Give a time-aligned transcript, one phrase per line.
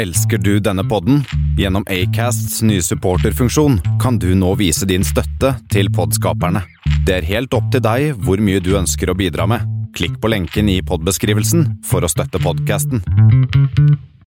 [0.00, 1.18] Elsker du denne podden?
[1.60, 6.62] Gjennom Acasts nye supporterfunksjon kan du nå vise din støtte til podskaperne.
[7.04, 9.66] Det er helt opp til deg hvor mye du ønsker å bidra med.
[9.92, 13.04] Klikk på lenken i podbeskrivelsen for å støtte podkasten.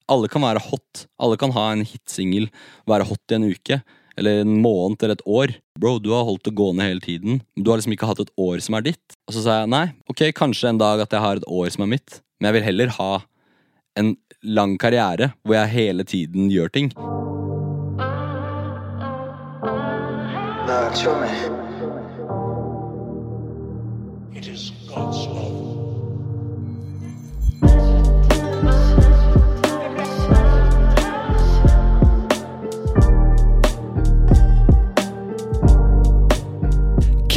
[0.09, 1.05] Alle kan være hot.
[1.21, 2.49] Alle kan ha en hitsingel,
[2.89, 3.83] være hot i en uke.
[4.17, 5.57] Eller en måned eller et år.
[5.77, 7.43] Bro, du har holdt det gående hele tiden.
[7.61, 9.19] Du har liksom ikke hatt et år som er ditt.
[9.29, 11.85] Og så sa jeg nei, ok, kanskje en dag at jeg har et år som
[11.85, 12.23] er mitt.
[12.41, 13.19] Men jeg vil heller ha
[13.99, 16.93] en lang karriere hvor jeg hele tiden gjør ting.
[24.39, 25.48] It is God's love.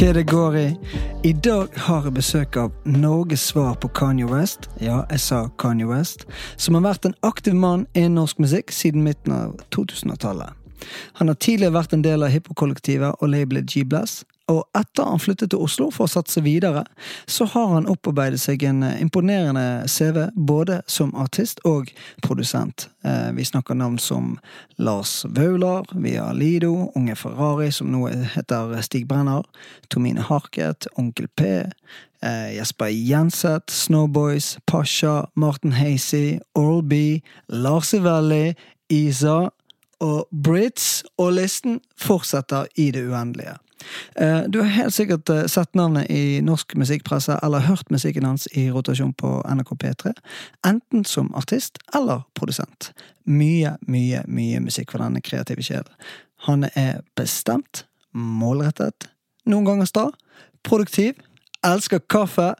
[0.02, 0.76] Hva det går i?
[1.22, 4.66] I dag har jeg besøk av Norges svar på Kanye West.
[4.82, 6.24] Ja, jeg sa Kanye West.
[6.58, 10.58] Som har vært en aktiv mann innen norsk musikk siden midten av 2000-tallet.
[11.20, 14.24] Han har tidligere vært en del av hiphop-kollektivet og labelet G-Bless.
[14.50, 16.82] Og etter han flyttet til Oslo for å satse videre,
[17.30, 21.92] så har han opparbeidet seg en imponerende CV både som artist og
[22.26, 22.88] produsent.
[23.04, 24.38] Eh, Vi snakker navn som
[24.78, 29.42] Lars Vaular, vi har Lido, Unge Ferrari, som nå heter Stig Brenner,
[29.88, 31.44] Tomine Harket, Onkel P,
[32.22, 38.54] eh, Jesper Jenseth, Snowboys, Pasha, Martin Hazy, Oral B, Lars Ivelli,
[38.90, 39.50] Isa
[40.00, 43.56] og Brits, og listen fortsetter i det uendelige.
[44.16, 48.46] Eh, Du har helt sikkert eh, sett navnet i norsk musikkpresse eller hørt musikken hans
[48.52, 50.12] i rotasjon på NRK P3,
[50.66, 52.92] enten som artist eller produsent.
[53.24, 55.92] Mye, mye, mye musikk for denne kreative sjelen.
[56.46, 59.08] Han er bestemt, målrettet,
[59.46, 60.08] noen ganger sta,
[60.66, 61.14] produktiv,
[61.64, 62.54] elsker kaffe,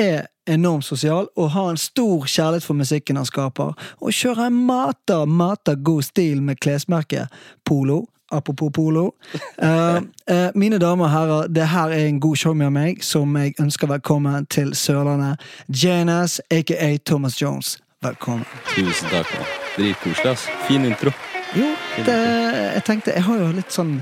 [0.00, 4.62] er enormt sosial og har en stor kjærlighet for musikken han skaper, og kjører en
[4.66, 7.32] mata, mata god stil med klesmerket
[7.68, 8.06] Polo.
[8.32, 9.14] Apropos polo.
[9.62, 13.36] Uh, uh, mine damer og herrer, det her er en god show med meg, som
[13.36, 15.40] jeg ønsker velkommen til Sørlandet.
[15.68, 17.76] Janus, aka Thomas Jones.
[18.02, 18.46] Velkommen.
[18.74, 19.28] Tusen takk.
[19.76, 20.48] Dritkoselig, ass.
[20.66, 21.12] Fin intro.
[21.52, 21.68] Jo,
[22.06, 22.14] det,
[22.74, 23.98] jeg tenkte Jeg har jo litt sånn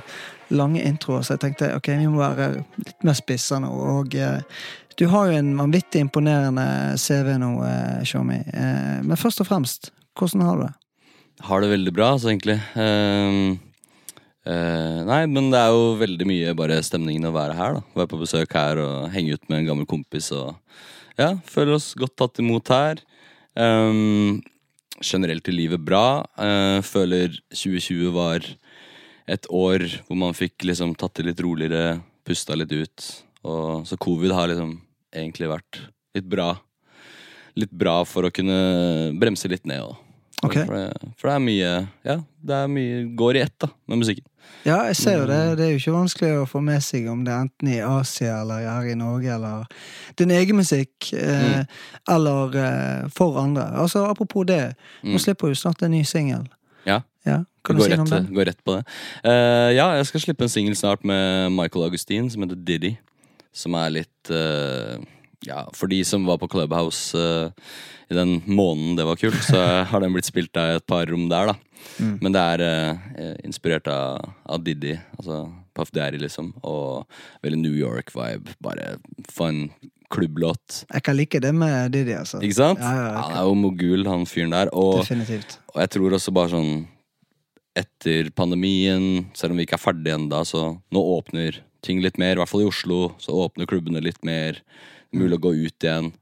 [0.54, 3.70] lange introer, så jeg tenkte ok, vi må være litt mer spissa nå.
[3.70, 4.40] Og eh,
[4.98, 6.66] du har jo en vanvittig imponerende
[7.00, 7.52] CV nå.
[7.64, 10.74] Eh, men først og fremst, hvordan har du det?
[11.46, 12.58] Har det veldig bra, altså, egentlig.
[12.76, 13.54] Ehm,
[14.50, 17.84] eh, nei, men det er jo veldig mye bare stemningen å være her, da.
[17.98, 20.56] Være på besøk her og henge ut med en gammel kompis og
[21.20, 23.00] Ja, føler oss godt tatt imot her.
[23.58, 24.40] Um,
[25.04, 26.22] generelt i livet bra.
[26.38, 28.46] Uh, føler 2020 var
[29.30, 33.08] et år hvor man fikk liksom tatt det litt roligere, pusta litt ut.
[33.44, 34.78] Og, så covid har liksom
[35.12, 35.82] egentlig vært
[36.16, 36.52] litt bra.
[37.58, 39.84] Litt bra for å kunne bremse litt ned.
[39.84, 39.96] Og.
[40.46, 40.64] Okay.
[40.64, 41.70] For, det, for det er mye
[42.06, 42.14] Ja,
[42.48, 44.29] det er mye går i ett da med musikken.
[44.66, 45.56] Ja, jeg ser jo det.
[45.58, 48.40] Det er jo ikke vanskelig å få med seg om det er enten i Asia
[48.42, 49.64] eller her i Norge, eller
[50.20, 51.62] din egen musikk, eh,
[52.08, 53.64] eller eh, for andre.
[53.80, 55.18] Altså, Apropos det, nå Mm.
[55.18, 56.44] slipper du snart en ny singel.
[56.86, 58.20] Ja, Ja, kan du si noe om det?
[58.34, 58.84] går rett på det.
[59.24, 62.96] Uh, ja, jeg skal slippe en singel snart med Michael Augustin som heter Diddy.
[63.52, 64.96] Som er litt eh,
[65.46, 67.52] Ja, for de som var på Clubhouse uh,
[68.10, 71.28] i den måneden det var kult, så har den blitt spilt av et par rom
[71.30, 71.86] der, da.
[71.96, 72.16] Mm.
[72.20, 75.46] Men det er uh, inspirert av, av Diddy, altså
[75.76, 76.52] Puff Daddy, liksom.
[76.66, 77.06] Og
[77.44, 78.56] veldig New York-vibe.
[78.60, 78.98] Bare
[79.32, 79.62] få en
[80.10, 80.84] klubblåt.
[80.90, 82.42] Jeg kan like det med Didi, altså.
[82.44, 82.82] Ikke sant?
[82.82, 83.24] Ja, ja.
[83.24, 84.72] Han er jo mogul, han fyren der.
[84.74, 86.72] Og og jeg tror også bare sånn
[87.78, 92.34] Etter pandemien, selv om vi ikke er ferdige enda, så nå åpner ting litt mer.
[92.34, 94.58] I hvert fall i Oslo, så åpner klubbene litt mer.
[95.16, 96.12] Mulig å gå ut igjen.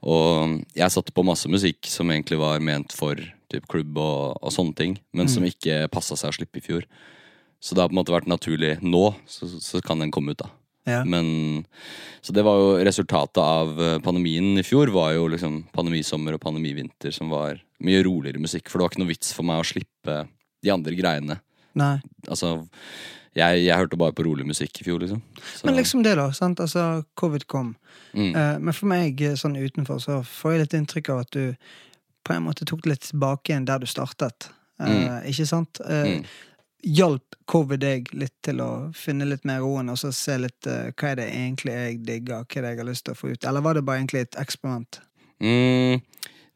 [0.00, 3.20] Og jeg satte på masse musikk som egentlig var ment for
[3.50, 6.86] typ klubb og, og sånne ting, men som ikke passa seg å slippe i fjor.
[7.60, 10.40] Så det har på en måte vært naturlig nå, så, så kan den komme ut,
[10.40, 10.48] da.
[10.88, 11.02] Ja.
[11.04, 11.66] Men
[12.24, 16.42] Så det var jo resultatet av eh, pandemien i fjor, var jo liksom pandemisommer og
[16.42, 18.68] pandemivinter som var mye roligere musikk.
[18.68, 20.16] For det var ikke noe vits for meg å slippe
[20.60, 21.38] de andre greiene.
[21.80, 21.94] Nei.
[22.28, 22.58] Altså,
[23.36, 25.20] jeg, jeg hørte bare på rolig musikk i fjor, liksom.
[25.54, 26.30] Så, Men liksom det, da.
[26.34, 26.60] sant?
[26.60, 27.76] Altså, covid kom.
[28.12, 31.30] mm, Uh, men for meg, eh, sånn utenfor, så får jeg litt inntrykk av at
[31.30, 31.54] du
[32.26, 34.50] på en måte tok det litt tilbake igjen der du startet.
[34.80, 35.80] Eh, Ikke sant?
[35.84, 36.24] Uh, Mm.
[36.80, 41.10] Hjalp covid deg litt til å finne litt mer roen, og så se litt hva
[41.10, 43.44] er det egentlig jeg digger, hva er det jeg har lyst til å få ut?
[43.44, 45.00] Eller var det bare egentlig et eksperiment?
[45.44, 46.00] Mm,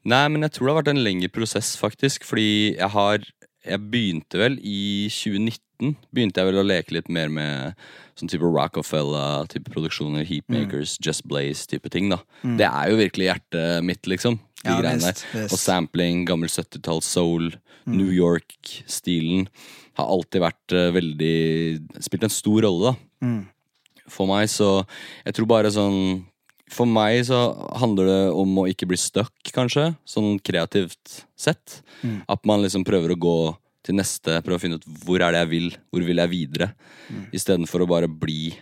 [0.09, 2.25] nei, men jeg tror det har vært en lengre prosess, faktisk.
[2.25, 3.19] Fordi jeg har
[3.65, 7.75] Jeg begynte vel i 2019 2019 begynte jeg vel å leke litt mer med
[8.15, 12.09] sånn type Rockefeller, type produksjoner, Heatmakers, Just Blaze-type ting.
[12.09, 14.39] da Det er jo virkelig hjertet mitt, liksom.
[14.63, 15.43] De Ja, greiene der.
[15.51, 17.51] Og sampling, gammel 70-talls soul,
[17.85, 19.47] New York-stilen
[19.95, 23.27] har alltid vært eh, veldig Spilt en stor rolle, da.
[23.27, 23.43] Mm.
[24.09, 24.85] For meg så
[25.25, 26.25] Jeg tror bare sånn
[26.69, 29.91] For meg så handler det om å ikke bli stuck, kanskje.
[30.09, 31.83] Sånn kreativt sett.
[32.01, 32.23] Mm.
[32.27, 33.37] At man liksom prøver å gå
[33.85, 35.67] til neste, prøve å finne ut hvor er det jeg vil.
[35.93, 36.71] Hvor vil jeg videre?
[37.11, 37.25] Mm.
[37.37, 38.55] Istedenfor å bare bli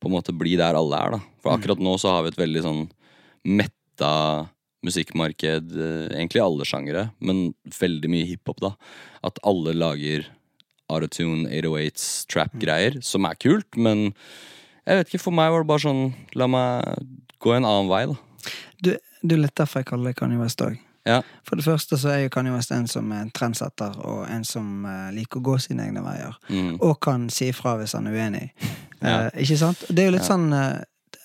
[0.00, 1.18] På en måte bli der alle er, da.
[1.44, 1.58] For Mm.
[1.60, 2.78] akkurat nå så har vi et veldig sånn
[3.44, 4.48] metta
[4.82, 5.74] musikkmarked.
[5.76, 8.70] eh, Egentlig alle sjangere, men veldig mye hiphop, da.
[9.22, 10.24] At alle lager
[10.88, 14.14] autotune, 808s, trap-greier, som er kult, men
[14.86, 16.96] jeg vet ikke, for meg var det bare sånn La meg
[17.38, 18.16] gå en annen vei, da.
[18.82, 20.78] Du, du er litt derfor jeg kaller deg Kanye West òg.
[21.08, 21.22] Ja.
[21.48, 24.44] For det første så er jo Kanye West en som er en trendsetter, og en
[24.44, 26.36] som eh, liker å gå sine egne veier.
[26.52, 26.74] Mm.
[26.84, 28.46] Og kan si ifra hvis han er uenig.
[29.00, 29.30] Ja.
[29.32, 29.80] Eh, ikke sant?
[29.88, 30.34] Det er jo litt Ja.
[30.34, 30.82] sånn eh,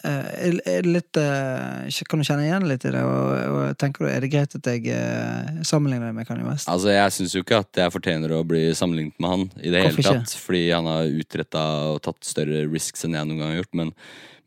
[0.08, 3.02] eh, litt eh, Kan du kjenne igjen litt i det?
[3.04, 6.70] Og, og tenker du, Er det greit at jeg eh, sammenligner deg med Kanye West?
[6.72, 9.82] Altså, Jeg syns jo ikke at jeg fortjener å bli sammenlignet med han i det
[9.90, 10.38] Hvorfor hele tatt.
[10.46, 13.76] Fordi han har utretta og tatt større risks enn jeg noen gang har gjort.
[13.82, 13.92] Men,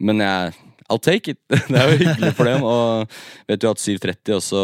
[0.01, 0.57] men jeg
[0.89, 1.39] I'll take it!
[1.69, 2.63] Det er jo hyggelig for dem.
[2.65, 3.19] Og
[3.51, 4.61] vet du at 730 også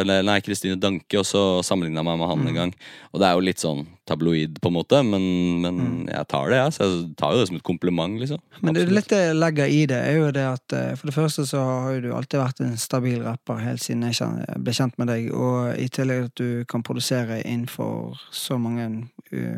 [0.00, 2.48] Eller nei, Kristine Danke også sammenligna meg med han Mm.
[2.50, 2.72] en gang.
[3.12, 5.24] Og det er jo litt sånn tabloid, på en måte, men,
[5.60, 5.78] men
[6.08, 6.72] jeg tar det, jeg.
[6.78, 8.38] Så jeg tar jo det som et kompliment, liksom.
[8.40, 8.60] Mm.
[8.64, 11.10] Men det er litt det jeg legger i det, er jo det at eh, for
[11.10, 14.74] det første så har jo du alltid vært en stabil rapper helt siden jeg ble
[14.78, 18.88] kjent med deg, og i tillegg at du kan produsere innenfor så mange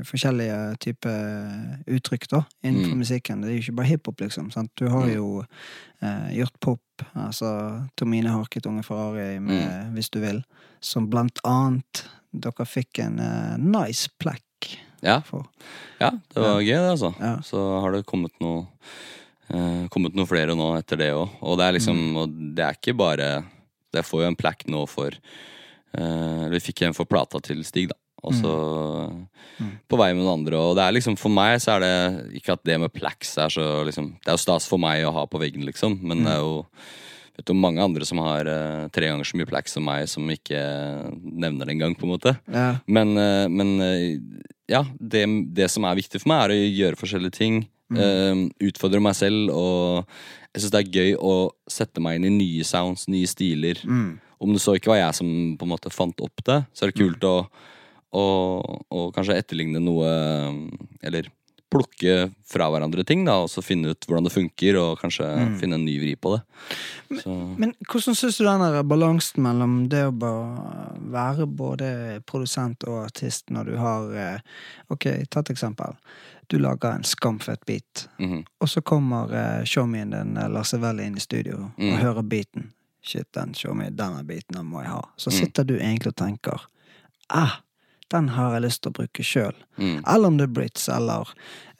[0.05, 2.99] forskjellige typer uttrykk da, innenfor Mm.
[3.03, 3.41] musikken.
[3.43, 4.51] Det er jo ikke bare hiphop, liksom.
[4.53, 4.71] Sant?
[4.77, 5.15] Du har Mm.
[5.15, 5.45] jo
[6.03, 6.81] eh, gjort pop,
[7.15, 9.95] altså Tomine Harket, Unge Ferrari med Mm.
[9.95, 10.45] Hvis du vil,
[10.81, 15.47] som blant annet dere fikk en eh, nice plekk Ja, for.
[16.01, 17.15] ja, det var gøy, det, altså.
[17.21, 17.37] Ja.
[17.41, 18.67] Så har det kommet noe
[19.53, 21.29] eh, Kommet noe flere nå etter det òg.
[21.43, 22.17] Og det er liksom Mm.
[22.17, 23.45] Og det er ikke bare
[23.93, 25.11] Jeg får jo en plack nå for
[25.93, 27.95] Uh, Vi fikk en for plata til Stig, da.
[28.23, 28.55] Og så
[29.61, 29.73] Mm.
[29.89, 30.57] på vei med noen andre.
[30.57, 33.49] Og det er liksom for meg så er det ikke at det med plax er
[33.53, 36.25] så liksom Det er jo stas for meg å ha på veggen, liksom, men Mm.
[36.25, 36.67] det er jo
[37.41, 40.27] Vet du, mange andre som har uh, tre ganger så mye plax som meg, som
[40.29, 40.59] ikke
[41.25, 42.35] nevner det engang, på en måte.
[42.53, 42.81] Ja.
[42.87, 45.23] Men, uh, men uh, ja, det,
[45.55, 47.63] det som er viktig for meg, er å gjøre forskjellige ting.
[47.97, 48.35] eh,
[48.69, 50.07] utfordre meg selv, og
[50.55, 53.81] jeg syns det er gøy å sette meg inn i nye sounds, nye stiler.
[53.83, 54.21] Mm.
[54.41, 56.93] Om det så ikke var jeg som på en måte fant opp det, så er
[56.93, 57.49] det kult å,
[58.13, 58.25] å,
[58.91, 60.09] å kanskje etterligne noe
[61.03, 61.29] Eller
[61.71, 65.27] plukke fra hverandre ting, da, og så finne ut hvordan det funker, og kanskje
[65.61, 66.41] finne en ny vri på det.
[67.21, 67.31] Så,
[67.63, 71.91] Men hvordan syns du den balansen mellom det å bare være både
[72.27, 74.43] produsent og artist når du har eh,
[74.91, 75.95] Ok, ta et eksempel.
[76.51, 78.43] Du lager en skamfett beat, mhm.
[78.59, 81.93] og så kommer uh, showmien din eh, Lasse Velle inn i studio Mm.
[81.93, 82.73] og hører beaten.
[83.01, 85.05] Shit, den showmien, denne beaten den må jeg ha.
[85.17, 85.39] Så Mm.
[85.39, 86.67] sitter du egentlig og tenker
[87.31, 87.61] ah,
[88.11, 89.55] den har jeg lyst til å bruke sjøl.
[89.79, 91.29] mm, Eller om det er Brits eller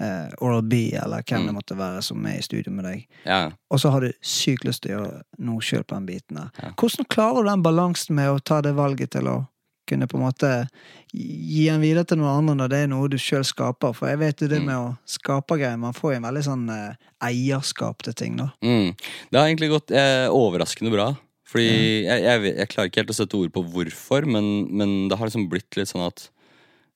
[0.01, 1.47] eh, Oral B eller hvem Mm.
[1.47, 3.07] det måtte være som er i studio med deg.
[3.27, 3.51] ja.
[3.71, 6.51] Og så har du sykt lyst til å gjøre noe sjøl på den biten der.
[6.63, 6.71] Ja.
[6.77, 9.47] Hvordan klarer du den balansen med å ta det valget til å
[9.91, 10.69] kunne på en måte
[11.13, 13.93] gi den videre til noen andre når det er noe du sjøl skaper?
[13.97, 14.67] For jeg vet jo det Mm.
[14.67, 18.53] med å skape greier, man får jo en veldig sånn eh, eierskap til ting, da.
[18.63, 18.95] Mm.
[19.31, 21.17] Det har egentlig gått eh, overraskende bra.
[21.51, 21.71] Fordi
[22.07, 25.27] jeg, jeg, jeg klarer ikke helt å sette ord på hvorfor, men, men det har
[25.27, 26.29] liksom blitt litt sånn at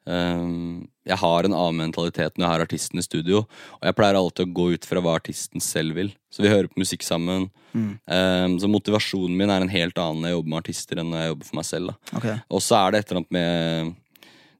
[0.07, 3.43] um, jeg har en annen mentalitet når jeg har artisten i studio.
[3.81, 6.13] Og jeg pleier alltid å gå ut fra hva artisten selv vil.
[6.33, 7.49] Så vi hører på musikk sammen.
[7.75, 7.91] Mm.
[8.07, 11.23] Um, så motivasjonen min er en helt annen når jeg jobber med artister enn når
[11.23, 11.99] jeg jobber for meg selv.
[12.21, 12.39] Okay.
[12.49, 13.93] Og så er det et eller annet med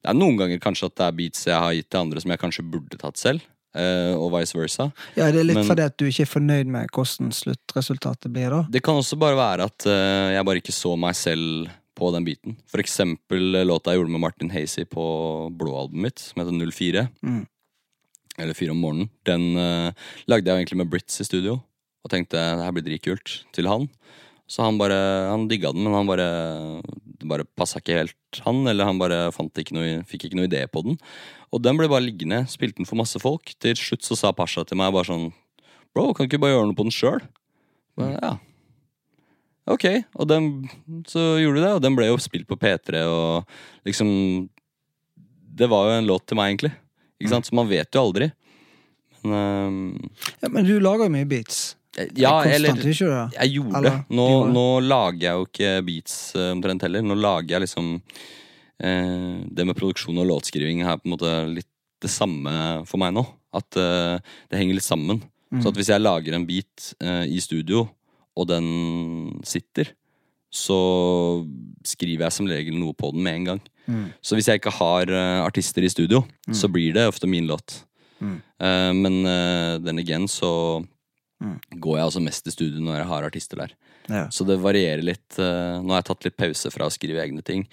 [0.05, 2.35] Det er noen ganger kanskje at det er beats jeg har gitt til andre som
[2.35, 3.47] jeg kanskje burde tatt selv.
[3.75, 4.89] Eh, og vice versa.
[5.19, 8.51] Ja, det er litt Men- fordi at du ikke er fornøyd med hvordan sluttresultatet blir,
[8.51, 8.63] da.
[8.71, 12.25] Det kan også bare være at uh, jeg bare ikke så meg selv på den
[12.27, 12.57] biten.
[12.71, 15.05] For eksempel eh, låta jeg gjorde med Martin Hazy på
[15.55, 17.09] blå-albumet mitt, som heter 04.
[17.23, 17.47] Mm.
[18.39, 19.11] Eller 4 om morgenen.
[19.25, 19.93] Den uh,
[20.27, 21.61] lagde jeg egentlig med Brits i studio.
[22.05, 23.87] Og tenkte det her blir dritkult til han.
[24.51, 24.99] Så han bare,
[25.31, 26.27] han digga den, men han bare
[27.25, 28.63] det bare passa ikke helt han.
[28.71, 30.99] Eller han bare fant ikke noe, fikk ikke noe idé på den.
[31.55, 32.45] Og den ble bare liggende.
[32.51, 33.57] Spilte den for masse folk.
[33.63, 35.31] Til slutt så sa Pasha til meg bare sånn
[35.95, 37.21] Bro, kan du ikke bare gjøre noe på den sjøl?
[38.03, 38.33] Ja.
[39.71, 39.85] Ok,
[40.19, 40.49] og den,
[41.09, 44.11] så gjorde du det, og den ble jo spilt på P3, og liksom
[45.55, 46.73] Det var jo en låt til meg, egentlig.
[47.23, 47.47] Ikke sant?
[47.47, 48.33] Så man vet jo aldri.
[49.23, 50.11] Men um...
[50.43, 51.77] Ja, men du lager jo mye beats.
[52.19, 52.93] Ja, eller ikke?
[53.37, 53.93] Jeg gjorde det.
[54.11, 57.05] Nå, gjorde nå lager jeg jo ikke beats eh, omtrent heller.
[57.07, 57.93] Nå lager jeg liksom
[58.83, 61.71] eh, Det med produksjon og låtskriving er på en måte litt
[62.05, 63.23] det samme for meg nå.
[63.55, 64.19] At eh,
[64.51, 65.23] det henger litt sammen.
[65.63, 67.87] Så at hvis jeg lager en beat eh, i studio,
[68.35, 68.67] og den
[69.47, 69.93] sitter,
[70.55, 70.79] så
[71.87, 73.61] skriver jeg som regel noe på den med en gang.
[73.87, 74.07] Mm.
[74.25, 77.85] Så hvis jeg ikke har eh, artister i studio, så blir det ofte min låt.
[78.19, 78.41] Mm.
[78.67, 79.21] Eh, men
[79.85, 80.83] den igjen, så
[81.45, 81.59] Mm.
[81.85, 83.75] går jeg også mest i studio når jeg har artister der.
[84.09, 84.25] Ja.
[84.33, 85.39] Så det varierer litt.
[85.39, 87.67] eh, nå har jeg tatt litt pause fra å skrive egne ting.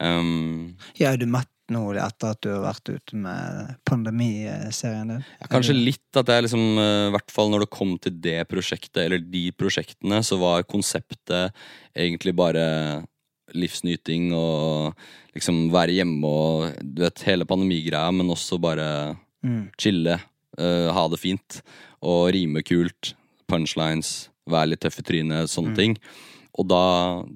[0.00, 5.24] Um, ja, er du mett nå etter at du har vært ute med pandemiserien din?
[5.42, 8.38] Ja, kanskje litt at jeg liksom, eh, i hvert fall når det kom til det
[8.48, 11.52] prosjektet, eller de prosjektene, så var konseptet
[11.96, 13.04] egentlig bare
[13.56, 14.96] livsnyting og
[15.36, 18.88] liksom være hjemme og du vet, hele pandemigreia, men også bare
[19.44, 19.70] Mm.
[19.78, 20.16] chille,
[20.58, 21.60] uh, ha det fint,
[22.02, 23.14] og rime kult,
[23.48, 25.96] punchlines, være litt tøff i trynet, sånne ting.
[26.58, 26.82] Og da,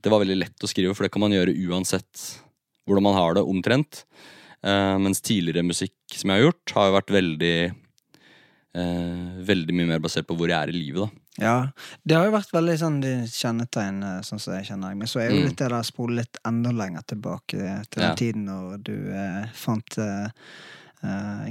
[0.03, 2.23] det var veldig lett å skrive, for det kan man gjøre uansett
[2.87, 4.05] hvordan man har det, omtrent.
[4.63, 7.55] Uh, mens tidligere musikk som jeg har gjort, har jo vært veldig
[8.79, 11.19] uh, Veldig mye mer basert på hvor jeg er i livet, da.
[11.41, 11.55] Ja,
[12.05, 14.93] det har jo vært veldig sånn de kjennetegn, eh, sånn som jeg kjenner.
[15.01, 15.47] Men så er jo Mm.
[15.49, 17.57] litt det der spole litt enda lenger tilbake
[17.89, 18.15] til den Ja.
[18.15, 20.29] tiden når du eh, fant eh,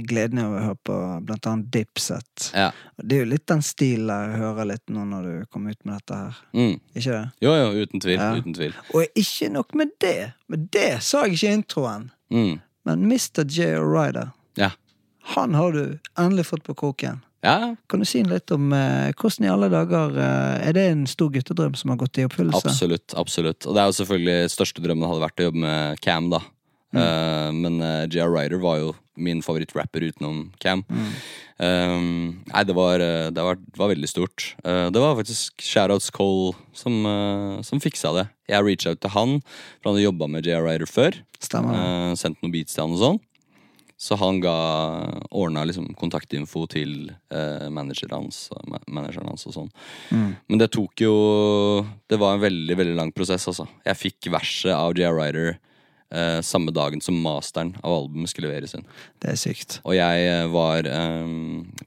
[0.08, 0.94] gleden av å høre på
[1.28, 2.50] blant annet Dipset.
[2.56, 2.70] Ja.
[2.96, 5.98] Det er jo litt den stilen jeg hører litt nå når du kom ut med
[5.98, 6.38] dette her.
[6.56, 6.74] Mm.
[6.94, 7.24] Ikke det?
[7.44, 8.16] Jo, jo, uten tvil.
[8.18, 8.30] Ja.
[8.40, 8.76] Uten tvil.
[8.96, 12.06] Og ikke nok med det, Med det sa jeg ikke i introen.
[12.32, 12.54] Mm.
[12.88, 13.44] Men Mr.
[13.44, 13.74] J.
[13.78, 14.70] Ryder, Ja.
[15.36, 17.20] han har du endelig fått på kroken.
[17.44, 21.06] ja, Kan du si litt om eh, hvordan i alle dager eh, Er det en
[21.06, 22.68] stor guttedrøm som har gått i oppfyllelse?
[22.68, 23.14] absolutt.
[23.16, 23.66] absolutt.
[23.66, 26.40] Og det er jo selvfølgelig største drømmen hadde vært å jobbe med Cam, da.
[26.92, 30.84] Eh, men uh, JR Ryder var jo min favorittrapper utenom Cam.
[31.62, 34.54] Um, nei, det var, eh, det var, var veldig stort.
[34.64, 38.26] Uh, det var faktisk Shoutouts Cole som, uh, som fiksa det.
[38.50, 39.36] Jeg reacha ut til han,
[39.78, 41.20] for han hadde jobba med JR Ryder før.
[41.52, 43.20] Uh, sendt noen beats til han og sånn.
[44.02, 44.56] Så han ga
[45.30, 48.48] ordna liksom kontaktinfo til uh, manageren hans,
[48.90, 49.68] manageren hans og sånn.
[50.10, 50.30] Mm.
[50.50, 51.12] Men det tok jo
[52.10, 53.68] Det var en veldig veldig lang prosess, altså.
[53.86, 55.14] Jeg fikk verset av J.R.
[55.20, 55.54] Ryder
[56.12, 58.84] eh, samme dagen som masteren av albumet skulle leveres inn.
[59.22, 59.78] Det er sykt.
[59.82, 61.32] Og jeg eh, var, eh,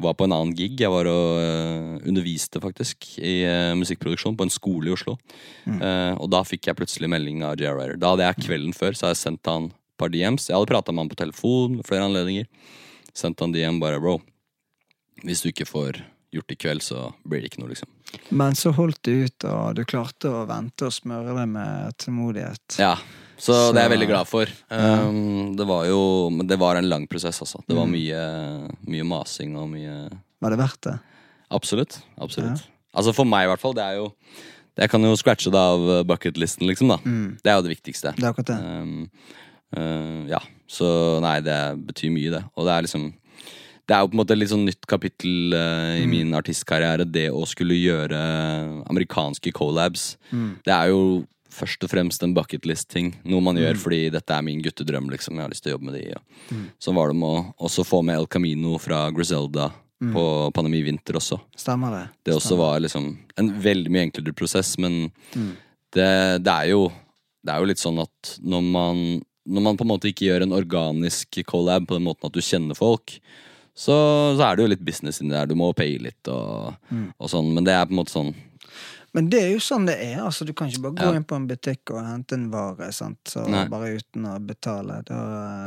[0.01, 0.79] var på en annen gig.
[0.81, 5.17] Jeg var og eh, underviste faktisk i eh, musikkproduksjon på en skole i Oslo.
[5.65, 7.77] Eh, og da fikk jeg plutselig melding av J.R.
[7.79, 8.01] Ryder.
[8.01, 10.49] Da hadde jeg kvelden før Så hadde jeg sendt han et par DMs.
[10.49, 12.49] Jeg hadde prata med han på telefon med flere anledninger.
[13.15, 14.19] Sendt han DM bare bro.
[15.23, 16.01] Hvis du ikke får
[16.35, 17.87] gjort i kveld, så blir det ikke noe, liksom.
[18.35, 22.77] Men så holdt du ut, og du klarte å vente og smøre det med tålmodighet.
[22.81, 22.97] Ja,
[23.37, 24.45] så, Så- det er jeg veldig glad for.
[24.71, 27.59] Um, det var jo det var en lang prosess, altså.
[27.67, 27.79] Det Mm.
[27.81, 28.21] var mye,
[28.87, 30.09] mye masing og mye
[30.41, 30.99] Var det verdt det?
[31.51, 31.99] Absolutt.
[32.19, 32.63] Absolutt.
[32.95, 33.73] Altså for meg, i hvert fall.
[33.73, 34.11] Det er jo
[34.77, 36.97] Jeg kan jo scratche det av bucketlisten, liksom, da.
[36.97, 37.37] Mm.
[37.41, 38.13] Det er jo det viktigste.
[38.15, 38.59] Det er akkurat det.
[38.59, 39.09] Um,
[39.77, 40.39] uh, ja.
[40.67, 42.43] Så nei, det betyr mye, det.
[42.57, 43.13] Og det er liksom
[43.87, 47.05] Det er jo på en måte et litt sånn nytt kapittel uh, i min artistkarriere,
[47.05, 48.17] det å skulle gjøre
[48.89, 50.17] amerikanske collabs.
[50.33, 50.55] Mm.
[50.65, 53.13] Det er jo først og fremst en bucketlist-ting.
[53.31, 55.07] Noe man gjør fordi dette er min guttedrøm.
[55.13, 56.03] liksom Jeg har lyst til å jobbe med de.
[56.15, 56.59] Og.
[56.83, 59.71] Sånn var det med å også få med El Camino fra Griselda
[60.01, 61.39] på Pandemi Vinter også.
[61.57, 62.03] Stemmer det?
[62.27, 62.65] Det også Stemmer.
[62.75, 63.05] var liksom
[63.39, 65.53] en veldig mye enklere prosess, men Mm.
[65.95, 66.91] det, det er jo
[67.45, 70.41] Det er jo litt sånn at når man Når man på en måte ikke gjør
[70.41, 73.19] en organisk collab på den måten at du kjenner folk,
[73.77, 73.93] så,
[74.35, 75.45] så er det jo litt business inni der.
[75.45, 77.13] Du må paye litt og, Mm.
[77.19, 78.33] og sånn, men det er på en måte sånn
[79.15, 80.17] Men det er jo sånn det er.
[80.25, 81.13] altså Du kan ikke bare gå Ja.
[81.15, 83.17] inn på en butikk og hente en vare sant?
[83.31, 84.97] Så bare uten å betale.
[85.07, 85.19] Da,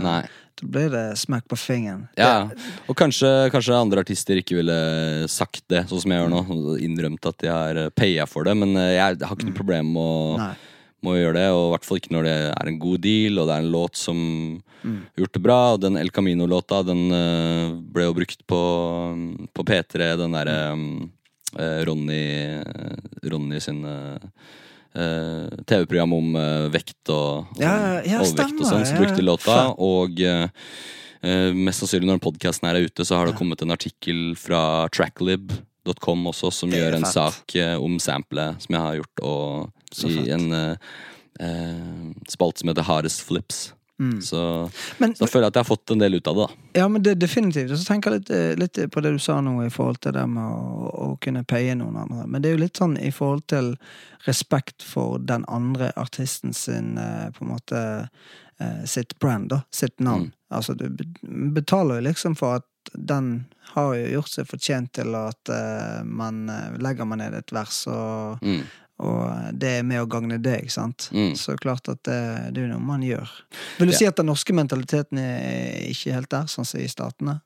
[0.05, 2.09] da blir det smekk på fingeren.
[2.19, 2.50] Ja,
[2.88, 6.43] og kanskje, kanskje andre artister ikke ville sagt det, sånn som jeg gjør nå.
[6.85, 10.02] Innrømt at de har paya for det, men eh, jeg har ikke noe problem med
[10.02, 10.55] å, Nei.
[11.07, 11.49] med å gjøre det.
[11.57, 13.73] Og i hvert fall ikke når det er en god deal, og det er en
[13.73, 14.25] låt som
[14.85, 15.61] har gjort det bra.
[15.75, 18.61] Og den El Camino-låta, den eh, ble jo brukt på,
[19.55, 21.14] på P3, den derre um, eh,
[21.57, 22.23] Ronny
[23.25, 24.19] Ronny sin eh,
[24.95, 29.59] eh, TV-program om eh, vekt og, og Ja, ja, overvekt og sånn, som brukte låta.
[29.75, 30.47] Og eh,
[31.23, 36.28] eh, mest sannsynlig når podkasten er ute, så har det kommet en artikkel fra tracklib.com
[36.33, 40.52] også, som gjør en sak eh, om samplet som jeg har gjort, og i en
[40.52, 40.95] eh,
[41.40, 43.69] eh, spalte som heter Hardest Flips.
[43.99, 44.21] Mm.
[44.23, 46.45] Så, Men, så da føler jeg at jeg har fått en del ut av det,
[46.47, 46.81] da.
[46.81, 47.73] ja, men det, definitivt.
[47.75, 50.14] Og så tenker jeg litt, eh, litt på det du sa nå i forhold til
[50.14, 52.26] det med å, å kunne paye noen andre.
[52.26, 53.75] Men det er jo litt sånn i forhold til
[54.28, 57.85] respekt for den andre artisten sin eh, på en måte
[58.61, 59.62] eh, sitt brand, da.
[59.75, 60.31] Sitt navn.
[60.31, 60.35] Mm.
[60.59, 60.88] Altså, du
[61.55, 66.47] betaler jo liksom for at den har jo gjort seg fortjent til at uh, man
[66.81, 68.62] legger man ned et vers og Mm.
[68.99, 71.09] Og det er med å gagne deg, sant.
[71.14, 71.35] Mm.
[71.38, 72.19] Så klart at det,
[72.55, 73.31] det er noe man gjør.
[73.78, 73.99] Vil du Ja.
[74.00, 77.38] si at den norske mentaliteten er ikke helt der, sånn som i Statene?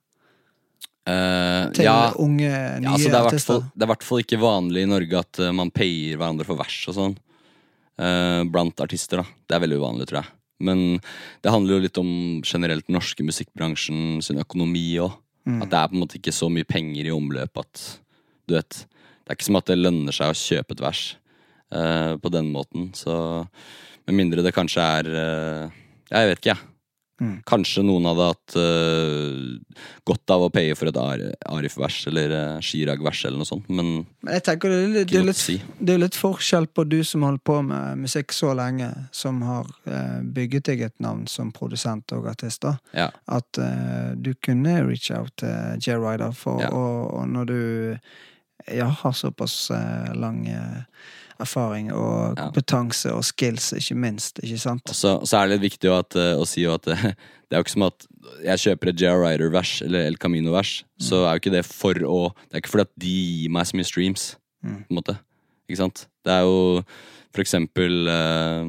[1.03, 3.65] Uh, Til ja, unge, nye ja altså det, er artister?
[3.75, 6.61] det er i hvert fall ikke vanlig i Norge at eh, man payer hverandre for
[6.61, 7.17] vers og sånn.
[7.99, 9.41] Uh, blant artister, da.
[9.51, 10.33] Det er veldig uvanlig, tror jeg.
[10.63, 10.85] Men
[11.43, 12.13] det handler jo litt om
[12.47, 15.19] generelt den norske musikkbransjen sin økonomi òg.
[15.43, 15.59] Mm.
[15.65, 17.81] At det er på en måte ikke så mye penger i omløp at
[18.47, 21.01] du vet Det er ikke som at det lønner seg å kjøpe et vers
[21.73, 22.91] eh, på den måten.
[22.95, 23.47] Så
[24.07, 26.69] med mindre det kanskje er uh, Jeg vet ikke, jeg.
[27.23, 27.35] Mm.
[27.47, 29.77] Kanskje noen hadde hatt uh,
[30.09, 31.23] godt av å paye for et Ar-
[31.55, 33.93] Arif-vers eller uh, Chirag-vers eller noe sånt, men
[34.25, 35.57] Men jeg tenker det er, litt, det, er litt, si.
[35.79, 39.71] det er litt forskjell på du som holder på med musikk så lenge, som har
[40.35, 42.75] bygget deg et navn som produsent og artist, da.
[42.97, 43.09] Ja.
[43.31, 43.61] At
[44.19, 46.01] du kunne reach out til J.
[46.03, 46.73] Ryder, for, Ja.
[46.75, 47.61] og, og når du
[48.67, 49.71] ja, har såpass
[50.19, 50.43] lang
[51.43, 54.85] erfaring og kompetanse og skills, ikke minst, ikke sant?
[54.89, 57.65] Og så, så er det litt viktig at, eh, å si at det er jo
[57.67, 58.07] ikke som at
[58.47, 59.19] jeg kjøper et J.R.
[59.25, 62.87] Ryder-vers eller El Camino-vers, så er jo ikke det for å Det er ikke fordi
[62.89, 64.31] at de gir meg så mye streams,
[64.63, 64.85] Mm.
[64.87, 65.17] på en måte.
[65.67, 66.05] Ikke sant?
[66.23, 66.83] Det er jo
[67.35, 68.69] for eksempel uh,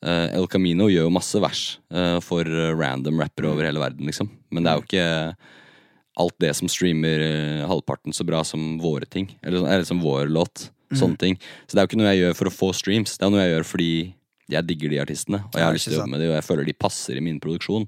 [0.00, 4.30] uh, El Camino gjør jo masse vers uh, for random rappere over hele verden, liksom.
[4.48, 5.36] Men det er jo ikke
[6.24, 7.20] alt det som streamer
[7.68, 9.28] halvparten så bra som våre ting.
[9.44, 10.70] Eller, eller som vår låt.
[10.98, 11.36] Sånne ting.
[11.68, 13.16] Så det er jo ikke noe jeg gjør for å få streams.
[13.18, 13.90] Det er noe jeg gjør fordi
[14.50, 16.44] jeg digger de artistene, og jeg har lyst til å jobbe med de, og jeg
[16.48, 17.84] føler de passer i min produksjon.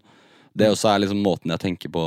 [0.55, 2.05] Det også er liksom måten jeg tenker på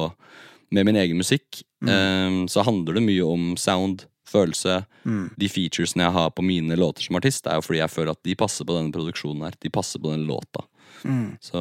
[0.72, 1.64] med min egen musikk.
[1.86, 4.86] Eh, så handler det mye om sound, følelse.
[5.06, 5.30] Mm.
[5.38, 8.24] De featuresene jeg har på mine låter som artist, er jo fordi jeg føler at
[8.24, 9.54] de passer på denne produksjonen her.
[9.62, 10.64] De passer på den låta.
[11.04, 11.38] Mm.
[11.42, 11.60] Så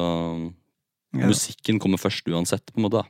[1.13, 1.27] Ja.
[1.27, 3.05] musikken kommer først uansett, på en måte.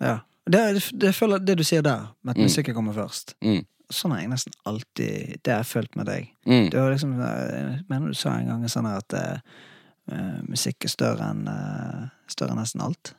[0.00, 0.20] Ja.
[0.48, 2.44] Det, det, føler, det du sier der, med at Mm.
[2.48, 3.64] musikken kommer først, Mm.
[3.94, 6.28] Sånn har jeg nesten alltid Det har jeg følt med deg.
[6.46, 6.70] Mm.
[6.70, 9.38] Det var liksom Jeg mener du sa en gang sånn at eh,
[10.12, 13.14] eh, musikk er større enn uh, Større enn nesten alt.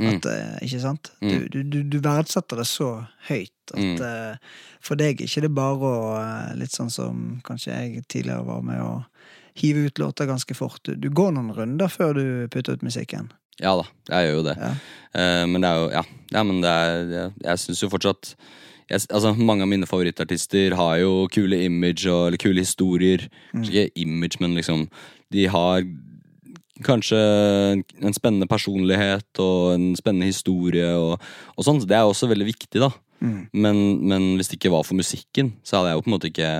[0.00, 0.08] Mm.
[0.16, 1.12] At, uh, ikke sant?
[1.20, 1.32] Mm.
[1.52, 2.92] Du, du, du, verdsetter det så
[3.28, 4.00] høyt at Mm.
[4.04, 4.36] eh,
[4.84, 8.62] for deg er ikke det bare å eh, Litt sånn som kanskje jeg tidligere var
[8.66, 9.04] med å
[9.56, 10.80] hive ut låter ganske fort.
[10.84, 13.30] Du, du går noen runder før du putter ut musikken.
[13.60, 14.56] Ja da, jeg gjør jo det.
[14.58, 14.72] Ja.
[15.20, 16.02] Eh, men det er jo Ja,
[16.32, 18.34] ja men det er Jeg, jeg syns jo fortsatt
[18.92, 23.26] jeg, altså, Mange av mine favorittartister har jo kule image og, eller kule historier.
[23.52, 23.66] Mm.
[23.66, 24.88] Ikke image, men liksom
[25.32, 25.86] De har
[26.82, 27.18] kanskje
[28.02, 31.22] en spennende personlighet og en spennende historie og,
[31.56, 31.80] og sånn.
[31.86, 32.90] Det er også veldig viktig, da.
[33.22, 33.38] Mm.
[33.54, 36.30] Men, men hvis det ikke var for musikken, så hadde jeg jo på en måte
[36.32, 36.50] ikke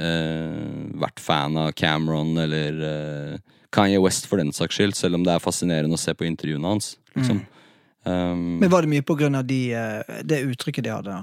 [0.00, 5.26] eh, vært fan av Cameron eller eh, Kanye West for den saks skyld, selv om
[5.26, 6.94] det er fascinerende å se på intervjuene hans.
[7.18, 7.42] Liksom.
[8.04, 11.16] Um, Men var det mye på grunn av de, eh, det uttrykket de hadde?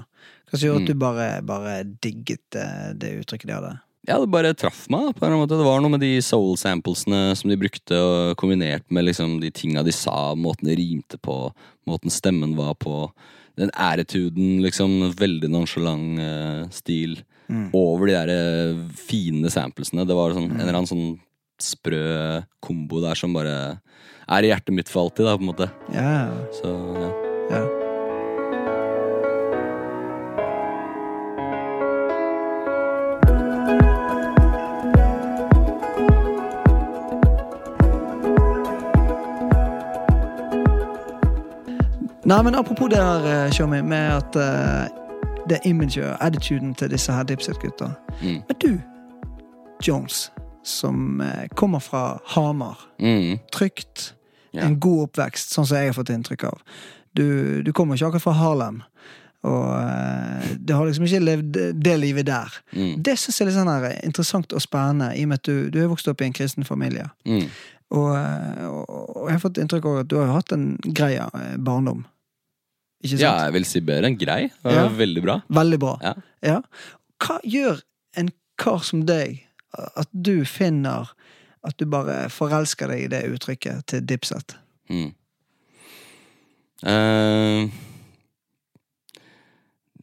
[0.46, 0.84] Hva som gjorde Mm.
[0.84, 3.72] at du bare, bare digget eh, det uttrykket de hadde?
[4.06, 5.16] ja, det bare traff meg.
[5.16, 9.04] på en måte Det var noe med de soul-samplesene som de brukte, og kombinert med
[9.04, 11.52] liksom de tinga de sa, måten de rimte på,
[11.88, 13.10] måten stemmen var på.
[13.56, 15.12] Den æretuden, liksom.
[15.16, 17.24] Veldig nonchalant uh, stil.
[17.48, 17.70] Mm.
[17.74, 20.06] Over de der eh, fine samplesene.
[20.06, 21.18] Det var sånn, en eller annen sånn
[21.58, 23.80] sprø kombo der som bare
[24.28, 25.70] er i hjertet mitt for alltid, da, på en måte.
[25.94, 26.28] Ja,
[26.62, 26.72] Så
[27.50, 27.56] ja.
[27.56, 27.66] ja.
[42.26, 44.90] Nei, men apropos det her, eh, Shomi, med at uh,
[45.48, 47.84] det imaget og attituden til disse her Dipset-gutta.
[48.22, 48.42] Mm.
[48.48, 48.80] Men du,
[49.88, 50.32] Jones,
[50.66, 52.78] som eh, kommer fra Hamar.
[52.98, 53.38] Mm.
[53.54, 54.12] Trygt.
[54.50, 54.66] Ja.
[54.66, 56.60] En god oppvekst, sånn som jeg har fått inntrykk av.
[57.16, 57.26] Du,
[57.64, 58.82] du kommer ikke akkurat fra Harlem.
[59.46, 62.58] Og eh, du har liksom ikke levd det livet der.
[62.72, 62.96] Mm.
[63.04, 65.70] Det syns jeg er litt sånn her interessant og spennende, i og med at du,
[65.70, 67.08] du er vokst opp i en kristen familie.
[67.28, 67.46] Mm.
[67.94, 71.56] Og, og, og jeg har fått inntrykk av at du har hatt en grei eh,
[71.62, 72.02] barndom.
[73.04, 73.22] Ikke sant?
[73.22, 74.40] Ja, jeg vil si bedre enn grei.
[74.64, 74.88] Ja.
[74.90, 75.40] Veldig bra.
[75.62, 75.96] Veldig bra.
[76.02, 76.14] Ja.
[76.44, 76.60] Ja.
[77.22, 77.84] Hva gjør
[78.18, 79.45] en kar som deg
[79.76, 81.10] at du finner
[81.66, 84.56] at du bare forelsker deg i det uttrykket til Dipset?
[84.92, 85.10] Mm.
[86.86, 87.72] Uh,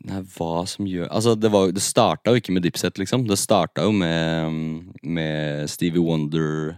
[0.09, 3.27] nei, hva som gjør Altså, det, var, det starta jo ikke med Dipset, liksom.
[3.29, 4.57] Det starta jo med,
[5.05, 6.73] med Stevie Wonder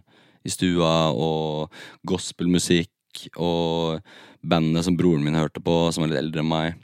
[0.45, 1.73] i stua, og
[2.05, 2.91] gospelmusikk,
[3.41, 4.03] og
[4.45, 6.83] bandene som broren min hørte på, som var litt eldre enn meg.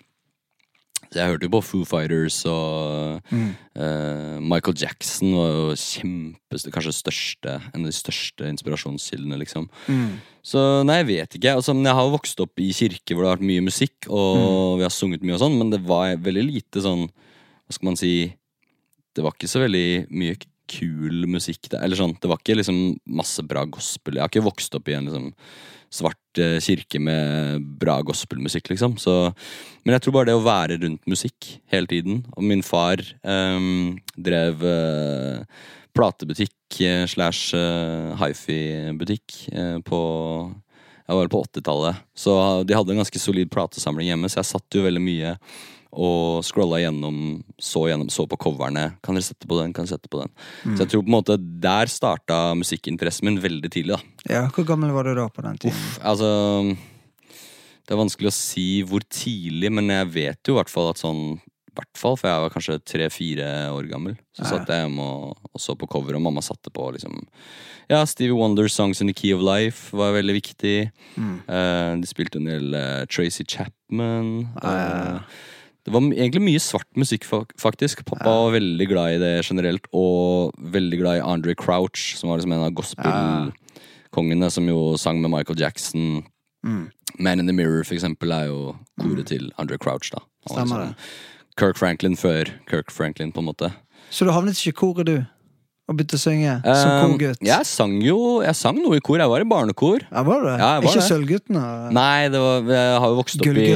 [1.11, 7.55] Jeg hørte jo på Foo Fighters og eh, Michael Jackson var jo kjempeste, kanskje største,
[7.73, 9.67] en av de største inspirasjonskildene, liksom.
[10.41, 11.55] Så nei, jeg vet ikke.
[11.59, 14.07] Altså, men jeg har jo vokst opp i kirke hvor det har vært mye musikk,
[14.07, 17.91] og vi har sunget mye og sånn, men det var veldig lite sånn Hva skal
[17.91, 18.13] man si
[19.15, 20.39] Det var ikke så veldig mye
[20.71, 21.69] kul musikk.
[21.77, 22.79] Eller sånn, det var ikke liksom
[23.19, 24.17] masse bra gospel.
[24.17, 25.29] Jeg har ikke vokst opp i en liksom
[25.91, 28.95] svart eh, kirke med bra gospelmusikk, liksom.
[29.01, 29.13] Så,
[29.83, 33.99] men jeg tror bare det å være rundt musikk hele tiden Og min far ehm,
[34.15, 35.43] drev eh,
[35.97, 40.01] platebutikk eh, slash eh, hifi-butikk eh, på
[41.07, 42.03] Jeg var på 80-tallet.
[42.15, 45.35] Så de hadde en ganske solid platesamling hjemme, så jeg satt jo veldig mye
[45.91, 48.93] og scrolla gjennom, så gjennom, så på coverne.
[49.03, 49.73] Kan dere sette på den?
[49.75, 50.31] Kan dere sette på den?
[50.63, 53.99] Så jeg tror på en måte der starta musikkinteressen min veldig tidlig.
[53.99, 55.75] da Ja, Hvor gammel var du da på den tiden?
[55.75, 56.31] Uff, altså
[57.85, 61.01] Det er vanskelig å si hvor tidlig, men jeg vet jo i hvert fall at
[61.01, 64.17] sånn i hvert fall, for jeg var kanskje tre-fire år gammel.
[64.35, 67.15] Så satt jeg hjemme og, og så på cover, og mamma satte på liksom
[67.87, 70.91] Ja, Stevie Wonders 'Songs in the Key of Life' var veldig viktig.
[71.15, 71.37] Mm.
[71.47, 74.51] Uh, de spilte en del uh, Tracy Chapman.
[74.61, 75.19] Ja, ja, ja.
[75.85, 77.25] Det var egentlig mye svart musikk,
[77.57, 78.03] faktisk.
[78.05, 82.37] Pappa var veldig glad i det generelt, og veldig glad i Andre Crouch, som var
[82.37, 86.23] liksom en av gospelkongene, som jo sang med Michael Jackson.
[86.61, 86.91] Mm.
[87.17, 90.21] Man in the Mirror, for eksempel, er jo koret til Andre Crouch, da.
[90.49, 93.71] Stemmer liksom Kirk Franklin før Kirk Franklin, på en måte.
[94.09, 95.17] Så du havnet ikke i koret, du?
[95.91, 97.41] Og begynte å synge som Um, korgutt?
[97.43, 99.19] jeg sang jo Jeg sang noe i kor.
[99.19, 100.05] Jeg var i barnekor.
[100.07, 100.53] Ja, var det?
[100.61, 101.07] Ja, jeg var ikke.
[101.09, 101.63] Sølvguttene?
[101.97, 103.67] Nei, det var, jeg har jo vokst opp i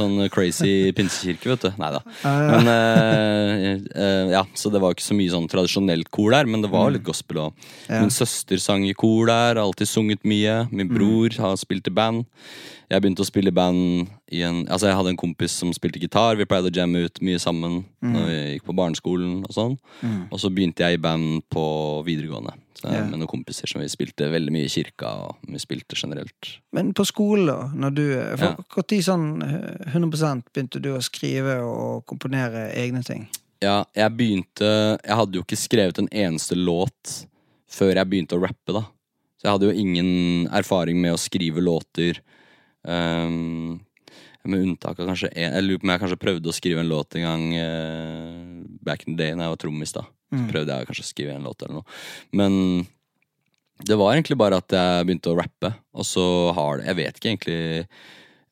[0.00, 1.70] sånn crazy pinsekirke, vet du.
[1.82, 2.00] Nei da.
[2.24, 2.32] Ja.
[2.54, 6.64] Men uh, uh, ja, Så det var ikke så mye sånn tradisjonelt kor der, men
[6.64, 7.52] det var litt gospel òg.
[7.52, 7.68] Mm.
[7.92, 8.00] Ja.
[8.00, 10.62] Min søster sang i kor der, har alltid sunget mye.
[10.72, 10.94] Min Mm.
[10.96, 12.24] bror har spilt i band.
[12.88, 16.00] Jeg begynte å spille i band i en Altså Jeg hadde en kompis som spilte
[16.00, 16.38] gitar.
[16.40, 18.12] Vi pleide å jamme ut mye sammen Mm.
[18.14, 19.78] når vi gikk på barneskolen og sånn.
[20.30, 21.64] Og så begynte jeg i band på
[22.06, 22.54] videregående.
[22.78, 23.08] Så, yeah.
[23.10, 26.60] Med noen kompiser som vi spilte veldig mye i kirka, og vi spilte generelt.
[26.72, 27.56] Men på skolen, da?
[27.74, 28.04] Når du,
[28.38, 28.54] for Ja.
[28.54, 33.26] Når sånn eh, 100 begynte du å skrive og komponere egne ting?
[33.60, 37.26] Ja, jeg begynte Jeg hadde jo ikke skrevet en eneste låt
[37.68, 38.82] før jeg begynte å rappe, da.
[39.38, 42.20] Så jeg hadde jo ingen erfaring med å skrive låter.
[42.86, 43.80] Ehm,
[44.48, 46.88] med unntak av kanskje en Jeg lurer på om jeg kanskje prøvde å skrive en
[46.88, 49.92] låt en gang uh, back in the day Når jeg var trommis.
[49.92, 50.48] da Så Mm.
[50.52, 51.84] prøvde jeg kanskje å skrive en låt eller noe.
[52.32, 52.86] Men
[53.84, 57.16] det var egentlig bare at jeg begynte å rappe, og så har det Jeg vet
[57.16, 57.86] ikke egentlig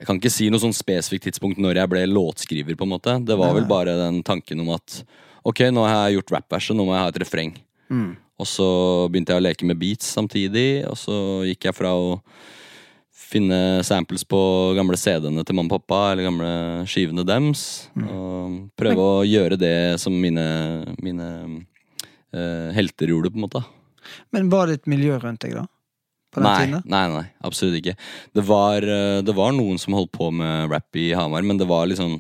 [0.01, 3.25] Jeg kan ikke si noe sånn spesifikt tidspunkt når jeg ble låtskriver, på en måte.
[3.25, 5.03] Det var vel bare den tanken om at
[5.45, 7.55] ok, nå har jeg gjort rappverset, nå må jeg ha et refreng.
[7.89, 8.17] Mm.
[8.39, 11.17] Og så begynte jeg å leke med beats samtidig, og så
[11.49, 12.21] gikk jeg fra å
[13.27, 14.39] finne samples på
[14.79, 16.51] gamle CD-ene til mamma og pappa, eller gamle
[16.91, 17.63] skivene dems,
[17.99, 20.45] og prøve å gjøre det som mine,
[21.03, 21.31] mine
[22.37, 23.65] uh, helter gjorde, på en måte.
[24.35, 25.67] Men var det et miljø rundt deg, da?
[26.35, 26.87] På den Nei, tiden?
[26.93, 27.97] nei, nei, absolutt ikke.
[28.37, 31.69] Det var, eh, det var noen som holdt på med rap i Hamar, men det
[31.71, 32.19] var liksom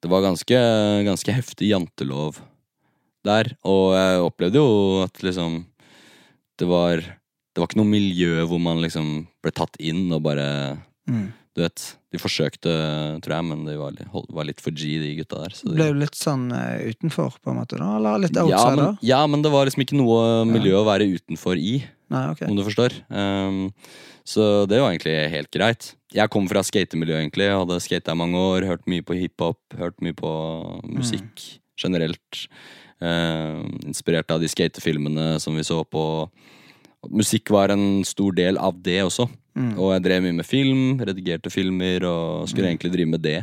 [0.00, 0.56] Det var ganske,
[1.04, 2.38] ganske heftig jantelov
[3.22, 3.50] der.
[3.68, 5.66] Og jeg opplevde jo at liksom
[6.58, 7.02] Det var
[7.60, 9.10] Det var ikke noe miljø hvor man liksom
[9.44, 10.46] ble tatt inn og bare
[11.10, 11.30] Mm.
[11.56, 12.72] Du vet, de forsøkte,
[13.24, 13.96] tror jeg, men de var,
[14.30, 15.56] var litt for G, de gutta der.
[15.56, 17.78] Så de, Ble du litt sånn eh, utenfor, på en måte?
[17.80, 17.88] da?
[17.98, 18.92] Eller litt ja, outsider?
[18.92, 21.80] men, ja, men det var liksom ikke noe miljø å være utenfor i.
[22.10, 22.46] Nei, okay.
[22.50, 22.94] om du forstår.
[23.10, 23.64] Um,
[24.26, 25.90] så det var egentlig helt greit.
[26.14, 27.50] Jeg kom fra skatemiljøet, egentlig.
[27.50, 30.30] Jeg hadde skata i mange år, hørt mye på hiphop, hørt mye på
[30.86, 31.46] musikk
[31.82, 32.46] generelt.
[33.02, 36.04] Um, inspirert av de skatefilmene som vi så på.
[37.08, 39.28] Musikk var en stor del av det også.
[39.56, 39.72] Mm.
[39.78, 43.40] Og jeg drev mye med film, redigerte filmer og skulle egentlig drive med det.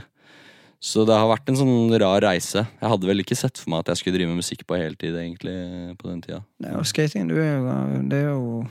[0.78, 2.62] Så det har vært en sånn rar reise.
[2.62, 5.16] Jeg hadde vel ikke sett for meg at jeg skulle drive med musikk på heltid,
[5.18, 5.56] egentlig,
[5.98, 6.44] på den tida.
[6.62, 7.78] Ja, og skating, du er jo,
[8.12, 8.62] det er jo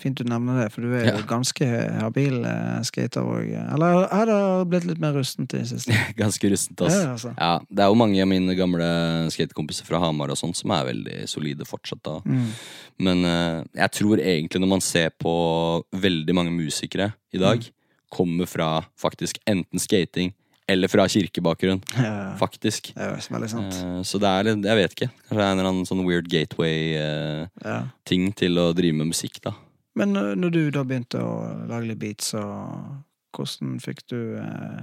[0.00, 1.22] fint du nevner det, for du er jo Ja.
[1.28, 1.66] ganske
[2.00, 3.50] habil eh, skater òg.
[3.74, 5.92] Eller har det blitt litt mer rustent i det siste?
[6.16, 6.94] Ganske rustent, ass.
[6.94, 7.34] Ja, altså.
[7.38, 8.88] Ja, det er jo mange av mine gamle
[9.30, 12.02] skatekompiser fra Hamar og sånt som er veldig solide fortsatt.
[12.04, 12.48] da Mm.
[12.98, 17.72] Men uh, jeg tror egentlig når man ser på veldig mange musikere i dag, Mm.
[18.10, 20.32] kommer fra faktisk enten skating
[20.68, 21.82] eller fra kirkebakgrunn.
[21.96, 22.92] Ja, Faktisk.
[22.94, 23.74] det er veldig sant.
[23.74, 25.10] Eh, så det er litt- Jeg vet ikke.
[25.28, 28.32] Kanskje det er en eller annen sånn weird gateway-ting Ja.
[28.36, 29.52] til å drive med musikk, da.
[29.96, 31.34] Men eh, når du da begynte å
[31.70, 32.42] lage litt beats, så
[33.36, 34.82] hvordan fikk du eh,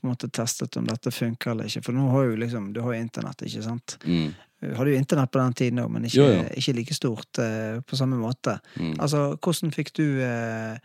[0.00, 1.84] på en måte testet om dette funker eller ikke?
[1.86, 3.98] For nå har jo liksom, du har jo internett, ikke sant?
[4.04, 4.30] Mm.
[4.60, 6.48] Du hadde jo internett på den tiden òg, men ikke, Jo, jo.
[6.60, 8.58] ikke like stort eh, på samme måte.
[8.76, 8.96] Mm.
[9.00, 10.76] Altså, hvordan fikk du eh,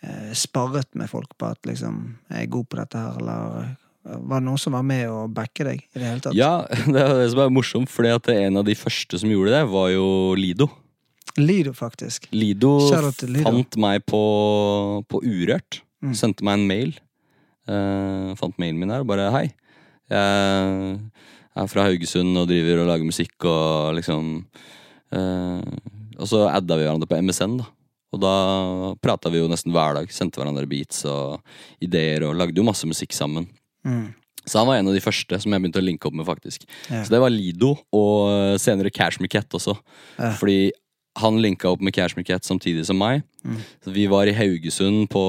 [0.00, 3.74] eh, sparret med folk på at liksom, jeg er god på dette her, eller eh,
[4.28, 6.36] var det noen som var med å backe deg i det hele tatt?
[6.36, 6.54] Ja,
[6.94, 9.92] det er det som er morsomt, for en av de første som gjorde det, var
[9.92, 10.08] jo
[10.40, 10.70] Lido.
[11.40, 12.28] Lido, faktisk.
[12.32, 12.76] Lido,
[13.26, 13.42] Lido.
[13.42, 14.20] fant meg på,
[15.10, 15.80] på Urørt.
[16.04, 16.14] Mm.
[16.18, 16.94] Sendte meg en mail.
[17.64, 19.46] Uh, fant mailen min her og bare hei.
[20.12, 21.00] Jeg
[21.62, 24.42] er fra Haugesund og driver og lager musikk og liksom
[25.14, 25.62] Eh,
[26.18, 27.70] og så adda vi hverandre på MSN, da.
[28.14, 28.34] Og da
[29.02, 30.10] prata vi jo nesten hver dag.
[30.14, 31.40] Sendte hverandre beats og
[31.82, 33.48] ideer og lagde jo masse musikk sammen.
[33.82, 34.12] Mm.
[34.44, 36.66] Så han var en av de første som jeg begynte å linke opp med, faktisk.
[36.92, 37.02] Ja.
[37.02, 39.74] Så det var Lido, og eh, senere Cashmere Cat også.
[40.18, 40.30] Ja.
[40.38, 40.58] Fordi
[41.20, 43.22] han linka opp med Cashmere Cat samtidig som meg.
[43.44, 43.58] Mm.
[43.84, 45.22] Så vi var i Haugesund på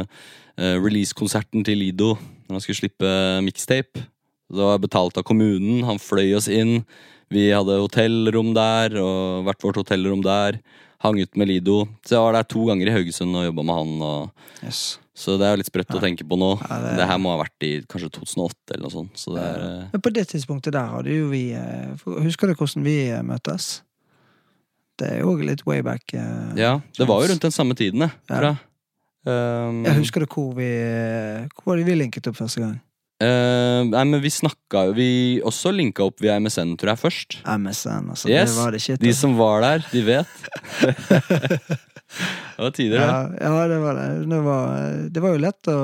[0.00, 2.14] uh, release-konserten til Lido
[2.48, 3.10] når han skulle slippe
[3.46, 4.02] mixtape.
[4.50, 6.80] Det var betalt av kommunen, han fløy oss inn.
[7.30, 10.58] Vi hadde hotellrom der, og hvert vårt hotellrom der.
[11.00, 11.84] Hang ut med Lido.
[12.04, 13.92] Så jeg var der to ganger i Haugesund og jobba med han.
[14.02, 14.98] Og Yes.
[15.16, 16.50] så det er jo litt sprøtt å tenke på nå.
[16.60, 16.96] Ja, det...
[16.98, 19.14] det- her må ha vært i kanskje 2008 eller noe sånt.
[19.22, 19.62] Så det er
[19.94, 21.94] Men på det tidspunktet der hadde jo vi eh,
[22.26, 23.78] Husker du hvordan vi eh, møttes?
[25.00, 26.12] Det er jo litt way back.
[26.14, 28.36] eh, Ja, det var jo rundt den samme tiden, jeg, Ja.
[28.36, 28.58] tror jeg.
[29.26, 30.68] Um, Jeg husker det hvor vi
[31.52, 32.78] Hvor var det vi linket opp første gang?
[33.20, 35.08] Uh, nei, men vi snakka jo Vi
[35.44, 37.36] også linka opp via MSN, tror jeg, først.
[37.44, 38.30] MSN, altså.
[38.32, 39.00] Yes, Det var det shit.
[39.02, 39.20] De altså.
[39.20, 40.26] som var der, de vet.
[42.56, 43.06] det var tider, det.
[43.06, 44.06] ja, ja, det var det.
[44.30, 45.76] Det var, det var jo lett å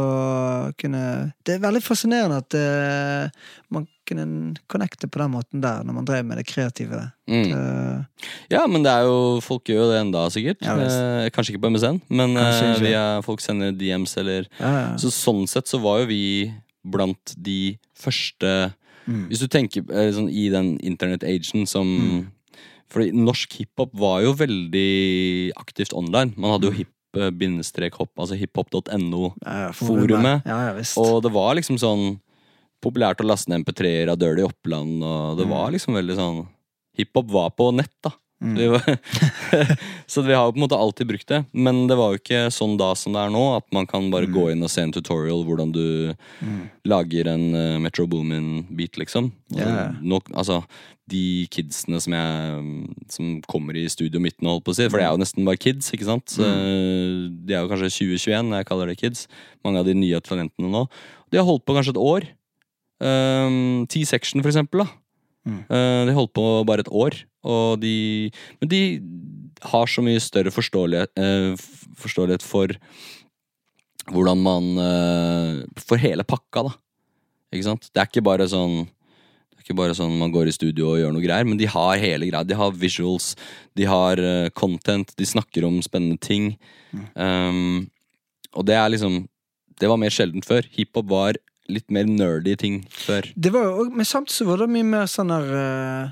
[0.81, 1.03] kunne
[1.45, 3.29] Det er veldig fascinerende at uh,
[3.77, 7.03] man kunne connecte på den måten der, når man drev med det kreative.
[7.29, 7.51] Mm.
[7.51, 8.07] Det,
[8.55, 10.63] Ja, men det er jo Folk gjør jo det enda, sikkert.
[10.63, 14.89] Ja, eh, kanskje ikke på MSN, men eh, via folk sender DMs eller ja, ja.
[15.01, 16.23] Så sånn sett så var jo vi
[16.87, 18.73] blant de første
[19.07, 19.29] Mm.
[19.31, 22.25] Hvis du tenker eh, sånn, i den internet-agen som Mm.
[22.91, 26.35] Fordi norsk hiphop var jo veldig aktivt online.
[26.37, 26.87] Man hadde jo Mm.
[27.17, 29.35] hip-hopp, altså hiphop.no.
[29.45, 30.43] ja, ja, forumet.
[30.47, 30.83] Ja, ja.
[30.97, 32.21] Og det var liksom sånn
[32.87, 35.51] populært å laste ned MP3-er av Dirty Oppland, og det Mm.
[35.57, 36.47] var liksom veldig sånn
[36.97, 38.11] Hiphop var på nett, da.
[38.43, 38.55] Mm.
[38.57, 38.85] Vi var,
[40.07, 41.39] så vi har jo på en måte alltid brukt det.
[41.57, 44.27] Men det var jo ikke sånn da som det er nå, at man kan bare
[44.29, 44.35] Mm.
[44.35, 46.71] gå inn og se en tutorial hvordan du Mm.
[46.85, 49.33] lager en uh, Metro Boomin-beat, liksom.
[49.57, 49.93] Ja.
[50.03, 50.63] Nå, altså,
[51.09, 54.99] de kidsene som jeg Som kommer i studio mitt nå, holdt på å si, for
[54.99, 56.27] det er jo nesten bare kids, ikke sant?
[56.37, 56.45] Mm.
[56.45, 59.29] Eh, De er jo kanskje 2021 jeg kaller det kids.
[59.65, 60.89] Mange av de nye talentene nå.
[61.31, 62.27] De har holdt på kanskje et år.
[63.01, 64.85] Um, T-section, for eksempel.
[64.85, 64.89] da
[65.47, 65.63] Mm.
[65.71, 67.15] Uh, De holdt på bare et år,
[67.47, 68.31] og de
[68.61, 68.81] Men de
[69.63, 71.55] har så mye større forståelighet, uh,
[71.97, 72.75] forståelighet for
[74.11, 76.75] hvordan man uh, For hele pakka, da.
[77.55, 77.89] Ikke sant?
[77.93, 80.99] Det er ikke bare sånn det er ikke bare sånn man går i studio og
[81.01, 82.47] gjør noe greier, men de har hele greia.
[82.47, 83.33] De har visuals,
[83.75, 86.53] de har eh, content, de snakker om spennende ting.
[87.15, 87.89] Um,
[88.55, 89.25] og det er liksom
[89.81, 90.69] Det var mer sjeldent før.
[90.73, 91.37] Hiphop var
[91.69, 93.23] litt mer nerdy ting før.
[93.37, 96.11] Det var jo, men samtidig så var det mye mer sånn der eh,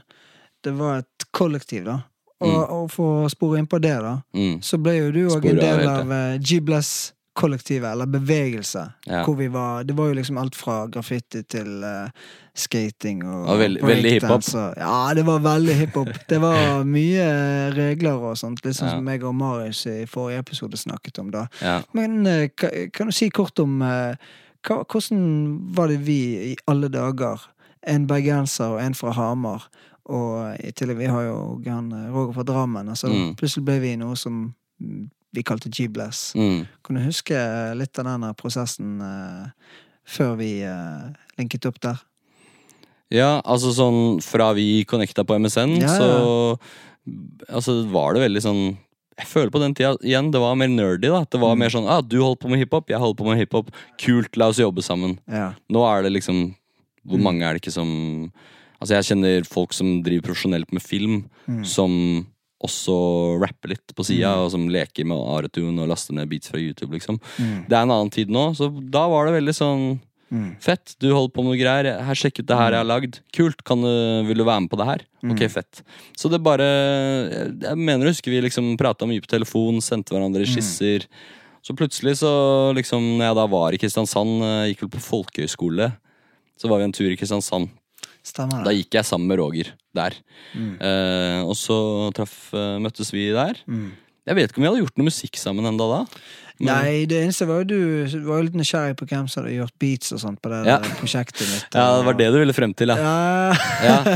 [0.65, 1.99] Det var et kollektiv, da.
[2.41, 2.71] Og, Mm.
[2.73, 4.61] og for å spore inn på det, da, Mm.
[4.61, 8.93] så ble jo du òg en del av uh, G-Bless-kollektivet, eller bevegelse.
[9.07, 9.25] Ja.
[9.25, 12.09] Hvor vi var Det var jo liksom alt fra graffiti til uh,
[12.55, 14.77] skating og Ja, veldig- veldig hiphop.
[14.77, 16.09] Ja, det var veldig hiphop.
[16.29, 18.95] Det var mye regler og sånt, litt sånn Ja.
[18.97, 21.47] som jeg og Marius i forrige episode snakket om, da.
[21.63, 21.83] Ja.
[21.93, 24.17] Men uh, ka- kan du si kort om eh, hva,
[24.69, 27.43] hvordan var det vi i alle dager,
[27.87, 29.67] en bergenser og en fra Hamar,
[30.05, 33.35] og i tillegg vi har jo eh, Roger fra Drammen, altså Mm.
[33.37, 34.53] plutselig ble vi noe som
[35.35, 36.35] vi kalte G-Bless.
[36.37, 36.67] Mm.
[36.85, 37.35] Kan du huske
[37.75, 39.49] litt av denne prosessen uh,
[40.07, 41.97] før vi uh, linket opp der?
[43.11, 45.97] Ja, altså sånn fra vi connecta på MSN, Ja, ja.
[45.99, 46.59] så
[47.53, 48.63] Altså var det veldig sånn
[49.19, 51.07] Jeg føler på den tida igjen, det var mer nerdy.
[51.09, 51.59] da Det var Mm.
[51.59, 53.71] mer sånn ah, 'Du holdt på med hiphop, jeg holdt på med hiphop.
[53.99, 55.19] Kult, la oss jobbe sammen'.
[55.29, 55.55] Ja.
[55.71, 56.55] Nå er det liksom
[57.07, 57.23] Hvor Mm.
[57.23, 58.33] mange er det ikke som
[58.83, 61.65] Altså jeg kjenner folk som driver profesjonelt med film, Mm.
[61.65, 62.27] som
[62.63, 64.45] også rapper litt på sida, Mm.
[64.45, 67.19] og som leker med Aretun og laster ned beats fra YouTube, liksom.
[67.39, 67.69] Mm.
[67.69, 70.01] Det er en annen tid nå, så da var det veldig sånn
[70.35, 70.49] Mm.
[70.65, 71.87] Fett, du holder på med noe greier.
[72.03, 73.21] Her, Sjekk ut det her jeg har lagd.
[73.37, 73.91] Kult, kan du,
[74.27, 75.05] vil du være med på det her?
[75.23, 75.51] Ok, Mm.
[75.55, 75.83] fett.
[76.19, 76.67] Så det bare
[77.63, 80.51] Jeg mener husker vi liksom prata mye på telefon, sendte hverandre Mm.
[80.53, 81.07] skisser.
[81.63, 85.93] Så plutselig, så liksom, når jeg da var i Kristiansand, eh, gikk vel på folkehøyskole,
[86.59, 87.71] så var vi en tur i Kristiansand.
[88.25, 90.13] Stemmer Da gikk jeg sammen med Roger der.
[90.57, 90.81] Mm.
[90.81, 93.55] Eh, og så traff, eh, møttes vi der.
[93.69, 93.93] Mm.
[94.27, 96.07] Jeg vet ikke om vi hadde gjort noe musikk sammen enda da.
[96.61, 99.57] Men- Nei, det eneste var jo du var jo litt nysgjerrig på hvem som hadde
[99.57, 100.79] gjort beats og sånt på det Ja.
[101.01, 101.67] prosjektet mitt.
[101.75, 102.95] Ja, det var det du ville frem til, ja.
[102.95, 103.53] Ja,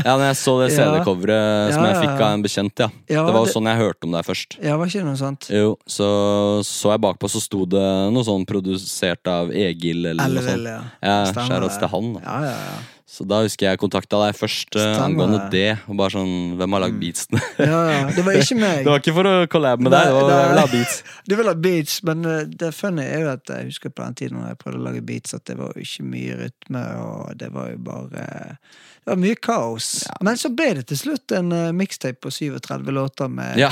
[0.05, 2.87] Ja, når jeg så det CD-coveret som jeg fikk av en bekjent, ja.
[3.07, 4.57] Det var det- jo sånn jeg hørte om deg først.
[4.63, 5.49] ja var ikke det noe sant?
[5.51, 10.39] Jo, så så jeg bakpå, så sto det noe sånn produsert av Egil eller noe
[10.39, 10.65] Ellevel, sånt.
[10.65, 10.81] ja.
[11.03, 12.13] Ja, Stemmer til han.
[12.13, 12.19] da.
[12.23, 12.79] Ja, ja, ja.
[13.09, 15.69] Så da husker jeg kontakta deg først eh, Stemmer angående det.
[15.89, 17.39] Og bare sånn Hvem har lagd beatsene?
[17.57, 18.81] Ja, ja, det var ikke meg.
[18.85, 20.99] det var ikke for å collab med deg, det det, jeg vil ha beats.
[21.29, 24.19] Du vil ha beats, men eh, det funny er jo at jeg husker på den
[24.21, 27.33] tiden når jeg prøvde å lage beats, at det var jo ikke mye rytme, og
[27.41, 29.89] det var jo bare Det var mye kaos.
[30.21, 33.71] Men så ble det til slutt en uh, mixtape på 37 låter med Ja.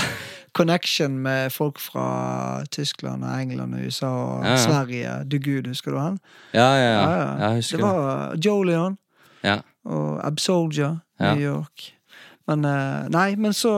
[0.58, 4.62] connection med folk fra Tyskland og England og USA og Ja, ja.
[4.65, 5.17] Sverige.
[5.30, 6.17] Du gud, husker du han?
[6.58, 7.28] Ja, ja, ja.
[7.43, 8.97] Jeg husker det var Jolion
[9.43, 9.60] Ja.
[9.86, 11.34] og Absolger, Ja.
[11.34, 11.93] New York.
[12.47, 13.71] Men eh, Nei, men så,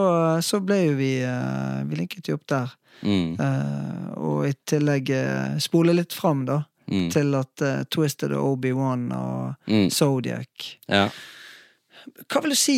[0.45, 2.75] så ble jo vi eh, Vi linket jo opp der.
[3.01, 6.57] Mm, Uh, og i tillegg uh, spole litt fram, da.
[6.91, 11.05] mm, Til at uh, Twisted og Obi-Wan og mm, Zodiac ja.
[12.27, 12.75] Hva vil du si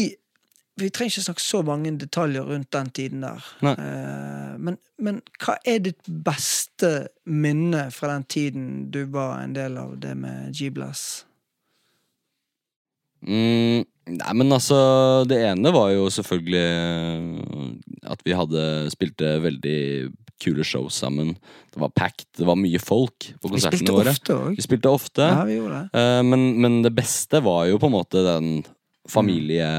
[0.78, 3.50] Vi trenger ikke snakke så mange detaljer rundt den tiden der.
[3.74, 9.78] Eh, men, men hva er ditt beste minne fra den tiden du var en del
[9.82, 11.26] av det med G-Bless?
[13.22, 13.84] Mm,
[14.18, 14.78] nei, men altså
[15.30, 19.82] Det ene var jo selvfølgelig eh, at vi hadde spilte veldig
[20.42, 21.36] kule shows sammen.
[21.70, 24.16] Det var packed, det var mye folk på konsertene våre.
[24.16, 24.38] ofte.
[24.58, 25.22] Vi spilte ofte.
[25.22, 26.02] Ja, vi gjorde det.
[26.02, 28.50] Eh, men, men det beste var jo på en måte den
[29.10, 29.70] familie...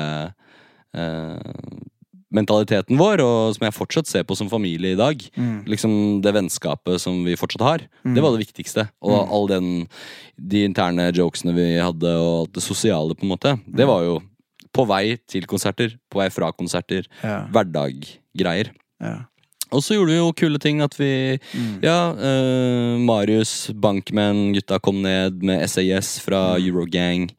[0.94, 1.90] eh,
[2.32, 5.20] mentaliteten vår, og som jeg fortsatt ser på som familie i dag.
[5.36, 5.64] Mm.
[5.68, 7.78] Liksom Det vennskapet som vi fortsatt har.
[8.04, 8.88] Det var det viktigste.
[9.02, 9.32] Og Mm.
[9.32, 9.88] all den
[10.40, 13.60] de interne jokesene vi hadde, og det sosiale, på en måte.
[13.68, 14.20] Det var jo
[14.72, 17.04] på vei til konserter, på vei fra konserter.
[17.22, 18.70] Ja, Hverdaggreier.
[19.00, 19.24] ja.
[19.72, 21.80] Og så gjorde vi jo kule ting at vi Mm.
[21.82, 26.66] Ja, eh, Marius, Bankman, gutta kom ned med SAS fra Mm.
[26.68, 27.30] Eurogang.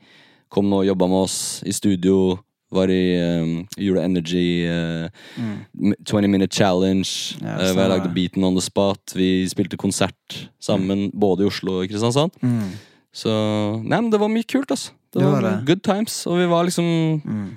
[0.50, 2.40] Kom og jobba med oss i studio.
[2.74, 5.94] Var i um, Gjorde Energy uh, mm.
[6.06, 7.10] 20 Minute Challenge.
[7.40, 7.48] Mm.
[7.48, 9.14] Ja, uh, jeg lagde beaten on the spot.
[9.18, 12.34] Vi spilte konsert sammen, både i Oslo og Kristiansand.
[12.42, 12.74] Mm.
[13.14, 13.30] Så
[13.84, 14.96] Nei, men det var mye kult, altså.
[15.14, 15.54] Det, Det var, det.
[15.68, 16.26] good times.
[16.26, 17.54] Og vi var liksom Mm.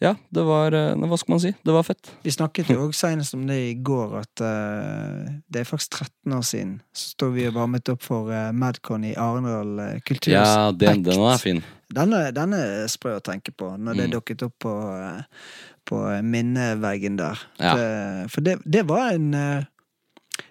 [0.00, 1.50] Ja, det var uh, Hva skal man si?
[1.52, 2.08] Det var fett.
[2.24, 6.32] Vi snakket jo også senest om det i går, at eh, det er faktisk 13
[6.38, 6.70] år siden.
[6.96, 10.32] Så sto vi og varmet opp for Madcon i Arendal uh, kultur.
[10.32, 11.60] Ja, den, den er fin.
[11.92, 14.12] Den er, den er sprø å tenke på, når det Mm.
[14.14, 14.74] dukket opp på,
[15.90, 17.38] på minneveggen der.
[17.58, 17.74] Ja.
[17.74, 19.30] Det, for det, det var en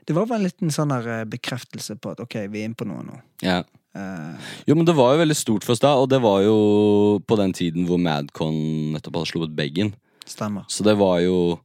[0.06, 2.75] Det var bare en liten sånn der eh, bekreftelse på at ok, vi er inne
[2.78, 3.15] på noe nå.
[3.41, 3.63] Ja.
[3.95, 4.36] Uh,
[4.67, 7.38] Jo, men det var jo veldig stort for oss da, og det var jo på
[7.39, 9.95] den tiden hvor Madcon nettopp hadde slått Beggen.
[10.30, 10.65] stemmer.
[10.69, 11.60] Så det var jo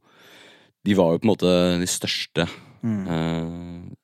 [0.85, 2.47] De var jo på en måte de største
[2.85, 3.07] Mm.
[3.09, 3.95] eh,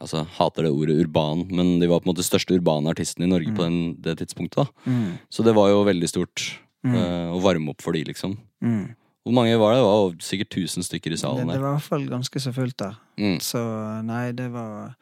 [0.00, 3.26] Altså, hater det ordet urban, men de var på en måte de største urbane artistene
[3.26, 4.56] i Norge på den, det tidspunktet.
[4.64, 5.18] da Mm.
[5.30, 6.94] Så det var jo veldig stort Mm.
[6.96, 8.38] uh, å varme opp for de, liksom.
[8.64, 8.94] Mm.
[9.26, 9.80] Hvor mange var det?
[9.82, 12.52] Det var sikkert 1000 stykker i salen det det var i hvert fall ganske så
[12.56, 12.94] fullt der.
[13.18, 13.38] Mm.
[13.44, 13.60] Så
[14.02, 14.94] nei, det var,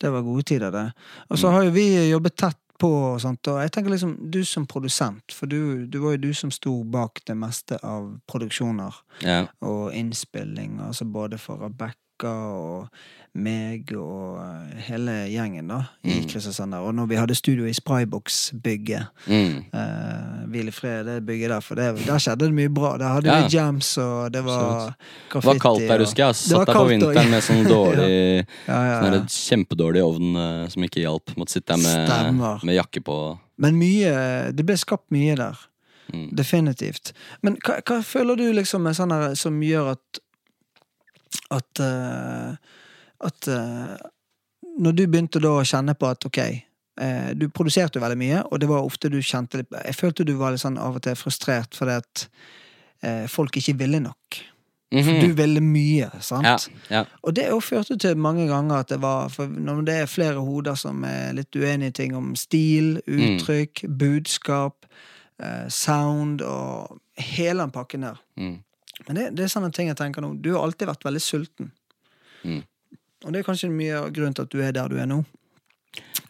[0.00, 0.92] det var gode tider, det.
[1.28, 1.40] Og Mm.
[1.42, 4.66] så har jo vi jobbet tett på og sånt, og jeg tenker liksom, du som
[4.66, 9.46] produsent, for du, du var jo du som sto bak det meste av produksjoner Ja.
[9.62, 11.68] og innspilling, altså både for
[12.16, 12.88] Rebekka og
[13.36, 16.28] meg og eh, hele gjengen da, i Mm.
[16.30, 16.72] Kristiansand.
[16.74, 19.64] Og når vi hadde studio i Sprybox-bygget, Mm.
[19.74, 22.96] Uh, Hvil i fred, det bygget der, for det, der skjedde det mye bra.
[22.96, 23.42] Der hadde Ja.
[23.46, 24.94] vi jams, og det var
[25.32, 26.34] Det var kaldt der, husker jeg.
[26.34, 31.00] Satt der på vinteren med sånn dårlig ja, ja, Sånn kjempedårlig ovn eh, som ikke
[31.04, 31.36] hjalp.
[31.36, 33.38] Måtte sitte der med, med jakke på.
[33.58, 35.56] Men mye Det ble skapt mye der.
[36.12, 36.30] Mm.
[36.36, 37.12] Definitivt.
[37.42, 40.20] Men hva, hva føler du liksom er sånn her som gjør at
[41.50, 42.56] At eh,
[43.26, 43.96] At eh,
[44.78, 48.42] Når du begynte da å kjenne på at ok eh, Du produserte jo veldig mye,
[48.50, 51.02] og det var ofte du kjente litt Jeg følte du var litt sånn av og
[51.06, 52.26] til frustrert fordi at
[53.28, 54.38] folk ikke ville nok.
[54.90, 55.20] For Mhm.
[55.20, 56.46] du ville mye, sant?
[56.46, 56.56] Ja,
[56.90, 57.02] ja.
[57.22, 60.40] Og det jo førte til mange ganger at det var For når det er flere
[60.40, 64.86] hoder som er litt uenige i ting om stil, uttrykk, budskap,
[65.42, 68.16] eh, sound og hele den pakken der.
[68.38, 68.62] Mm.
[69.06, 70.34] Men det, det er sånne ting jeg tenker nå.
[70.40, 71.72] Du har alltid vært veldig sulten.
[72.46, 72.62] Mm.
[73.26, 75.20] Og det er kanskje mye av grunnen til at du er der du er nå.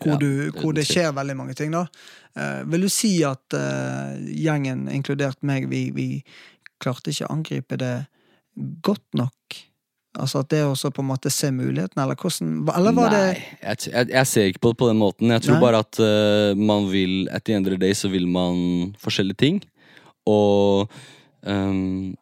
[0.01, 1.87] Hvor, Ja, du, det- hvor det skjer veldig mange ting, da.
[2.37, 6.09] Eh, vil du si at eh, gjengen, inkludert meg, vi, vi
[6.83, 7.95] klarte ikke å angripe det
[8.85, 9.33] godt nok?
[10.17, 13.77] Altså at det også på en måte se muligheten, eller hvordan Eller var det jeg,
[13.93, 15.33] jeg, jeg ser ikke på det på den måten.
[15.35, 15.65] Jeg tror Nei.
[15.67, 19.37] bare at uh, man vil At the end of the day så vil man forskjellige
[19.43, 19.59] ting.
[20.27, 20.89] Og
[21.45, 22.15] ehm,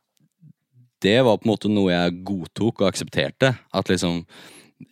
[1.05, 3.55] det var på en måte noe jeg godtok og aksepterte.
[3.75, 4.23] At liksom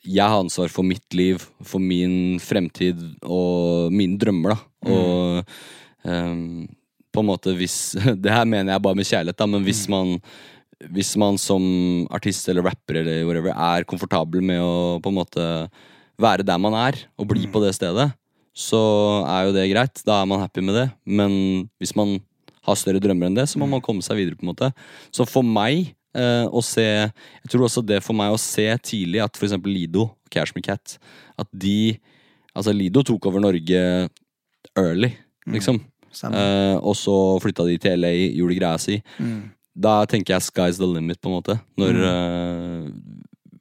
[0.07, 4.93] jeg har ansvar for mitt liv, for min fremtid og mine drømmer, da.
[4.93, 5.53] Og
[6.07, 6.65] um,
[7.13, 7.95] på en måte hvis
[8.25, 10.17] Det her mener jeg bare med kjærlighet, da, men hvis man
[10.91, 11.63] hvis man som
[12.11, 15.45] artist eller rapper eller whatever er komfortabel med å på en måte
[16.19, 18.09] være der man er, og bli på det stedet,
[18.53, 18.81] så
[19.31, 20.03] er jo det greit.
[20.07, 20.89] Da er man happy med det.
[21.07, 21.33] Men
[21.81, 22.19] hvis man
[22.67, 24.37] har større drømmer enn det, så må man komme seg videre.
[24.39, 24.73] på en måte
[25.15, 29.23] Så for meg eh, og se Jeg tror også det for meg å se tidlig
[29.25, 30.99] at for eksempel Lido, Cash Me Cat
[31.41, 31.99] At de
[32.53, 33.81] Altså, Lido tok over Norge
[34.77, 35.09] early,
[35.49, 35.79] liksom.
[36.13, 38.99] Mm, uh, og så flytta de til LA, gjorde greia si.
[39.17, 39.47] Mm.
[39.73, 41.57] Da tenker jeg sky's the limit, på en måte.
[41.81, 42.91] Når eh,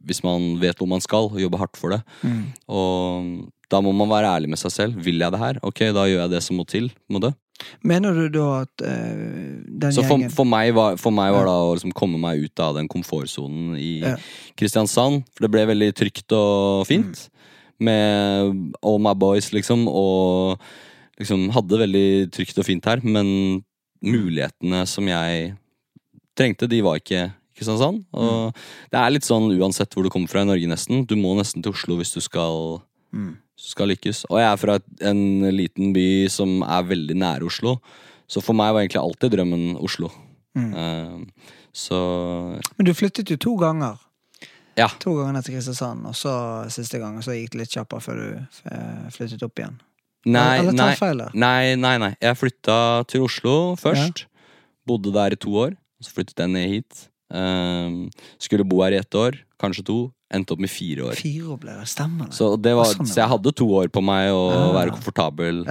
[0.04, 2.02] Hvis man vet hvor man skal, og jobber hardt for det.
[2.20, 2.42] Mm.
[2.68, 3.30] Og
[3.72, 5.00] da må man være ærlig med seg selv.
[5.06, 5.62] Vil jeg det her?
[5.64, 6.90] Ok, da gjør jeg det som må til.
[6.92, 7.32] på en måte.
[7.84, 11.46] Mener du da at uh, den Så for, gjengen for meg var, for meg var
[11.46, 11.52] Ja.
[11.52, 14.16] da å liksom komme meg ut av den komfortsonen i Ja.
[14.58, 15.24] Kristiansand.
[15.34, 17.30] For det ble veldig trygt og fint.
[17.82, 19.88] Med all my boys, liksom.
[19.90, 20.60] Og
[21.20, 23.02] liksom hadde det veldig trygt og fint her.
[23.04, 23.64] Men
[24.04, 25.56] mulighetene som jeg
[26.38, 28.06] trengte, de var ikke i Kristiansand.
[28.14, 28.54] Og
[28.92, 31.06] det er litt sånn uansett hvor du kommer fra i Norge, nesten.
[31.06, 32.82] Du må nesten til Oslo hvis du skal
[33.12, 33.36] Mm.
[33.62, 34.26] Skal lykkes.
[34.30, 34.78] Og jeg er fra
[35.12, 37.78] en liten by som er veldig nære Oslo.
[38.32, 40.12] Så for meg var egentlig alltid drømmen Oslo.
[40.58, 40.72] Mm.
[40.76, 42.00] Uh, så
[42.78, 44.00] Men du flyttet jo to ganger.
[44.80, 44.88] Ja.
[45.04, 46.34] To ganger ned til Kristiansand, og så
[46.72, 48.28] siste gang, og så gikk det litt kjappere før du
[48.72, 49.78] eh, flyttet opp igjen.
[50.32, 51.36] Nei, Eller tar jeg feil der?
[51.36, 52.12] nei, nei, nei.
[52.22, 52.78] Jeg flytta
[53.12, 54.26] til Oslo først.
[54.88, 55.76] Bodde der i to år.
[56.02, 57.08] Så flyttet jeg ned hit.
[57.32, 57.90] Eh,
[58.40, 60.00] skulle bo her i ett år, kanskje to.
[60.32, 61.16] Endte opp med fire år.
[61.20, 62.36] Fire år ble det, stemmer det?
[62.38, 64.70] Så, det var, Sånn, så jeg hadde to år på meg å Ah.
[64.78, 65.66] være komfortabel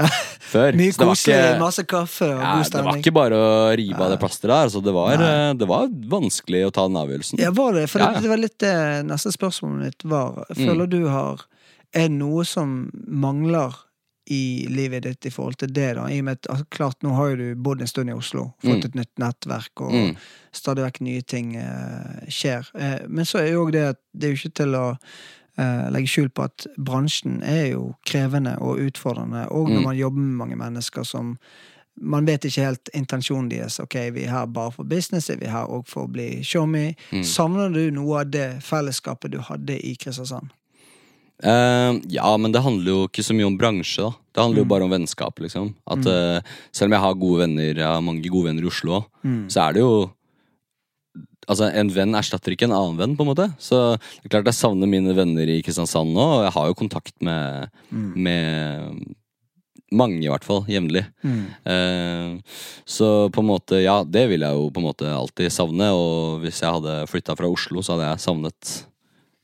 [0.52, 0.76] før.
[0.76, 4.10] Mye koselig, ikke- masse kaffe og Ja, god det var ikke bare å rive av
[4.12, 4.66] det plasteret der.
[4.68, 7.38] Altså, det, var, eh, det var vanskelig å ta den avgjørelsen.
[7.40, 7.88] Ja, var det?
[7.88, 8.20] For Ja, det, ja.
[8.20, 10.44] det var litt det neste spørsmålet mitt var.
[10.52, 10.66] Mm.
[10.66, 11.40] Føler du har
[11.92, 13.74] Er det noe som mangler
[14.30, 16.04] i livet ditt i forhold til det, da?
[16.06, 18.52] I og med at altså, klart, nå har jo du bodd en stund i Oslo,
[18.62, 18.84] fått Mm.
[18.84, 20.16] et nytt nettverk, og Mm.
[20.52, 22.70] stadig vekk nye ting eh, skjer.
[22.74, 24.96] Eh, men så er jo òg det at det er jo ikke til å
[25.58, 29.84] eh, legge skjul på at bransjen er jo krevende og utfordrende, og når Mm.
[29.84, 31.36] man jobber med mange mennesker som
[32.00, 33.80] man vet ikke helt intensjonen deres.
[33.80, 36.94] Ok, vi er her bare for business, vi er her òg for å bli showme?
[37.12, 37.24] Mm.
[37.24, 40.48] Savner du noe av det fellesskapet du hadde i Kristiansand?
[41.42, 44.10] Eh, ja, men det handler jo ikke så mye om bransje, da.
[44.34, 44.64] Det handler Mm.
[44.64, 45.74] jo bare om vennskap, liksom.
[45.88, 46.40] At eh,
[46.72, 49.46] selv om jeg har gode venner, jeg har mange gode venner i Oslo Mm.
[49.48, 50.10] så er det jo
[51.48, 53.46] Altså, en venn erstatter ikke en annen venn, på en måte.
[53.58, 56.74] Så det er klart jeg savner mine venner i Kristiansand nå, og jeg har jo
[56.78, 58.14] kontakt med, Mm.
[58.14, 59.14] med
[59.90, 61.06] mange, i hvert fall, jevnlig.
[61.24, 61.46] Mm.
[61.66, 62.40] Eh,
[62.86, 65.90] så på en måte, ja, det vil jeg jo på en måte alltid savne.
[65.90, 68.84] Og hvis jeg hadde flytta fra Oslo, så hadde jeg savnet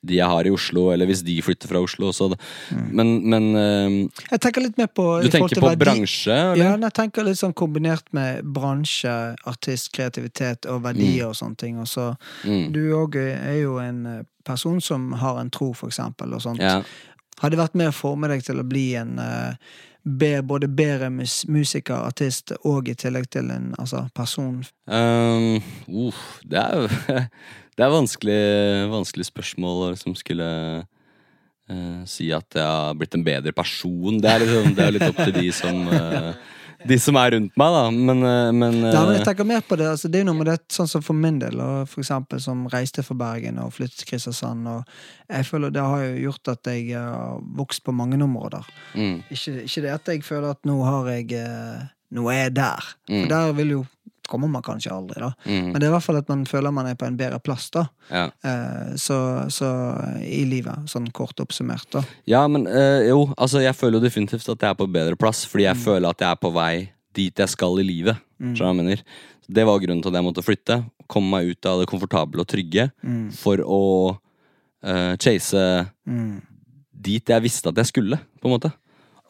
[0.06, 2.12] de jeg har i Oslo, eller hvis de flytter fra Oslo.
[2.32, 2.38] Det,
[2.70, 6.64] Men, men uh, Jeg tenker litt mer på du tenker på bransje, eller?
[6.64, 9.12] Ja, jeg tenker litt sånn kombinert med bransje,
[9.48, 11.80] artist, kreativitet og verdier og sånne ting.
[11.82, 12.06] Og så
[12.44, 12.72] Mm.
[12.72, 16.62] Du òg er jo en eh, person som har en tro, for eksempel, og sånt.
[16.62, 16.80] Ja.
[17.42, 19.58] Har det vært med å forme deg til å bli en uh,
[20.02, 24.62] be, både bedre mus musiker, artist, og i tillegg til en altså, person?
[24.88, 25.58] Um,
[25.90, 27.20] uh, det er jo
[27.76, 28.42] Det er vanskelig,
[28.88, 30.50] vanskelig spørsmål å liksom skulle
[30.80, 34.20] uh, si at jeg har blitt en bedre person.
[34.22, 36.30] Det er, liksom, det er litt opp til de som uh,
[36.86, 37.84] De som er rundt meg, da.
[37.90, 40.46] Men, eh, men, Ja, men jeg tenker mer på det, altså, det er noe med
[40.50, 44.02] det, sånn som for min del, og for eksempel som reiste fra Bergen og flyttet
[44.02, 44.84] til Kristiansand, og
[45.32, 48.68] jeg føler det har jo gjort at jeg har vokst på mange områder.
[48.92, 51.42] mm, Ikke, ikke det at jeg føler at nå har jeg
[52.16, 52.84] Nå er jeg der.
[53.10, 53.16] Mm.
[53.16, 53.80] For der vil jo
[54.30, 55.30] kommer man kanskje aldri, da.
[55.46, 57.38] mm, Men det er i hvert fall at man føler man er på en bedre
[57.42, 57.86] plass, da.
[58.10, 58.24] ja.
[58.44, 59.18] Eh, så,
[59.52, 59.70] så
[60.22, 62.02] i livet, sånn kort oppsummert, da.
[62.30, 65.44] Ja, men eh, jo, altså jeg føler jo definitivt at jeg er på bedre plass,
[65.48, 66.74] fordi jeg føler at jeg er på vei
[67.16, 68.18] dit jeg skal i livet.
[68.38, 68.92] Mm.
[69.48, 70.80] Det var grunnen til at jeg måtte flytte.
[71.08, 73.30] Komme meg ut av det komfortable og trygge Mm.
[73.32, 73.82] for å
[74.84, 76.42] uh, chase Mm.
[76.92, 78.72] dit jeg visste at jeg skulle, på en måte.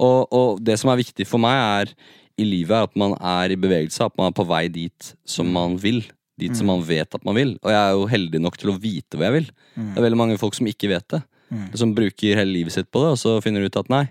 [0.01, 1.95] Og, og det som er viktig for meg er
[2.37, 5.49] i livet, er at man er i bevegelse, at man er på vei dit som
[5.53, 6.03] man vil.
[6.37, 7.55] Dit som man vet at man vil.
[7.65, 9.47] Og jeg er jo heldig nok til å vite hva jeg vil.
[9.73, 11.23] Det er veldig mange folk som ikke vet det.
[11.49, 11.63] Mm.
[11.81, 14.03] Som bruker hele livet sitt på det, og så finner de ut at nei,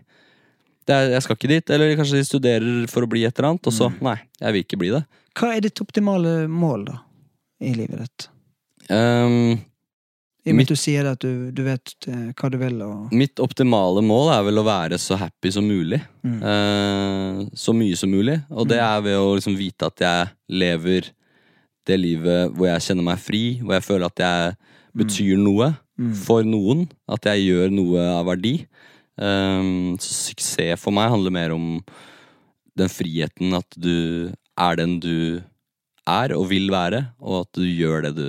[0.85, 1.73] det er, jeg skal ikke dit.
[1.75, 4.65] Eller kanskje de studerer for å bli et eller annet, og så nei, jeg vil
[4.65, 5.03] ikke bli det.
[5.35, 6.99] Hva er ditt optimale mål, da?
[7.65, 8.27] I livet ditt?
[8.93, 9.57] Ehm,
[10.45, 13.13] I og med at du sier at du, du vet eh, hva du vil, og
[13.17, 15.99] mitt optimale mål er vel å være så happy som mulig.
[16.21, 16.35] Mm.
[16.51, 18.37] Eh, så mye som mulig.
[18.53, 20.29] Og det er ved å liksom vite at jeg
[20.61, 21.09] lever
[21.85, 24.53] det livet hvor jeg kjenner meg fri, hvor jeg føler at jeg
[25.01, 26.11] betyr noe Mm.
[26.11, 26.81] for noen.
[27.07, 28.65] At jeg gjør noe av verdi.
[29.15, 31.77] Um, så suksess for meg handler mer om
[32.75, 34.27] den friheten at du
[34.59, 35.39] er den du
[36.05, 38.27] er og vil være, og at du gjør det du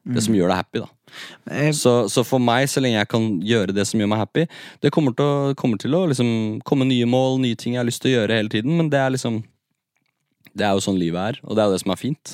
[0.00, 0.88] Det som gjør deg happy, da.
[1.76, 4.46] Så, så for meg, så lenge jeg kan gjøre det som gjør meg happy,
[4.80, 6.30] det kommer til å, kommer til å liksom
[6.66, 9.00] komme nye mål, nye ting jeg har lyst til å gjøre hele tiden, men det
[9.00, 9.42] er liksom
[10.50, 12.32] Det er jo sånn livet er, og det er jo det som er fint.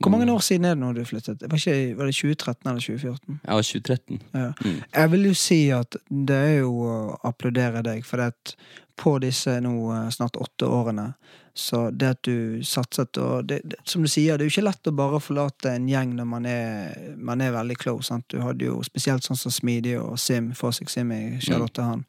[0.00, 1.40] hvor mange år siden er det nå du flyttet?
[1.40, 3.40] Var, ikke, var det 2013 eller 2014?
[3.46, 4.20] Jeg var 2013.
[4.34, 4.50] Ja.
[4.64, 4.82] Mm.
[4.96, 6.98] Jeg vil jo si at det er jo å
[7.30, 8.54] applaudere deg, for det at
[9.00, 11.14] på disse nå eh, snart åtte årene,
[11.54, 14.66] så det at du satset og det, det, Som du sier, det er jo ikke
[14.68, 18.08] lett å bare forlate en gjeng når man er, man er veldig close.
[18.10, 18.28] Sant?
[18.30, 22.04] Du hadde jo spesielt sånn som Smidig og Sim, Fossik Sim i Charlotte han,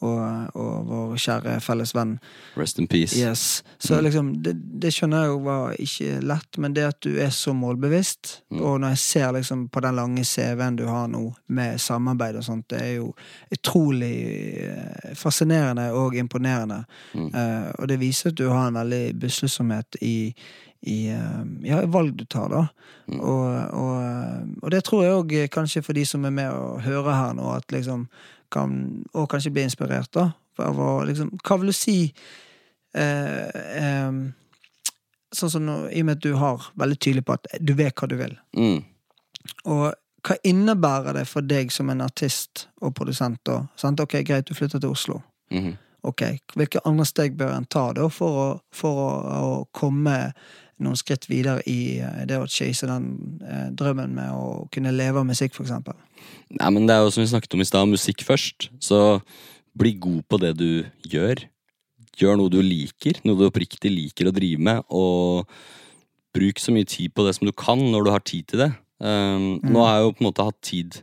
[0.00, 2.14] og, og vår kjære felles venn
[2.56, 3.16] Rest in peace.
[3.20, 3.62] Yes.
[3.78, 4.04] Så Mm.
[4.04, 7.52] liksom, det, det skjønner jeg jo var ikke lett, men det at du er så
[7.54, 8.60] målbevisst, Mm.
[8.62, 12.44] og når jeg ser liksom på den lange CV-en du har nå, med samarbeid og
[12.44, 13.12] sånt, det er jo
[13.52, 14.16] utrolig
[14.64, 16.84] eh, fascinerende og imponerende.
[17.14, 17.28] Mm.
[17.34, 20.34] Uh, og det viser at du har en veldig besluttsomhet i,
[20.82, 22.64] i eh, ja, valg du tar, da.
[23.10, 23.20] Mm.
[23.20, 27.14] Og, og, og det tror jeg òg kanskje for de som er med og hører
[27.14, 28.08] her nå, at liksom
[28.52, 30.30] kan Og kanskje bli inspirert, da.
[30.60, 31.96] Av å liksom Hva vil du si
[32.94, 33.48] eh,
[33.80, 34.20] eh,
[35.30, 37.94] Sånn som nå, i og med at du har veldig tydelig på at du vet
[37.94, 38.32] hva du vil.
[38.58, 38.80] Mm.
[39.70, 39.84] Og
[40.26, 43.38] hva innebærer det for deg som en artist og produsent?
[43.48, 44.02] Og, Sant?
[44.02, 45.20] Ok, Greit, du flytter til Oslo.
[45.54, 45.76] Mhm.
[46.02, 46.22] Ok,
[46.56, 50.32] Hvilke andre steg bør en ta da for å, for å, å komme
[50.84, 53.12] noen skritt videre i eh, det å chase den
[53.44, 55.96] eh, drømmen med å kunne leve av musikk, eksempel?
[56.56, 58.70] Nei, men det er jo som vi snakket om i stad, musikk først.
[58.82, 59.20] Så
[59.78, 60.70] bli god på det du
[61.08, 61.44] gjør.
[62.20, 65.48] Gjør noe du liker, noe du oppriktig liker å drive med, og
[66.36, 68.72] bruk så mye tid på det som du kan, når du har tid til det.
[69.00, 70.98] Um, Nå har jeg jo på en måte hatt tid,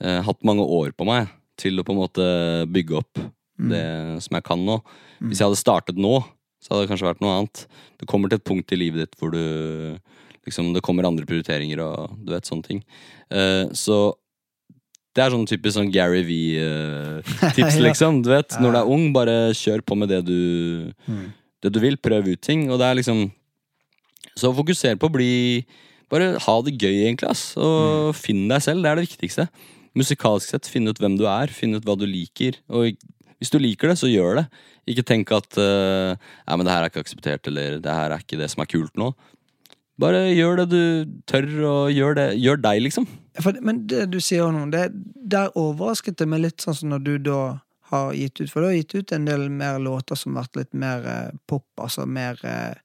[0.00, 1.28] uh, hatt mange år på meg,
[1.60, 2.26] til å på en måte
[2.72, 3.20] bygge opp
[3.60, 3.84] det
[4.24, 4.78] som jeg kan nå.
[5.20, 6.22] Hvis jeg hadde startet nå,
[6.70, 7.64] så hadde det kanskje vært noe annet.
[7.98, 9.98] Du kommer til et punkt i livet ditt hvor du
[10.46, 12.80] liksom, Det kommer andre prioriteringer og du vet sånne ting.
[13.34, 14.14] Uh, så
[15.18, 18.22] det er sånn typisk sånn Gary V-tips, uh, liksom.
[18.22, 21.32] Du vet, Når du er ung, bare kjør på med det du, Mm.
[21.66, 21.98] det du vil.
[21.98, 22.68] Prøv ut ting.
[22.70, 23.26] Og det er liksom
[24.38, 25.66] Så fokuser på å bli
[26.10, 27.28] Bare ha det gøy, egentlig.
[27.30, 28.82] ass Og finn deg selv.
[28.82, 29.48] Det er det viktigste.
[29.98, 31.50] Musikalsk sett, finn ut hvem du er.
[31.50, 32.56] Finn ut hva du liker.
[32.70, 32.94] Og
[33.40, 34.46] hvis du liker det, så gjør det.
[34.92, 36.12] Ikke tenk at uh,
[36.46, 38.70] Nei, men det her er ikke akseptert, eller det her er ikke det som er
[38.70, 39.10] kult nå.
[40.00, 43.06] Bare gjør det du tør, og gjør, det, gjør deg, liksom.
[43.60, 44.86] Men det du sier nå, det,
[45.28, 47.40] der overrasket det meg litt, sånn som når du da
[47.90, 50.60] har gitt ut For du har gitt ut en del mer låter som har vært
[50.60, 52.76] litt mer eh, pop, altså mer eh,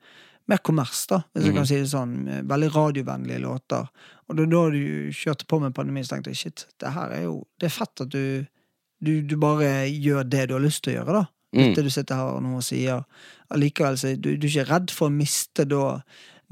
[0.50, 1.58] mer kommers, da, hvis jeg Mhm.
[1.58, 2.16] kan si det sånn.
[2.30, 3.88] eh, Veldig radiovennlige låter.
[4.28, 7.14] Og det var da du kjørte på med pandemien, så tenkte jeg shit, det her
[7.16, 8.46] er jo Det er fett at du,
[9.06, 11.26] du, du bare gjør det du har lyst til å gjøre, da.
[11.56, 11.74] Mm.
[11.78, 13.04] Du sitter her nå og sier.
[13.54, 16.00] Allikevel så du, du er ikke redd for å miste da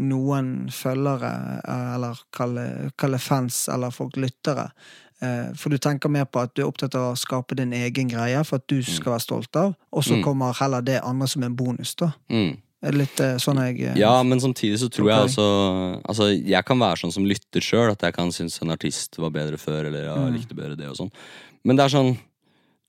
[0.02, 1.32] noen følgere,
[1.68, 2.66] eh, eller kalle,
[2.98, 4.70] kalle fans, eller folk lyttere.
[5.22, 8.10] Eh, For du tenker mer på at du er opptatt av å skape din egen
[8.12, 10.24] greie for at du skal være stolt av, og så Mm.
[10.24, 12.12] kommer heller det andre som en bonus, da.
[12.30, 12.58] Mm.
[12.92, 16.98] Litt eh, sånn jeg Ja, men samtidig så tror jeg også Altså, jeg kan være
[17.00, 20.16] sånn som lytter sjøl, at jeg kan synes en artist var bedre før, eller ja,
[20.18, 20.34] Mm.
[20.36, 21.12] likte bedre det og sånn.
[21.64, 22.18] Men det er sånn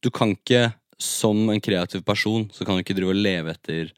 [0.05, 0.69] Du kan ikke,
[1.01, 3.93] som en kreativ person, så kan du ikke drive og leve etter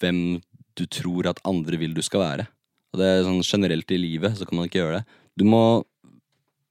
[0.00, 0.40] hvem
[0.78, 2.46] du tror at andre vil du skal være.
[2.90, 5.18] Og det er sånn generelt i livet, så kan man ikke gjøre det.
[5.38, 5.62] Du må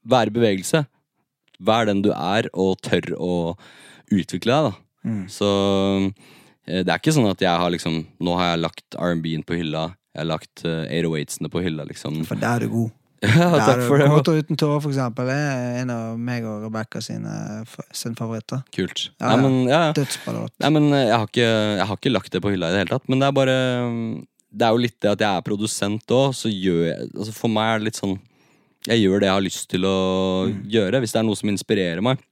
[0.09, 0.84] være i bevegelse.
[1.59, 3.34] Vær den du er, og tør å
[4.15, 4.86] utvikle deg, da.
[5.09, 5.23] Mm.
[5.32, 5.49] Så
[6.67, 9.55] eh, det er ikke sånn at jeg har liksom Nå har jeg lagt R&B-en på
[9.59, 9.86] hylla.
[10.11, 12.23] Jeg har lagt uh, 808-ene på hylla, liksom.
[12.27, 12.95] For der er du god.
[13.20, 14.07] Ja, takk for det.
[14.07, 17.34] Gråter uten tårer, for eksempel, er en av meg og Rebekka sine
[17.91, 18.61] sin favoritter.
[18.76, 19.09] Kult.
[19.20, 20.53] Ja, Nei, men, ja, låt.
[20.63, 22.84] Nei, men eh, jeg har, ikke, jeg har ikke lagt det på hylla i det
[22.86, 23.09] hele tatt.
[23.11, 23.57] Men det er bare
[23.91, 24.07] mm,
[24.49, 27.53] Det er jo litt det at jeg er produsent òg, så gjør jeg altså For
[27.53, 28.15] meg er det litt sånn
[28.88, 29.97] Jeg gjør det jeg har lyst til å
[30.78, 31.03] gjøre.
[31.03, 32.24] Hvis det er noe som inspirerer meg,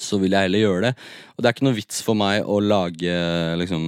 [0.00, 0.94] så vil jeg heller gjøre det.
[1.36, 3.20] Og det er ikke noe vits for meg å lage
[3.60, 3.84] liksom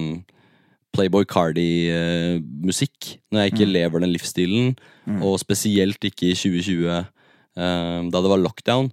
[0.93, 4.73] Playboy Cardi-musikk når jeg ikke lever den livsstilen,
[5.19, 7.03] og spesielt ikke i 2020.
[7.53, 8.87] Um, da det var lockdown.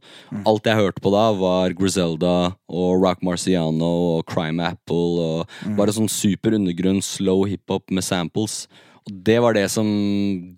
[0.45, 5.95] Alt jeg hørte på da, var Griselda og Rock Marciano og Crime Apple og bare
[5.97, 8.67] sånn super undergrunn, slow hiphop med samples.
[9.09, 9.89] Og det var det som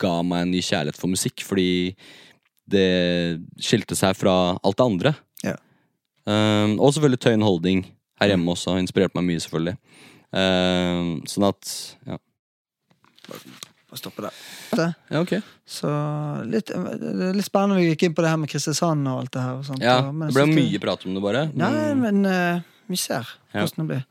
[0.00, 1.94] ga meg en ny kjærlighet for musikk, fordi
[2.72, 5.14] det skilte seg fra alt det andre.
[5.44, 5.60] Yeah.
[6.26, 7.84] Um, og selvfølgelig Tøyen Holding
[8.18, 8.80] her hjemme også.
[8.82, 9.76] Inspirerte meg mye, selvfølgelig.
[10.32, 11.72] Um, sånn at
[12.08, 12.16] ja.
[13.28, 14.94] Bare stoppe der.
[15.12, 15.34] Ja, ok.
[15.68, 15.88] Så
[16.48, 19.34] litt, det er litt spennende vi gikk inn på det her med Kristiansand og alt
[19.34, 19.58] det her.
[19.60, 21.42] Og sånt, Ja, og- det ble mye prat om det, bare.
[21.52, 22.00] Nei, Mm.
[22.00, 24.04] men uh, vi ser hvordan det blir.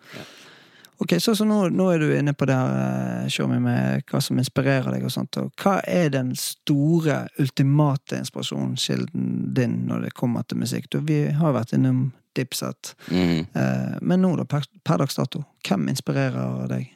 [1.01, 4.37] Ok, så, så nå, nå er du inne på det her, Shomi, med hva som
[4.37, 5.35] inspirerer deg og sånt.
[5.41, 10.85] Og hva er den store, ultimate inspirasjonskilden din når det kommer til musikk?
[10.93, 12.93] Du, vi har vært innom Dipset.
[13.11, 13.45] Mm.
[13.53, 16.87] Eh, men nå, da, per, per dags dato, hvem inspirerer deg?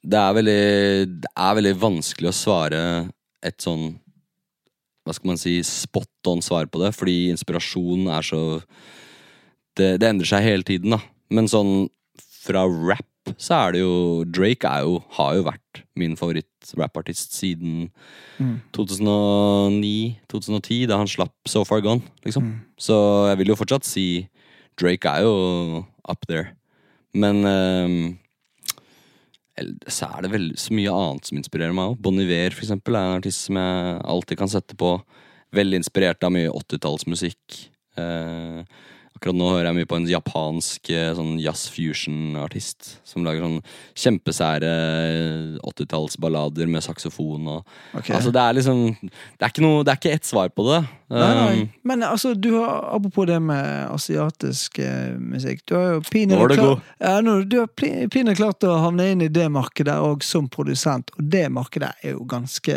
[0.00, 0.60] Det er veldig
[1.20, 2.78] Det er veldig vanskelig å svare
[3.44, 3.98] et sånn
[5.04, 8.40] Hva skal man si spot on svar på det, fordi inspirasjon er så
[9.76, 11.00] det, det endrer seg hele tiden, da.
[11.32, 11.88] Men sånn
[12.40, 13.06] fra rap
[13.38, 17.90] så er det jo Drake er jo, har jo vært min favoritt-rappartist siden
[18.76, 22.44] 2009-2010, da han slapp So Far Gone, liksom.
[22.80, 22.96] Så
[23.30, 24.06] jeg vil jo fortsatt si
[24.80, 26.54] Drake er jo up there.
[27.16, 28.02] Men ehm,
[29.90, 31.98] så er det vel så mye annet som inspirerer meg òg.
[32.02, 34.94] Bon Iver for eksempel, er en artist som jeg alltid kan sette på.
[35.56, 37.60] Veldig inspirert av mye 80-tallsmusikk.
[38.00, 38.62] Eh,
[39.20, 42.94] akkurat nå hører jeg mye på en japansk eh, sånn jazz fusion-artist.
[43.04, 43.58] Som lager sånn
[44.00, 44.70] kjempesære
[45.60, 47.60] 80-tallsballader med saksofon og
[47.94, 48.14] okay.
[48.16, 50.80] Altså det er liksom Det er ikke noe Det er ikke ett svar på det.
[51.10, 51.54] Nei, nei.
[51.60, 56.56] Um, Men altså, du har, apropos det med asiatisk eh, musikk Du har jo pinadø
[56.56, 56.84] god.
[57.02, 61.90] Ja, pli- klart å havne inn i det markedet og som produsent, og det markedet
[62.04, 62.76] er jo ganske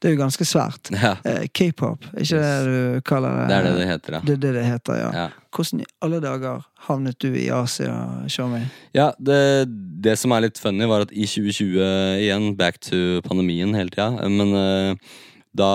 [0.00, 0.92] Det er jo ganske svært.
[0.92, 3.48] ja, Eh, K-pop, ikke det du kaller det?
[3.48, 4.20] det er det det heter, ja.
[4.24, 5.10] Det er det det heter, ja.
[5.14, 5.28] ja.
[5.54, 7.94] Hvordan i alle dager havnet du i Asia,
[8.30, 8.64] Shami?
[8.96, 9.68] Ja, det,
[10.02, 11.78] det som er litt funny, var at i 2020
[12.24, 15.12] igjen, back to pandemien hele tida, men eh,
[15.54, 15.70] da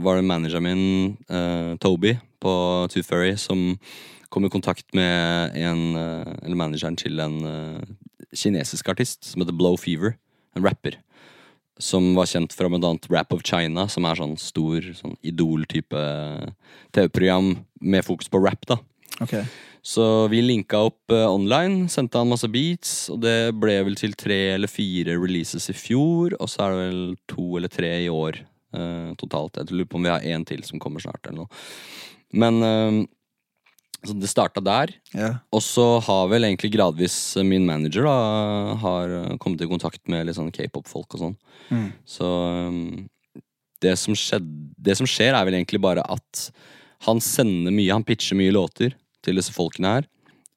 [0.00, 0.86] var det manageren min,
[1.28, 2.54] eh, Toby, på
[2.92, 3.74] Tooth Fairy, som
[4.32, 7.36] kom i kontakt med en eh, Eller manageren til en
[8.34, 10.16] kinesisk artist som heter Blow Fever.
[10.56, 10.96] En rapper.
[11.78, 12.94] Som var kjent fra bl.a.
[13.10, 16.02] Rap of China, som er sånn stor sånn Idol-type
[16.94, 18.78] TV-program med fokus på rap, da.
[19.22, 19.36] Ok.
[19.84, 24.14] Så vi linka opp uh, online, sendte han masse beats, og det ble vel til
[24.16, 28.08] tre eller fire releases i fjor, og så er det vel to eller tre i
[28.08, 28.40] år
[28.74, 29.60] uh, totalt.
[29.60, 31.66] Jeg lurer på om vi har én til som kommer snart, eller noe.
[32.32, 33.04] Men uh,
[34.04, 34.90] Så det starta der.
[35.14, 35.38] Yeah.
[35.52, 38.16] Og så har vel egentlig gradvis min manager da
[38.82, 41.36] har kommet i kontakt med litt sånn k-pop-folk og sånn.
[41.70, 41.86] Mm.
[42.04, 42.28] Så
[43.80, 46.50] det, som skjedde, det som skjer, er vel egentlig bare at
[47.06, 48.92] han sender mye, han pitcher mye låter
[49.24, 50.10] til disse folkene her.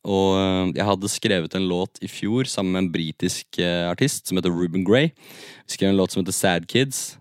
[0.07, 4.29] Og um, jeg hadde skrevet en låt i fjor sammen med en britisk eh, artist
[4.29, 5.11] som heter Ruben Gray.
[5.67, 7.17] Vi skrev en låt som heter Sad Kids.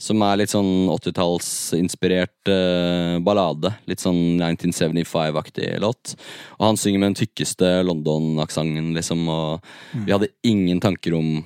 [0.00, 3.74] Som er litt sånn 80-tallsinspirert uh, ballade.
[3.84, 6.14] Litt sånn 1975-aktig låt.
[6.56, 9.26] Og han synger med den tykkeste London-aksenten, liksom.
[9.28, 11.42] Og vi hadde ingen tanker om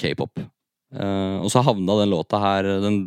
[0.00, 0.40] k-pop.
[0.96, 2.98] Uh, og så havna den låta her Den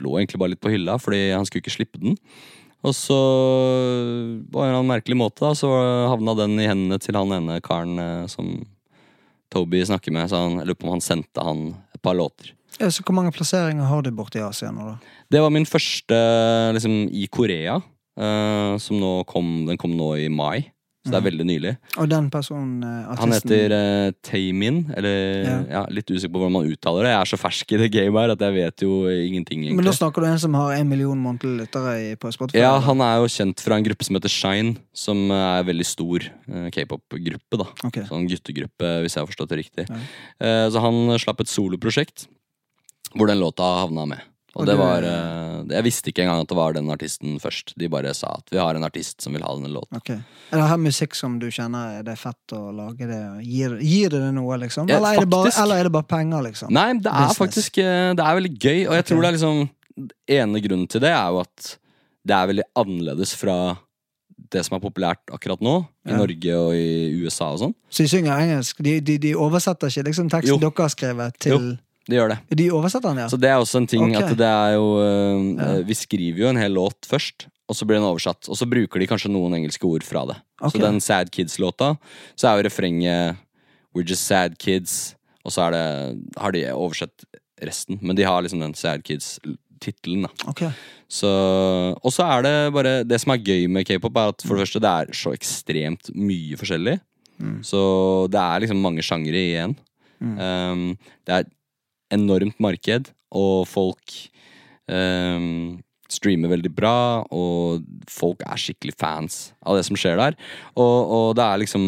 [0.00, 2.18] lå egentlig bare litt på hylla, fordi han skulle ikke slippe den.
[2.84, 3.16] Og så,
[4.52, 5.70] på en eller annen merkelig måte, da, så
[6.10, 8.58] havna den i hendene til han ene karen eh, som
[9.54, 10.28] Toby snakker med.
[10.28, 12.52] Så han, jeg lurer på om han sendte han et par låter.
[12.80, 15.16] Ja, så hvor mange plasseringer har du borte i Asia nå, da?
[15.32, 16.18] Det var min første
[16.76, 17.78] liksom, i Korea.
[18.14, 20.68] Uh, som nå kom, den kom nå i mai.
[21.04, 21.70] Så det er veldig nylig.
[22.00, 25.56] Og den personen, eh, artisten Han heter uh, Taemin, eller Ja.
[25.68, 25.82] ja.
[25.92, 27.10] litt usikker på hvordan man uttaler det.
[27.12, 29.92] Jeg er så fersk i det gamet her at jeg vet jo ingenting, Men da
[29.92, 32.62] snakker du en som har en million månedlige lyttere på Spotify?
[32.62, 32.86] Ja, eller?
[32.88, 36.24] han er jo kjent fra en gruppe som heter Shine, som er en veldig stor
[36.48, 37.68] uh, k-pop-gruppe, da.
[37.84, 38.08] okay.
[38.08, 39.88] Sånn guttegruppe, hvis jeg har forstått det riktig.
[39.90, 40.00] Ja.
[40.40, 42.30] Uh, så han slapp et soloprosjekt
[43.14, 44.24] hvor den låta havna med.
[44.54, 47.72] Og, det var eh, Jeg visste ikke engang at det var den artisten først.
[47.80, 49.98] De bare sa at vi har en artist som vil ha denne låten.
[49.98, 50.20] Okay.
[50.52, 53.22] Er det her musikk som du kjenner er det fett å lage det?
[53.48, 54.90] Gir, gir det det noe, liksom?
[54.90, 56.70] Ja, eller, er det bare, eller er det bare penger, liksom?
[56.74, 57.40] Nei, det er Business.
[57.40, 59.08] faktisk eh, Det er veldig gøy, og jeg okay.
[59.10, 59.64] tror det er liksom
[60.34, 61.74] Ene grunnen til det er jo at
[62.26, 63.56] det er veldig annerledes fra
[64.54, 65.74] det som er populært akkurat nå,
[66.06, 66.16] i Ja.
[66.18, 67.74] Norge og i USA og sånn.
[67.90, 68.80] Så de synger engelsk?
[68.82, 70.58] De, de, de oversetter ikke liksom teksten Jo.
[70.62, 71.68] dere har skrevet, til
[72.04, 72.38] Det gjør det.
[72.60, 73.30] De oversetter den, ja?
[73.32, 74.26] Så det er også en ting okay.
[74.26, 75.80] at det er jo uh.
[75.88, 78.48] Vi skriver jo en hel låt først, og så blir den oversatt.
[78.52, 80.36] Og så bruker de kanskje noen engelske ord fra det.
[80.60, 80.76] Okay.
[80.76, 81.94] Så den Sad Kids-låta,
[82.36, 83.40] så er jo refrenget
[83.94, 85.14] We're just sad kids,
[85.46, 85.84] og så er det,
[86.40, 87.24] har de oversett
[87.62, 88.00] resten.
[88.02, 90.50] Men de har liksom den Sad Kids-tittelen, da.
[90.50, 90.64] Ok.
[91.06, 91.30] Så,
[91.94, 94.64] og så er det bare Det som er gøy med k-pop, er at for det
[94.66, 96.98] første det er så ekstremt mye forskjellig.
[97.38, 97.60] Mm.
[97.66, 97.82] Så
[98.32, 99.76] det er liksom mange sjangere igjen.
[100.18, 100.34] Mm.
[100.38, 100.84] Um,
[101.26, 101.48] det er
[102.14, 104.14] enormt marked, og folk
[104.88, 105.78] um,
[106.12, 106.96] streamer veldig bra,
[107.34, 110.36] og folk er skikkelig fans av det som skjer der.
[110.76, 111.86] Og, og det er liksom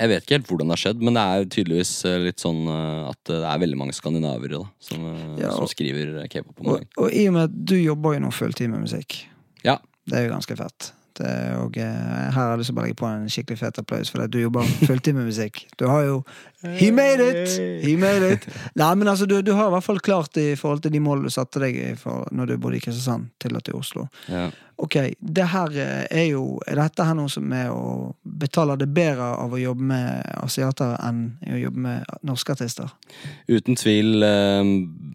[0.00, 2.62] Jeg vet ikke helt hvordan det har skjedd, men det er tydeligvis eh, litt sånn
[2.72, 6.62] eh, at det er veldig mange skandinavere da, som, eh, Ja, og- som skriver k-pop
[6.64, 9.18] om Og, og i og med at du jobber jo nå fulltid med musikk,
[9.62, 9.76] Ja.
[10.08, 10.92] det er jo ganske fett.
[11.20, 13.80] Det, og eh, her har jeg lyst til å bare legge på en skikkelig fet
[13.82, 15.66] applaus, for du jobber fulltid med musikk.
[15.80, 16.22] Du har jo
[16.60, 17.54] He made it!
[17.84, 18.46] He made it!
[18.76, 21.30] Nei, men altså, du, du har i hvert fall klart i forhold til de målene
[21.30, 24.06] du satte deg for, når du bodde i Kristiansand, til og til Oslo.
[24.28, 24.48] Ja.
[24.80, 28.88] Ok, det her eh, er jo Er dette her noe som er å betale det
[28.96, 32.88] bedre av å jobbe med asiater enn å jobbe med norske artister?
[33.48, 34.70] Uten tvil eh,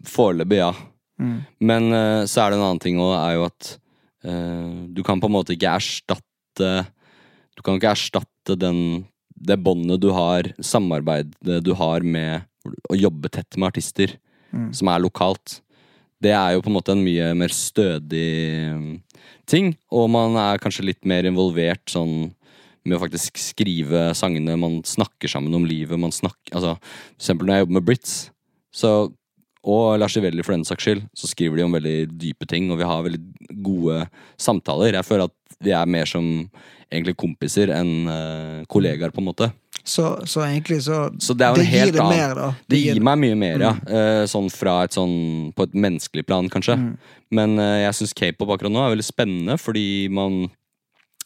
[0.06, 0.70] foreløpig, ja.
[1.18, 1.40] Mm.
[1.58, 3.80] Men eh, så er det en annen ting òg, er jo at eh,
[4.26, 6.70] du kan på en måte ikke erstatte
[7.56, 12.42] Du kan ikke erstatte den, det båndet du har, samarbeidet du har med
[12.90, 14.16] å jobbe tett med artister,
[14.56, 14.72] Mm.
[14.74, 15.60] som er lokalt.
[16.22, 18.28] Det er jo på en måte en mye mer stødig
[18.72, 18.92] mm,
[19.48, 22.32] ting, og man er kanskje litt mer involvert sånn
[22.86, 24.54] med å faktisk skrive sangene.
[24.56, 25.98] Man snakker sammen om livet.
[25.98, 28.14] Man snakker, altså, for eksempel når jeg jobber med Brits,
[28.70, 28.92] så
[29.66, 32.78] og Lars Ivelli for den saks skyld, så skriver de om veldig dype ting, og
[32.78, 34.04] vi har veldig gode
[34.38, 34.94] samtaler.
[34.94, 36.28] Jeg føler at vi er mer som
[36.86, 39.50] egentlig kompiser enn uh, kollegaer, på en måte.
[39.86, 42.46] Så, så egentlig så Så det det gir det annen mer, da.
[42.66, 43.72] Det gir meg mye mer, ja.
[43.78, 43.90] Mm.
[43.94, 46.74] Eh, sånn fra et sånn På et menneskelig plan, kanskje.
[47.30, 50.48] Men eh, jeg syns k-pop akkurat nå er veldig spennende, fordi man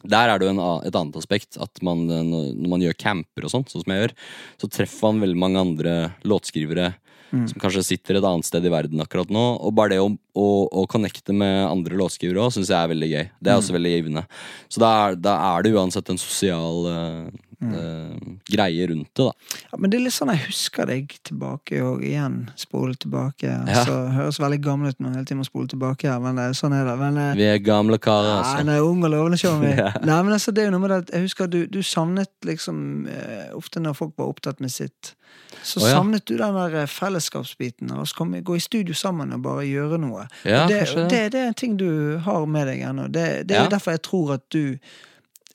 [0.00, 1.56] der er det jo en, et annet aspekt.
[1.60, 4.14] At man, når når man gjør camper og sånt, sånn som jeg gjør,
[4.62, 5.96] så treffer man veldig mange andre
[6.28, 6.94] låtskrivere
[7.30, 9.44] som kanskje sitter et annet sted i verden akkurat nå.
[9.62, 10.48] Og bare det å, å,
[10.82, 13.28] å connecte med andre låtskrivere òg syns jeg er veldig gøy.
[13.38, 14.24] Det er også veldig givende.
[14.68, 19.58] Så da er, da er det uansett en sosial eh, eh, greie rundt det, da.
[19.70, 23.50] Ja, men det er litt sånn jeg husker deg tilbake, og igjen spole tilbake.
[23.50, 23.84] Ja.
[23.86, 26.74] Så høres veldig gammel ut når hele tiden må spole tilbake her, men det, sånn
[26.76, 26.96] er det.
[27.00, 28.66] Men, eh, Vi er gamle karer, altså.
[28.66, 29.74] nei, ung og lovende vi.
[29.80, 29.92] Ja.
[30.02, 32.30] Nei, men altså, det er jo noe med det at jeg husker du, du savnet
[32.44, 35.14] liksom eh, Ofte når folk var opptatt med sitt,
[35.62, 35.94] så oh, ja.
[35.94, 37.92] savnet du den der eh, fellesskapsbiten.
[37.96, 40.26] Og så gå i studio sammen og bare gjøre noe.
[40.44, 41.22] Ja, det, det.
[41.32, 43.08] det, er en ting du har med deg ennå.
[43.08, 44.76] Det, det er derfor jeg tror at du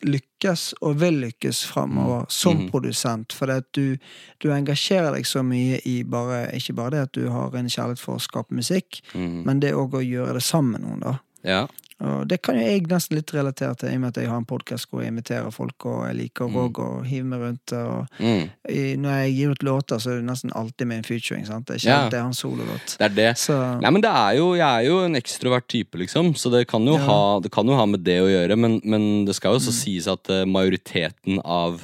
[0.03, 2.69] lykkes og vil lykkes framover som Mhm.
[2.71, 3.33] produsent.
[3.33, 3.97] For at du,
[4.43, 7.99] du engasjerer deg så mye i bare, ikke bare det at du har en kjærlighet
[7.99, 9.45] for å skape musikk, Mhm.
[9.45, 11.19] men det òg å gjøre det sammen med noen, da.
[11.43, 11.67] Ja.
[12.03, 14.37] Og det kan jo jeg nesten litt relatere til, i og med at jeg har
[14.37, 16.73] en podkast hvor jeg inviterer folk, og jeg liker Mm.
[16.75, 17.71] å hive meg rundt.
[17.73, 18.49] Og Mm.
[18.67, 21.45] i, når jeg gir ut låter, så er det nesten alltid med en featuring.
[21.45, 21.65] Sant?
[21.67, 22.03] Det er ikke Ja.
[22.03, 22.97] alltid en sololåt.
[22.97, 23.37] Det er det.
[23.37, 26.67] Så Nei, men det er jo, Jeg er jo en ekstrovert type, liksom, så det
[26.67, 27.05] kan jo, Ja.
[27.05, 28.57] ha, det kan jo ha med det å gjøre.
[28.57, 29.83] Men, men det skal jo også Mm.
[29.85, 31.81] sies at eh, majoriteten av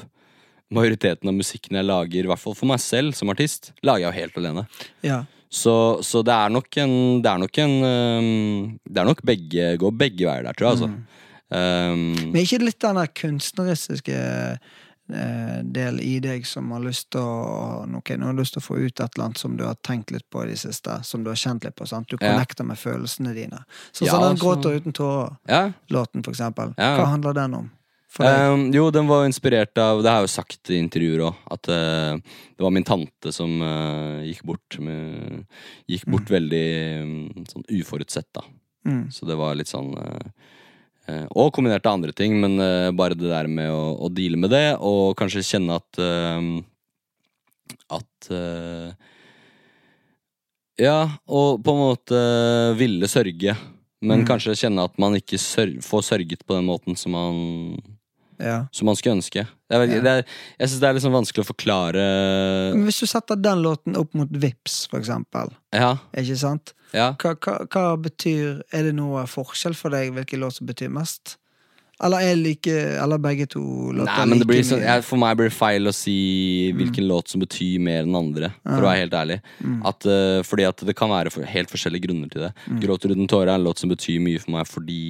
[0.74, 4.14] Majoriteten av musikken jeg lager, i hvert fall for meg selv som artist, lager jeg
[4.14, 4.68] jo helt alene.
[5.03, 5.26] ja.
[5.52, 9.74] Så, så det er nok en Det er nok en um, Det er nok begge
[9.82, 10.78] går begge veier der, tror jeg.
[10.78, 10.91] Altså.
[11.52, 14.16] Um, Men ikke litt den der kunstneriske
[15.12, 18.68] eh, del i deg som har lyst til å okay, nå har lyst til å
[18.70, 21.26] få ut et eller annet som du har tenkt litt på i det siste, som
[21.26, 21.88] du har kjent litt på.
[21.89, 22.08] sant?
[22.08, 22.32] Du Ja.
[22.32, 23.66] connecter med følelsene dine.
[23.91, 26.24] Sånn Ja, som den så- 'Gråter uten tårer'-låten, ja.
[26.24, 26.74] for eksempel.
[26.78, 26.95] Ja.
[26.97, 27.72] Hva handler den om?
[28.20, 31.38] Um, jo, den var inspirert av Det har jeg jo sagt i intervjuer òg.
[31.55, 35.45] At uh, det var min tante som uh, gikk bort med,
[35.88, 36.66] Gikk bort veldig
[37.05, 38.43] um, sånn uforutsett, da.
[38.88, 39.05] Mm.
[39.16, 42.57] Så det var litt sånn uh, Og kombinert av andre ting, men
[42.97, 45.99] bare det der med å, å deale med det, og kanskje kjenne at
[47.91, 48.30] At
[50.80, 52.22] Ja, og på en måte
[52.80, 53.55] ville sørge.
[54.01, 54.28] Men Mm.
[54.28, 57.36] kanskje kjenne at man ikke sør får sørget på den måten som man
[58.42, 58.58] Ja.
[58.74, 59.44] som man skulle ønske.
[59.46, 60.24] Jeg, vet, det er,
[60.60, 62.06] jeg syns det er liksom vanskelig å forklare
[62.74, 66.74] Men hvis du setter den låten opp mot Vips, for eksempel, Ja, ikke sant?
[66.92, 67.12] ja.
[67.22, 71.38] Hva, hva, hva betyr Er det noe forskjell for deg hvilken låt som betyr mest?
[72.02, 73.62] Eller er like Eller begge to
[73.94, 74.88] låter Nei, men det blir like mye?
[74.89, 76.18] jeg, For meg blir det feil å si
[76.76, 79.38] hvilken låt som betyr mer enn andre, for å være helt ærlig.
[79.86, 82.52] At, uh, fordi at det kan være for, helt forskjellige grunner til det.
[82.82, 85.02] 'Gråter uten tårer' er en låt som betyr mye for meg fordi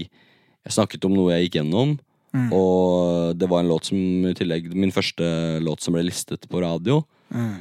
[0.67, 1.95] jeg snakket om noe jeg gikk gjennom.
[2.33, 3.97] Og det var en låt som
[4.29, 7.01] i tillegg Min første låt som ble listet på radio.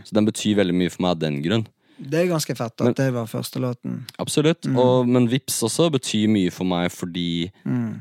[0.07, 1.67] Så den betyr veldig mye for meg av den grunn.
[2.01, 3.99] Det er ganske fett at Men- det var første låten.
[4.19, 4.65] Absolutt.
[4.73, 7.51] Og, men Vips også betyr mye for meg fordi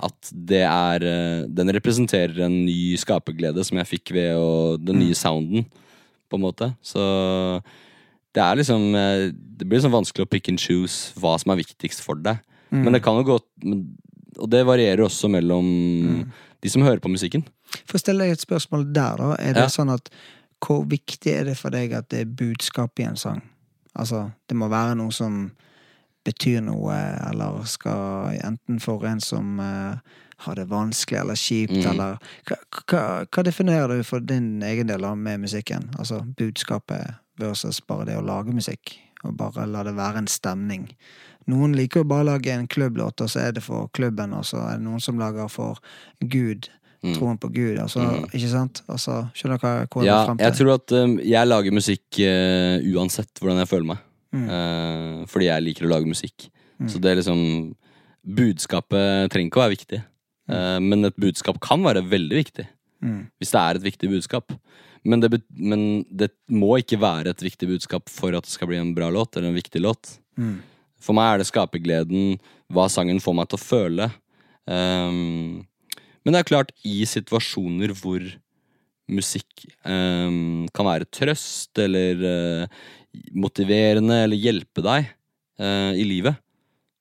[0.01, 4.99] at det er eh, Den representerer en ny skaperglede som jeg fikk ved å, den
[4.99, 5.65] nye sounden,
[6.31, 6.71] på en måte.
[6.81, 7.01] Så
[8.33, 11.59] det er liksom eh, Det blir liksom vanskelig å pick and choose hva som er
[11.65, 12.39] viktigst for deg.
[12.71, 13.39] Men det kan jo gå
[14.39, 15.65] Og det varierer også mellom
[16.61, 17.45] de som hører på musikken.
[17.85, 19.35] For å stille deg et spørsmål der, da.
[19.39, 19.67] Er det Ja.
[19.67, 20.09] sånn at
[20.61, 23.41] Hvor viktig er det for deg at det er budskap i en sang?
[23.95, 25.51] Altså, det må være noe som
[26.25, 26.93] betyr noe,
[27.29, 29.95] eller skal enten for en som uh,
[30.43, 31.89] har det vanskelig eller kjipt, Mm.
[31.91, 35.89] eller hva, hva, definerer du for din egen del med musikken?
[35.97, 40.89] Altså budskapet versus bare det å lage musikk, og bare la det være en stemning.
[41.49, 44.45] Noen liker jo bare å lage en klubblåt, og så er det for klubben, og
[44.47, 45.79] så er det noen som lager for
[46.21, 46.69] Gud.
[46.99, 47.13] Mm.
[47.15, 47.77] Troen på Gud.
[47.79, 48.03] Altså,
[48.35, 48.81] Ikke sant?
[48.91, 50.45] Altså, skjønner du hva jeg Ja, frem til?
[50.45, 54.01] jeg tror at um, jeg lager musikk uh, uansett hvordan jeg føler meg.
[54.35, 54.47] Mm.
[54.51, 56.49] Uh, fordi jeg liker å lage musikk.
[56.87, 57.39] Så det er liksom
[58.29, 60.01] Budskapet trenger ikke å være viktig.
[60.51, 62.67] uh, men et budskap kan være veldig viktig.
[63.01, 63.21] Mm.
[63.39, 64.51] Hvis det er et viktig budskap.
[65.07, 68.79] Men det, men det må ikke være et viktig budskap for at det skal bli
[68.81, 70.17] en bra låt, eller en viktig låt.
[70.35, 70.59] Mm.
[71.03, 72.37] For meg er det skapergleden,
[72.69, 74.09] hva sangen får meg til å føle.
[74.69, 75.65] Um,
[76.23, 78.25] men det er klart, i situasjoner hvor
[79.09, 82.83] musikk um, kan være trøst, eller uh,
[83.33, 85.09] motiverende, eller hjelpe deg
[85.61, 86.37] uh, i livet,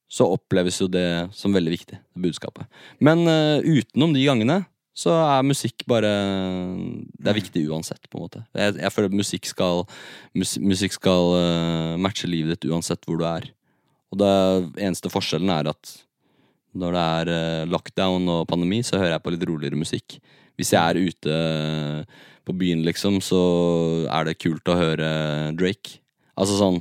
[0.09, 2.65] så oppleves jo det som veldig viktig, budskapet.
[3.03, 4.63] Men uh, utenom de gangene,
[4.97, 8.41] så er musikk bare Det er viktig uansett, på en måte.
[8.57, 9.85] Jeg, jeg føler musikk skal,
[10.35, 11.37] mus, musikk skal
[12.01, 13.47] matche livet ditt uansett hvor du er.
[14.09, 14.33] Og det
[14.81, 15.95] eneste forskjellen er at
[16.79, 20.19] når det er eh, lockdown og pandemi, så hører jeg på litt roligere musikk.
[20.59, 23.41] Hvis jeg er ute eh, på byen, liksom, så
[24.09, 25.09] er det kult å høre
[25.57, 25.99] Drake.
[26.39, 26.77] Altså sånn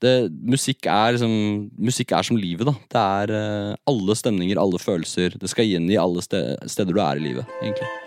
[0.00, 1.34] det, musikk, er liksom,
[1.76, 2.74] musikk er som livet, da.
[2.94, 5.36] Det er eh, alle stemninger, alle følelser.
[5.40, 8.05] Det skal gjengi alle steder du er i livet, egentlig.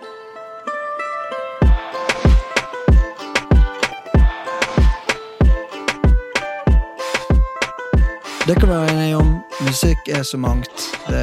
[8.50, 9.28] Det kan vi være enige om.
[9.62, 10.86] Musikk er så mangt.
[11.06, 11.20] Det,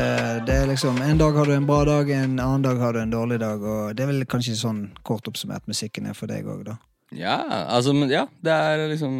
[0.47, 3.01] det er liksom, En dag har du en bra dag, en annen dag har du
[3.01, 3.63] en dårlig dag.
[3.67, 6.77] Og Det er vel kanskje sånn kort oppsummert musikken er for deg òg, da.
[7.11, 9.17] Ja, altså, men ja, det er liksom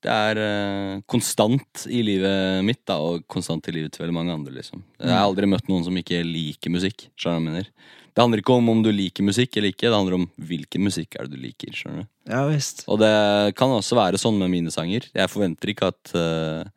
[0.00, 4.32] Det er uh, konstant i livet mitt, da, og konstant i livet til veldig mange
[4.32, 4.80] andre, liksom.
[4.96, 7.10] Jeg har aldri møtt noen som ikke liker musikk.
[7.20, 7.68] Jeg mener?
[8.14, 11.18] Det handler ikke om om du liker musikk eller ikke, det handler om hvilken musikk
[11.18, 11.76] er det du liker.
[11.76, 12.08] skjønner du?
[12.32, 12.86] Ja visst.
[12.88, 13.12] Og det
[13.60, 15.10] kan også være sånn med mine sanger.
[15.12, 16.72] Jeg forventer ikke at eh,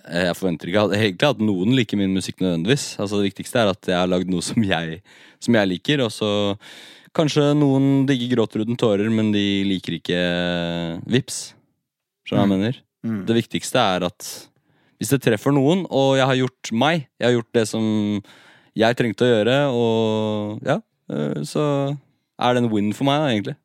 [0.00, 2.94] Jeg forventer ikke egentlig at noen liker min musikk nødvendigvis.
[3.02, 5.00] Altså Det viktigste er at jeg har lagd noe som jeg,
[5.42, 6.04] som jeg liker.
[6.06, 6.30] Og så
[7.16, 10.20] kanskje noen digger gråter uten tårer, men de liker ikke
[11.10, 11.40] vips.
[12.26, 12.80] Skjønner du hva jeg mener?
[13.06, 13.24] Mm.
[13.28, 14.28] Det viktigste er at
[15.00, 17.84] hvis det treffer noen, og jeg har gjort meg, jeg har gjort det som
[18.76, 20.76] jeg trengte å gjøre, og ja,
[21.08, 21.64] eh, så
[22.40, 23.56] er det en win for meg, da, egentlig.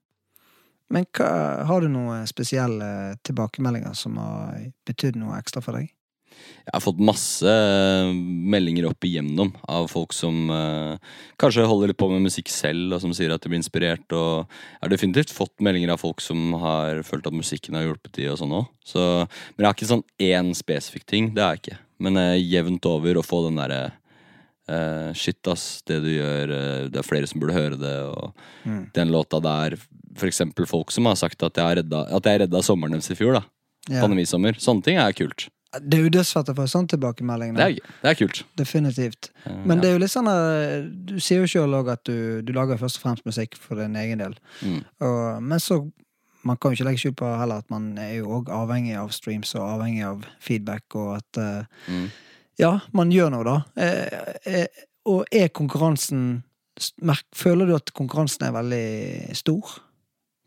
[0.96, 1.28] Men hva,
[1.68, 2.88] har du noen spesielle
[3.26, 5.92] tilbakemeldinger som har betydd noe ekstra for deg?
[6.66, 8.08] Jeg har fått masse eh,
[8.50, 11.12] meldinger opp igjennom av folk som eh,
[11.42, 14.06] kanskje holder litt på med musikk selv, og som sier at de blir inspirert.
[14.18, 18.18] Og jeg har definitivt fått meldinger av folk som har følt at musikken har hjulpet
[18.18, 18.72] de og sånn òg.
[18.86, 21.30] Så, men jeg har ikke sånn én spesifikk ting.
[21.38, 21.80] Det har jeg ikke.
[22.02, 23.84] Men eh, jevnt over å få den derre
[24.68, 28.34] eh, Shit, ass, det du gjør, eh, det er flere som burde høre det, og
[28.66, 28.90] Mm.
[28.98, 29.76] den låta der
[30.26, 33.36] eksempel folk som har sagt at jeg redda, at jeg redda sommeren deres i fjor,
[33.38, 33.42] da.
[33.92, 34.02] yeah.
[34.02, 34.58] Pandemisommer.
[34.58, 35.46] Sånne ting er kult.
[35.82, 37.56] Det er jo dødsfett å få sånn tilbakemelding.
[37.58, 38.44] Det er, det er kult.
[38.60, 39.32] Definitivt.
[39.46, 42.42] Eh, Men det er jo litt sånn eh, Du sier jo sjøl òg at du,
[42.46, 44.36] du lager først og fremst musikk for din egen del.
[44.62, 44.82] Mm.
[45.02, 45.82] Og, men så
[46.46, 49.10] Man kan jo ikke legge skjul på heller at man er jo òg avhengig av
[49.16, 52.06] streams og avhengig av feedback, og at eh, Mm.
[52.62, 53.56] Ja, man gjør noe, da.
[53.76, 56.44] Eh, eh, og er konkurransen
[57.36, 59.78] Føler du at konkurransen er veldig stor?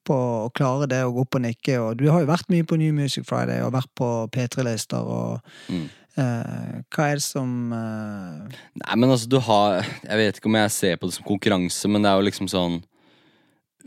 [0.09, 1.76] På å klare det å gå opp og nikke.
[1.84, 5.40] Og du har jo vært mye på New Music Friday og vært på P3-lister og
[5.68, 5.84] Mm.
[6.16, 10.56] eh, Hva er det som eh, Nei, men altså, du har Jeg vet ikke om
[10.59, 12.78] jeg ser på det som konkurranse, men det er jo liksom sånn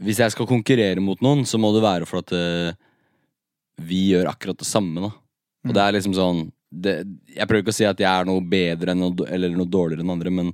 [0.01, 2.71] Hvis jeg skal konkurrere mot noen, så må det være for at eh,
[3.81, 5.11] vi gjør akkurat det samme, da.
[5.65, 5.73] Og Mm.
[5.73, 6.39] det er liksom sånn
[6.71, 6.93] det,
[7.35, 10.01] Jeg prøver ikke å si at jeg er noe bedre enn noe, eller noe dårligere
[10.05, 10.53] enn andre, men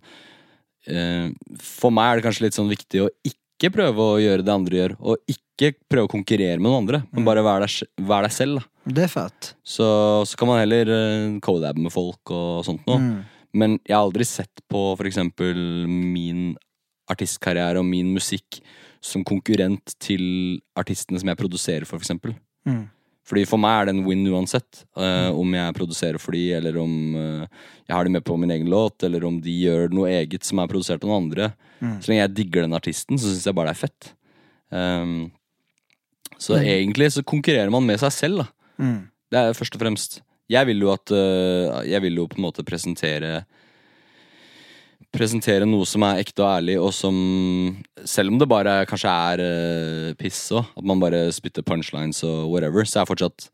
[0.88, 3.38] eh, for meg er det kanskje litt sånn viktig å ikke
[3.74, 7.26] prøve å gjøre det andre gjør, og ikke prøve å konkurrere med noen andre, men
[7.26, 8.94] bare være deg, være deg selv, da.
[8.98, 9.50] Det er fett.
[9.68, 9.88] Så,
[10.30, 13.02] så kan man heller uh, med folk og sånt noe.
[13.02, 13.18] Mm.
[13.58, 15.58] Men jeg har aldri sett på for eksempel
[15.90, 16.54] min
[17.12, 18.62] artistkarriere og min musikk
[19.04, 22.36] som konkurrent til artistene som jeg produserer for, for eksempel.
[22.68, 22.86] Mm.
[23.28, 24.86] Fordi for meg er det en win uansett.
[24.96, 28.54] Uh, om jeg produserer for de, eller om uh, jeg har de med på min
[28.56, 31.50] egen låt, eller om de gjør noe eget som er produsert av noen andre.
[31.82, 31.98] Mm.
[32.00, 34.14] Så lenge jeg digger den artisten, så syns jeg bare det er fett.
[34.72, 35.18] Um,
[36.38, 36.64] så Mm.
[36.70, 38.48] egentlig så konkurrerer man med seg selv, da.
[38.80, 38.98] Mm.
[39.32, 42.46] Det er først og fremst Jeg vil jo at uh, Jeg vil jo på en
[42.46, 43.42] måte presentere
[45.16, 47.16] Presentere noe som er ekte og ærlig, og som
[48.04, 52.52] Selv om det bare kanskje er uh, piss òg, at man bare spytter punchlines og
[52.52, 53.48] whatever, så er fortsatt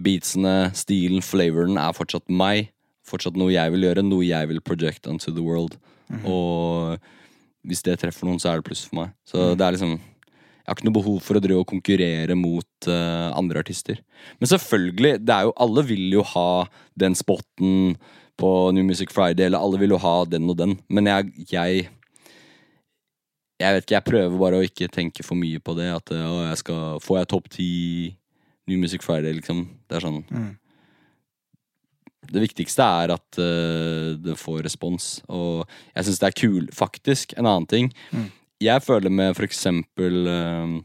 [0.00, 2.70] beatsene, stilen, flavoren er fortsatt meg.
[3.06, 5.76] Fortsatt noe jeg vil gjøre, noe jeg vil project onto the world.
[6.24, 7.00] Og
[7.66, 9.12] hvis det treffer noen, så er det pluss for meg.
[9.28, 12.86] Så det er liksom Jeg har ikke noe behov for å drive og konkurrere mot
[12.86, 13.98] uh, andre artister.
[14.38, 17.96] Men selvfølgelig, det er jo Alle vil jo ha den spotten
[18.40, 20.78] på New Music Friday, eller alle vil jo ha den og den.
[20.88, 21.88] Men jeg, jeg
[23.60, 25.90] Jeg vet ikke, jeg prøver bare å ikke tenke for mye på det.
[25.92, 27.72] At å, jeg skal, Får jeg topp ti
[28.70, 29.66] New Music Friday, liksom?
[29.88, 30.56] Det er sånn Mm.
[32.30, 35.64] Det viktigste er at uh, det får respons, og
[35.96, 37.32] jeg syns det er kul, faktisk.
[37.34, 37.88] En annen ting.
[38.12, 38.28] Mm.
[38.60, 40.76] Jeg føler med for eksempel uh,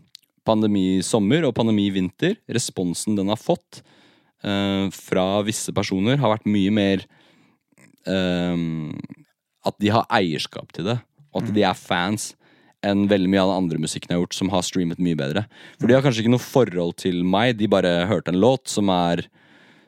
[0.48, 3.84] pandemi sommer og pandemi vinter, responsen den har fått
[4.48, 7.06] uh, fra visse personer, har vært mye mer
[8.08, 8.56] eh,
[9.66, 11.00] At de har eierskap til det,
[11.34, 12.36] og at de er fans
[12.86, 15.42] enn veldig mye av den andre musikken jeg har gjort, som har streamet mye bedre.
[15.80, 18.90] For de har kanskje ikke noe forhold til meg, de bare hørte en låt som
[18.94, 19.26] er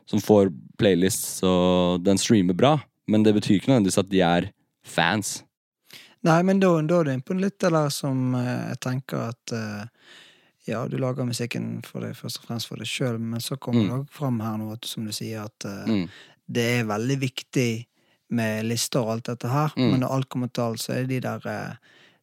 [0.08, 2.78] Som får playlists, og den streamer bra.
[3.12, 4.46] Men det betyr ikke nødvendigvis at de er
[4.88, 5.44] fans.
[6.24, 9.52] Nei, men da, da er du inne på litt det som eh, jeg tenker at
[9.52, 9.84] eh,
[10.66, 13.84] Ja, du lager musikken for deg, først og fremst for deg sjøl, men så kommer
[13.84, 13.88] Mm.
[13.90, 16.08] det òg fram her nå, som du sier, at eh, Mm.
[16.48, 17.86] det er veldig viktig
[18.30, 19.92] med lister og alt dette her, Mm.
[19.92, 21.76] men når alt kommer til alt, så er det de der eh,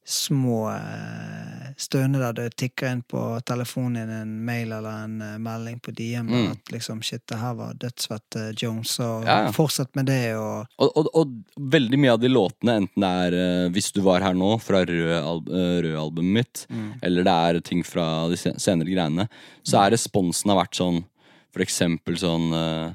[0.05, 5.39] små eh, stønene der det tikker inn på telefonen din en mail eller en eh,
[5.41, 6.51] melding på DM Mm.
[6.53, 9.51] at liksom shit, det her var dødsfett, eh, Jones, og Ja, ja.
[9.53, 13.33] fortsett med det, og Og, og, og veldig mye av de låtene, enten det er
[13.65, 17.83] eh, 'Hvis du var her nå' fra Rød-albumet rød mitt, mitt, eller det er ting
[17.83, 19.29] fra de senere greiene,
[19.65, 21.05] så er responsen har vært sånn
[21.55, 22.93] For eksempel sånn eh,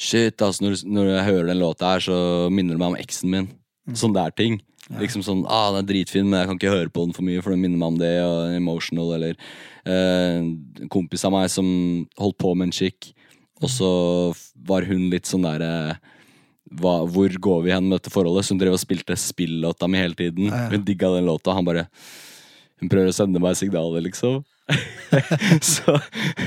[0.00, 2.16] Shit, altså når, når jeg hører den låta her, så
[2.52, 3.48] minner det meg om eksen min.
[3.96, 4.60] Sånn der ting.
[4.98, 7.42] Liksom sånn ah, 'Den er dritfin, men jeg kan ikke høre på den for mye,
[7.44, 9.36] for den minner meg om det', og emotional, eller
[9.84, 11.68] eh, En kompis av meg som
[12.18, 13.12] holdt på med en chick,
[13.60, 13.90] og så
[14.56, 16.00] var hun litt sånn derre
[16.70, 18.46] hva, hvor går vi hen med dette forholdet?
[18.46, 20.48] Så hun drev og spilte spillåta mi hele tiden.
[20.48, 20.68] Ja, ja.
[20.70, 21.54] Hun digga den låta.
[21.56, 21.88] Han bare
[22.80, 24.38] Hun prøver å sende meg signaler, liksom.
[25.72, 25.96] så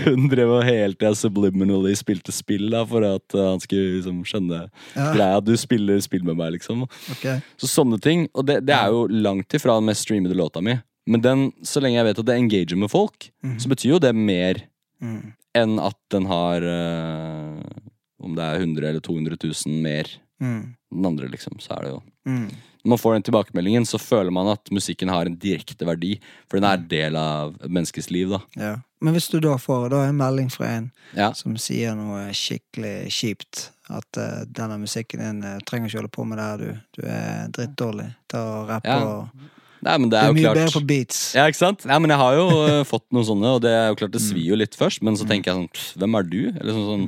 [0.05, 4.21] hun drev og hele tida subliminally spilte spill da for at uh, han skulle liksom
[4.27, 4.61] skjønne
[4.95, 5.09] Ja.
[5.15, 5.41] greia.
[5.43, 6.85] Du spiller spill med meg, liksom.
[7.17, 7.41] Okay.
[7.59, 8.27] Så sånne ting.
[8.33, 10.77] Og det, det er jo langt ifra den mest streamede låta mi.
[11.09, 14.13] Men den, så lenge jeg vet at det engager med folk, så betyr jo det
[14.15, 14.63] mer
[15.03, 15.33] Mm.
[15.59, 17.57] enn at den har uh,
[18.23, 20.07] Om det er 100 eller 200 000 mer
[20.39, 20.75] Mm.
[20.93, 21.57] den andre, liksom.
[21.59, 21.99] Så er det jo
[22.29, 22.45] Mm.
[22.83, 26.17] Når man får den tilbakemeldingen, så føler man at musikken har en direkte verdi.
[26.51, 28.41] For den er en del av et menneskes liv, da.
[28.59, 28.73] Ja.
[29.03, 31.29] Men hvis du da får da en melding fra en Ja.
[31.33, 36.25] som sier noe skikkelig kjipt, at uh, denne musikken din uh, trenger ikke holde på
[36.27, 36.99] med det her, du.
[36.99, 38.99] Du er drittdårlig til å rappe Ja.
[39.03, 39.49] og
[39.83, 41.17] Nei, men det er, er er mye klart bedre på beats.
[41.35, 41.81] Ja, ikke sant?
[41.85, 44.21] Nei, men jeg har jo uh, fått noen sånne, og det er jo klart det
[44.23, 44.27] Mm.
[44.31, 45.01] svir jo litt først.
[45.03, 46.39] Men så tenker jeg sånn Hvem er du?
[46.51, 47.07] Eller sånn sånn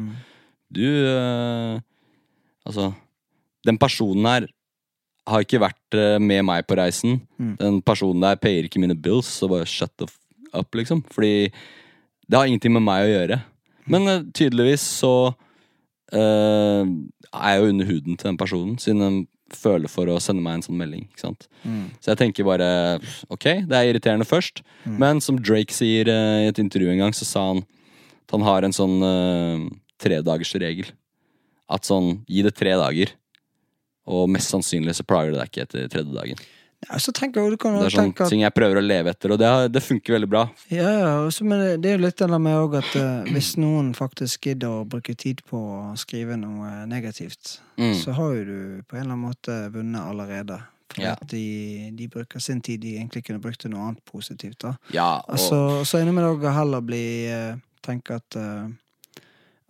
[0.75, 1.79] Du uh,
[2.67, 2.93] Altså
[3.67, 4.47] Den personen her
[5.25, 7.19] har ikke vært eh, med meg på reisen.
[7.41, 7.55] Mm.
[7.61, 10.19] Den personen der payer ikke mine bills, så bare shut the f
[10.55, 11.03] up, liksom.
[11.11, 11.51] Fordi
[12.25, 13.39] det har ingenting med meg å gjøre.
[13.91, 19.17] Men eh, tydeligvis så uh, er jeg jo under huden til den personen, siden den
[19.55, 21.05] føler for å sende meg en sånn melding.
[21.05, 21.47] ikke sant?
[21.63, 21.89] Mm.
[22.01, 22.69] Så jeg tenker bare
[23.33, 24.63] ok, det er irriterende først.
[24.85, 27.65] Men som Drake sier uh, i et intervju en gang, så sa han
[28.25, 29.67] at han har en sånn uh,
[30.01, 30.89] tredagersregel.
[31.71, 33.13] At sånn, gi det tre dager.
[34.05, 36.43] Og mest sannsynlig så plager det deg ikke etter tredje dagen.
[36.85, 39.49] Ja, så tenker jeg, Det er sånne ting jeg prøver å leve etter, og det,
[39.73, 40.43] det funker veldig bra.
[40.69, 43.93] Ja, ja, også, men det, er jo litt det med også at uh, hvis noen
[43.97, 47.91] faktisk gidder å bruke tid på å skrive noe negativt, Mm.
[47.99, 50.61] så har jo du på en eller annen måte vunnet allerede.
[50.93, 51.11] For Ja.
[51.17, 54.59] at de, de bruker sin tid de egentlig kunne brukt til noe annet positivt.
[54.61, 54.75] da.
[54.93, 57.03] Ja, og, Altså, så er det med det å heller bli
[57.33, 58.69] uh, Tenke at eh,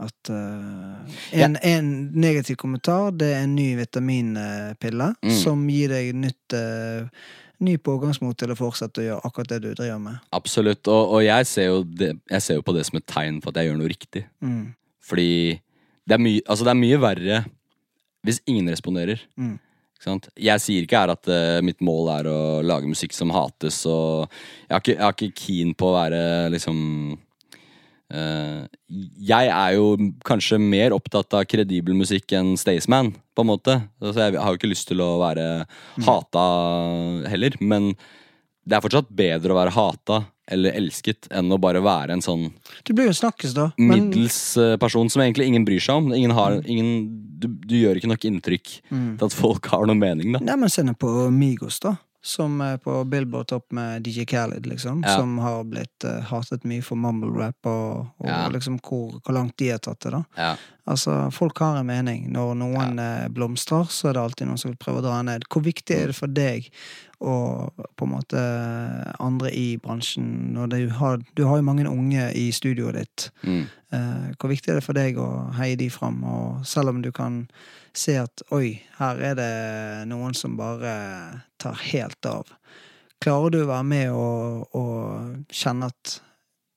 [0.04, 5.36] at uh, en, en negativ kommentar, det er en ny vitaminpille Mm.
[5.40, 7.08] som gir deg nytt uh,
[7.64, 10.18] ny pågangsmot til å fortsette å gjøre akkurat det du driver med.
[10.36, 10.88] absolutt.
[10.92, 13.62] Og, og jeg, ser det, jeg ser jo på det som et tegn på at
[13.62, 14.26] jeg gjør noe riktig.
[14.44, 14.74] Mm.
[15.06, 15.30] Fordi
[16.06, 17.46] det er, mye, altså det er mye verre
[18.26, 19.22] hvis ingen responderer.
[19.40, 19.56] Mm.
[20.38, 24.28] Jeg sier ikke her at uh, mitt mål er å lage musikk som hates, og
[24.68, 26.20] jeg er ikke, jeg er ikke keen på å være
[26.54, 26.78] liksom
[28.14, 29.96] Jeg er jo
[30.28, 33.80] kanskje mer opptatt av kredibel musikk enn Staysman, på en måte.
[34.02, 35.48] Altså, jeg har jo ikke lyst til å være
[36.06, 36.46] hata
[37.32, 37.94] heller, men
[38.66, 42.44] det er fortsatt bedre å være hata eller elsket enn å bare være en sånn
[42.86, 43.72] Du blir jo snakkes, da.
[43.82, 46.12] Men, middels eh, person som egentlig ingen bryr seg om.
[46.14, 47.08] Ingen har, ingen,
[47.42, 49.16] du, du gjør ikke nok inntrykk Mm.
[49.18, 50.44] til at folk har noe mening, da.
[50.46, 51.96] Nei, men se nå på Migos, da.
[52.26, 55.04] Som er på Billboard Topp med DJ Khaled, liksom.
[55.06, 55.16] Ja.
[55.20, 58.48] Som har blitt uh, hatet mye for mumble rap, og, og Ja.
[58.50, 60.24] liksom hvor, hvor langt de har tatt det, da.
[60.40, 60.56] Ja.
[60.90, 62.28] Altså, folk har en mening.
[62.34, 65.46] Når noen eh, blomstrer, så er det alltid noen som vil prøve å dra ned.
[65.50, 66.68] Hvor viktig er det for deg
[67.26, 68.42] og på en måte
[69.24, 70.28] andre i bransjen.
[70.54, 73.30] Når du har, du har jo mange unge i studioet ditt.
[73.46, 73.64] Mm.
[73.96, 76.22] Uh, hvor viktig er det for deg å heie de fram?
[76.22, 77.46] Og selv om du kan
[77.98, 79.52] se at oi, her er det
[80.12, 80.94] noen som bare
[81.62, 82.50] tar helt av.
[83.24, 86.18] Klarer du å være med og, og kjenne at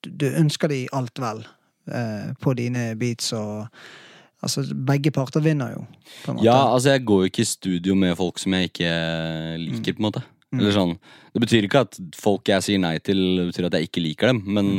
[0.06, 1.42] du, ønsker de alt vel
[1.90, 3.66] eh, på dine beats og
[4.38, 5.80] Altså, begge parter vinner jo,
[6.22, 6.44] på en måte.
[6.46, 8.90] Ja, altså jeg går jo ikke i studio med folk som jeg ikke
[9.58, 10.22] liker, på en måte.
[10.52, 10.60] Mm.
[10.60, 10.92] Eller sånn
[11.34, 14.44] Det betyr ikke at folk jeg sier nei til, betyr at jeg ikke liker dem,
[14.46, 14.70] men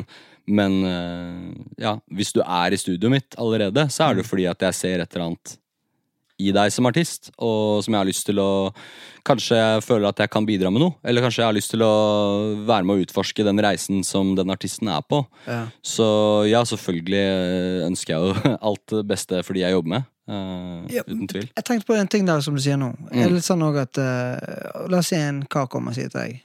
[0.50, 1.50] men eh,
[1.84, 4.30] ja, hvis du er i studioet mitt allerede, så er det Mm.
[4.32, 5.58] fordi at jeg ser et eller annet
[6.40, 8.50] i deg som artist, og som jeg har lyst til å
[9.28, 11.84] Kanskje jeg føler at jeg kan bidra med noe, eller kanskje jeg har lyst til
[11.86, 11.90] å
[12.66, 15.20] være med å utforske den reisen som den artisten er på.
[15.44, 15.66] Ja.
[15.86, 16.08] Så
[16.50, 20.10] ja, selvfølgelig eh, ønsker jeg jo alt det beste for de jeg jobber med.
[20.30, 21.50] Uh, Ja, uten tvil.
[21.52, 22.94] Jeg tenkte på en ting der som du sier nå.
[23.12, 23.36] Mm.
[23.36, 26.40] Litt sånn også at uh, La oss si en kar kommer og sier til deg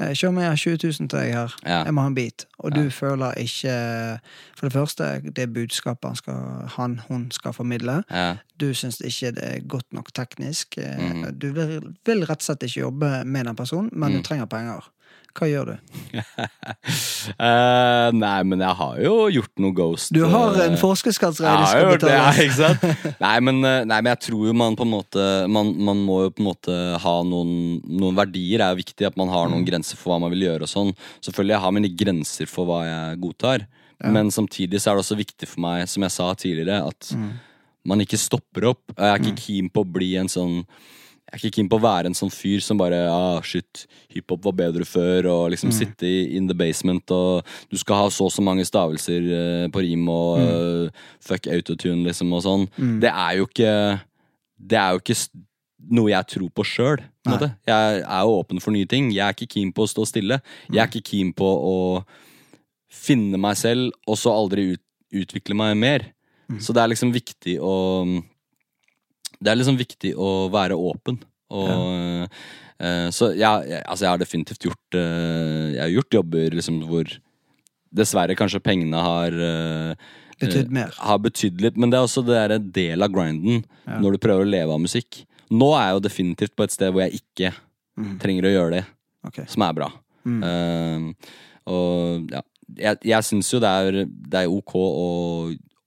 [0.00, 1.54] eh, Kjør med, jeg har 20 000 til deg her.
[1.66, 1.82] Ja.
[1.84, 2.46] Jeg må ha en bit.
[2.58, 2.88] Og du Ja.
[2.88, 4.20] føler ikke
[4.56, 6.34] For det første, det budskapet han, skal,
[6.76, 8.02] han hun skal formidle.
[8.10, 8.36] Ja.
[8.60, 10.76] Du syns ikke det er godt nok teknisk.
[10.78, 11.38] Mhm.
[11.38, 14.16] Du vil, vil rett og slett ikke jobbe med den personen, men Mm.
[14.18, 14.88] du trenger penger.
[15.32, 15.76] Hva gjør du?
[17.40, 20.10] uh, nei, men jeg har jo gjort noe ghost.
[20.12, 23.16] Du har en eh, du jeg har skal gjort det, ja, ikke sant?
[23.22, 26.18] Nei men, eh, nei, men jeg tror jo man på en måte Man, man må
[26.26, 27.54] jo på en måte ha noen,
[27.88, 28.60] noen verdier.
[28.66, 29.54] er jo viktig At man har Mm.
[29.56, 30.62] noen grenser for hva man vil gjøre.
[30.68, 30.92] og sånn
[31.24, 33.64] Selvfølgelig jeg har mine grenser for hva jeg godtar.
[34.02, 34.10] Ja.
[34.12, 37.32] Men samtidig så er det også viktig for meg, som jeg sa tidligere, at Mm.
[37.88, 38.82] man ikke stopper opp.
[38.96, 40.64] Jeg er ikke keen på å bli en sånn
[41.32, 44.44] jeg er ikke keen på å være en sånn fyr som bare ah, shit, hiphop
[44.44, 45.76] var bedre før, og liksom Mm.
[45.78, 49.68] sitte i in the basement, og du skal ha så og så mange stavelser uh,
[49.72, 50.86] på rim, og Mm.
[50.86, 52.68] uh, fuck autotune, liksom, og sånn.
[53.00, 54.00] Det er jo ikke
[54.60, 55.16] Det er jo ikke
[55.90, 57.00] noe jeg tror på sjøl.
[57.66, 59.10] Jeg er jo åpen for nye ting.
[59.10, 60.40] Jeg er ikke keen på å stå stille.
[60.70, 62.04] Jeg er ikke keen på å
[62.88, 64.80] finne meg selv, og så aldri ut,
[65.12, 66.04] utvikle meg mer.
[66.60, 68.22] Så det er liksom viktig å
[69.42, 71.18] Det er liksom viktig å være åpen.
[71.52, 72.28] Og,
[72.80, 76.78] eh, så ja, jeg, altså jeg har definitivt gjort uh, Jeg har gjort jobber liksom
[76.88, 77.10] hvor
[77.92, 80.94] dessverre kanskje pengene har uh, Betydd mer.
[80.96, 83.98] Har betydd litt, men det er også det er en del av grinden Ja.
[84.00, 85.20] når du prøver å leve av musikk.
[85.52, 87.52] Nå er jeg jo definitivt på et sted hvor jeg ikke
[87.92, 88.14] Mm.
[88.22, 88.84] trenger å gjøre det,
[89.28, 89.44] okay.
[89.52, 89.90] som er bra.
[90.24, 91.10] Mm.
[91.68, 92.40] Og ja,
[92.78, 95.08] jeg, jeg syns jo det er, det er ok å,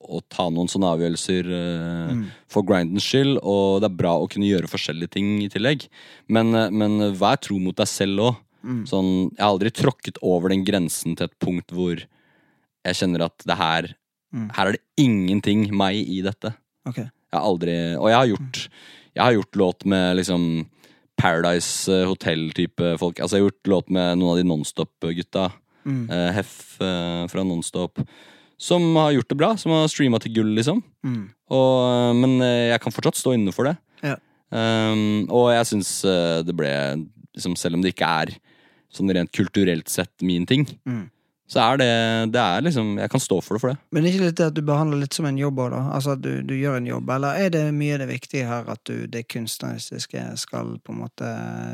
[0.10, 2.26] å ta noen sånne avgjørelser eh, Mm.
[2.48, 5.88] for grindens skyld, og det er bra å kunne gjøre forskjellige ting i tillegg.
[6.30, 8.36] Men, eh, men vær tro mot deg selv òg.
[8.64, 8.84] Mm.
[8.90, 11.96] Sånn, jeg har aldri tråkket over den grensen til et punkt hvor
[12.86, 13.96] jeg kjenner at det her
[14.34, 14.50] Mm.
[14.52, 16.50] Her er det ingenting meg i dette.
[16.86, 17.04] Okay.
[17.32, 18.68] Jeg har aldri Og jeg har gjort
[19.16, 20.68] Jeg har gjort låt med liksom
[21.16, 23.16] Paradise eh, Hotel-type folk.
[23.22, 25.54] Altså Jeg har gjort låt med noen av de Nonstop-gutta.
[25.86, 26.10] Mm.
[26.34, 28.02] Heff fra Nonstop.
[28.58, 29.50] Som har gjort det bra.
[29.60, 30.82] Som har streama til gull, liksom.
[31.06, 31.24] Mm.
[31.52, 33.76] Og, eh, men eh, jeg kan fortsatt stå inne for det.
[34.06, 34.16] Ja.
[34.56, 36.70] Um, og jeg syns eh, det ble
[37.34, 38.30] liksom, Selv om det ikke er
[38.94, 41.10] sånn rent kulturelt sett min ting, Mm.
[41.46, 41.90] Så er det
[42.34, 43.78] Det er liksom Jeg kan stå for det for det.
[43.94, 45.82] Men ikke litt det at du behandler litt som en jobb òg, da?
[45.94, 48.82] Altså at du, du gjør en jobb, eller er det mye det viktige her at
[48.90, 51.30] du, det kunstneriske skal på en måte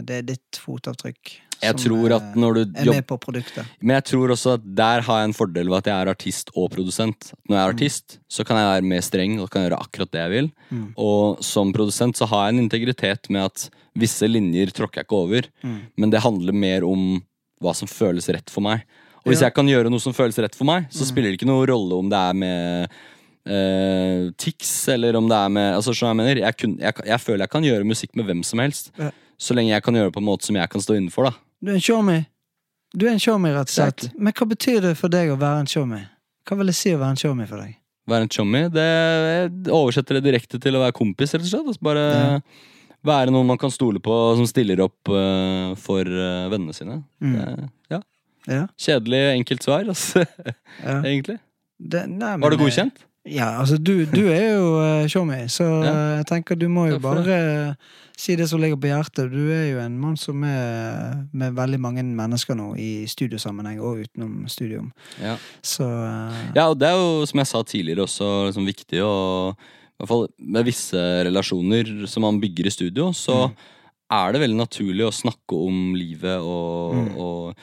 [0.07, 3.19] Det er ditt fotavtrykk Jeg som tror eh, at når du er jobb- med på
[3.23, 3.71] produktet?
[3.79, 6.51] Men jeg tror også at der har jeg en fordel ved at jeg er artist
[6.55, 7.31] og produsent.
[7.47, 10.23] Når jeg er artist, så kan jeg være mer streng og kan gjøre akkurat det
[10.25, 10.49] jeg vil.
[10.71, 10.87] Mm.
[10.97, 15.21] Og som produsent så har jeg en integritet med at visse linjer tråkker jeg ikke
[15.21, 15.47] over.
[15.63, 15.79] Mm.
[15.95, 17.21] Men det handler mer om
[17.61, 18.83] hva som føles rett for meg.
[19.21, 21.09] Og hvis jeg kan gjøre noe som føles rett for meg, så Mm.
[21.11, 22.89] spiller det ikke noe rolle om det er med
[23.47, 26.41] uh, Tix eller om det er med Altså, jeg mener.
[26.41, 28.91] Jeg, kun, jeg, jeg føler jeg kan gjøre musikk med hvem som helst.
[28.97, 29.11] Ja.
[29.41, 31.33] Så lenge jeg kan gjøre det på en måte som jeg kan stå innenfor, da.
[31.61, 32.25] Du er en showmee.
[32.93, 34.03] Du er en showmee, rett og slett.
[34.03, 34.23] Exactly.
[34.25, 36.07] Men hva betyr det for deg å være en showmee?
[36.45, 37.77] Hva vil det si å være en showmee for deg?
[38.09, 41.67] Være en chummy, det jeg oversetter det direkte til å være kompis, rett og slett.
[41.69, 42.39] Altså bare Ja.
[43.05, 46.97] være noen man kan stole på, som stiller opp uh, for uh, vennene sine.
[47.21, 47.35] Mm.
[47.37, 47.99] Det, ja.
[48.49, 50.25] Ja, Kjedelig, enkelt svar, altså,
[50.85, 51.01] ja.
[51.03, 51.37] egentlig.
[51.81, 53.03] Det, nei, men, Var det godkjent?
[53.29, 55.89] Ja, altså du, du er jo uh, showme, så Ja.
[55.91, 57.73] eh, jeg tenker du må jo bare eh,
[58.17, 59.29] si det som ligger på hjertet.
[59.29, 64.01] Du er jo en mann som er med veldig mange mennesker nå, i studiosammenheng og
[64.07, 64.89] utenom studium.
[65.21, 65.35] Ja.
[65.61, 69.13] Så uh, ja, og det er jo, som jeg sa tidligere, også liksom, viktig å
[69.53, 70.25] I hvert fall
[70.57, 73.53] med visse relasjoner som man bygger i studio, så Mm.
[74.17, 77.11] er det veldig naturlig å snakke om livet og, Mm.
[77.21, 77.55] og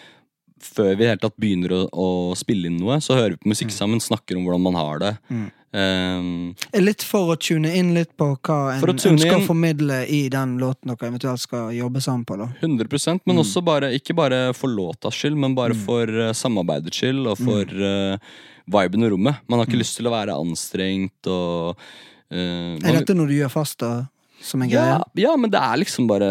[0.64, 2.08] før vi helt tatt begynner å, å
[2.38, 5.14] spille inn noe, så hører vi på musikk sammen, snakker om hvordan man har det.
[5.28, 5.46] Mm.
[5.68, 10.54] Um, Litt for å tune inn litt på hva en ønsker å formidle i den
[10.62, 12.38] låten dere eventuelt skal jobbe sammen på.
[12.40, 17.02] da 100% men også bare, ikke bare for låtas skyld, men bare for uh, samarbeidets
[17.02, 18.16] skyld og for uh,
[18.64, 19.44] viben i rommet.
[19.46, 23.52] Man har ikke lyst til å være anstrengt og uh, Er dette noe du gjør
[23.52, 24.08] fast, da?
[24.40, 25.24] Som en ja, greie?
[25.24, 26.28] ja, men det er liksom bare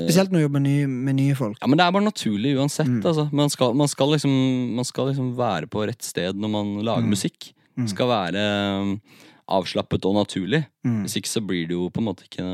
[0.00, 1.58] Spesielt når du jobber nye, med nye folk.
[1.62, 2.88] Ja, men Det er bare naturlig uansett.
[2.90, 3.02] Mm.
[3.06, 3.28] Altså.
[3.32, 4.32] Man, skal, man, skal liksom,
[4.74, 7.10] man skal liksom være på rett sted når man lager Mm.
[7.14, 7.52] musikk.
[7.78, 7.86] Mm.
[7.92, 8.42] Skal være
[8.82, 9.00] um,
[9.48, 10.64] avslappet og naturlig.
[10.84, 11.02] Mm.
[11.04, 12.46] Hvis ikke så blir det jo på en måte ikke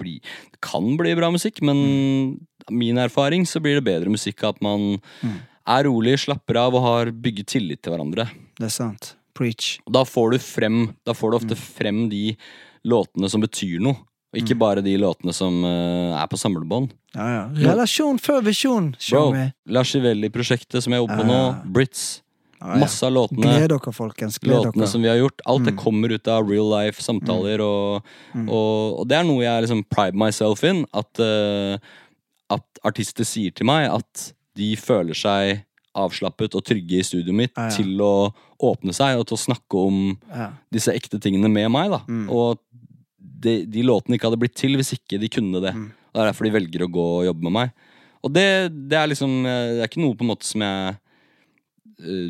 [0.00, 0.16] bli,
[0.50, 2.72] Det kan bli bra musikk, men mm.
[2.74, 5.38] min erfaring så blir det bedre musikk at man Mm.
[5.66, 8.26] er rolig, slapper av og har bygget tillit til hverandre.
[8.58, 9.14] Det er sant.
[9.34, 9.78] Preach.
[9.90, 11.62] Da får du frem Da får du ofte Mm.
[11.78, 12.36] frem de
[12.84, 13.96] låtene som betyr noe.
[14.32, 16.90] Og ikke bare de låtene som uh, er på samlebånd.
[17.14, 17.42] Ja, ja.
[17.72, 19.26] Relasjon før visjon, Bro.
[19.68, 21.72] Lascivelli-prosjektet som jeg jobber på Ja, nå.
[21.74, 22.04] Brits.
[22.62, 23.42] Masse av låtene.
[23.42, 24.38] Gled dere, folkens.
[24.38, 24.88] Gled Låtene dere.
[24.88, 25.40] som vi har gjort.
[25.50, 25.82] Alt det Mm.
[25.82, 28.02] kommer ut av real life samtaler, og,
[28.34, 28.48] Mm.
[28.48, 30.86] og, og det er noe jeg liksom pride myself in.
[30.94, 31.76] At, uh,
[32.48, 35.64] at artister sier til meg at de føler seg
[35.94, 38.32] avslappet og trygge i studioet mitt til å
[38.62, 40.18] åpne seg og til å snakke om
[40.72, 41.90] disse ekte tingene med meg.
[41.90, 42.30] da Mm.
[42.30, 42.58] Og
[43.42, 45.74] de, de låtene ikke hadde blitt til hvis ikke de kunne det.
[45.76, 45.88] Mm.
[45.92, 47.76] Og Det er derfor de velger å gå og jobbe med meg.
[48.22, 48.48] Og det,
[48.90, 50.92] det er liksom eh, Det er ikke noe på en måte som jeg
[52.06, 52.28] uh,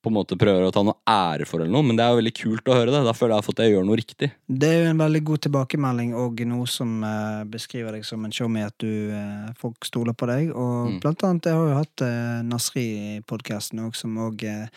[0.00, 2.20] på en måte prøver å ta noe ære for, eller noe men det er jo
[2.22, 3.02] veldig kult å høre det.
[3.04, 4.30] Da føler jeg at jeg gjør noe riktig.
[4.48, 8.32] Det er jo en veldig god tilbakemelding og noe som eh, beskriver deg som en
[8.32, 10.54] showme, at du, eh, folk stoler på deg.
[10.54, 11.00] Og Mm.
[11.02, 14.72] blant annet, jeg har jo hatt eh, Nasri i podkasten òg, som òg eh,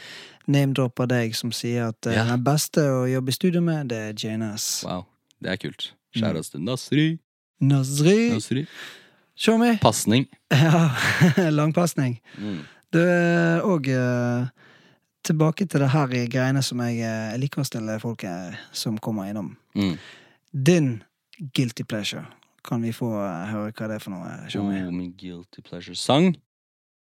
[0.52, 2.28] name-dropper deg, som sier at eh, yeah.
[2.28, 4.84] den beste å jobbe i studio med, det er JNS.
[4.90, 5.06] Wow,
[5.44, 5.91] det er kult.
[5.94, 6.20] Mm.
[6.20, 7.07] Skjæras til Nasri.
[7.64, 8.18] Nasri!
[8.34, 8.68] Nasri.
[9.36, 9.78] Showme!
[9.82, 10.28] Pasning.
[10.64, 12.20] Ja, langpasning.
[12.38, 12.60] Mm.
[12.94, 12.99] Du,
[13.65, 14.45] og eh,
[15.26, 18.99] tilbake til det her i greiene som jeg, eh, liker å stille folk eh, som
[19.02, 19.56] kommer innom.
[19.76, 19.95] Mm.
[20.52, 20.91] Din
[21.56, 22.26] guilty pleasure.
[22.64, 24.36] Kan vi få eh, høre hva det er for noe?
[24.53, 24.84] Show me.
[24.86, 25.98] Oh, min guilty pleasure.
[25.98, 26.36] Sang?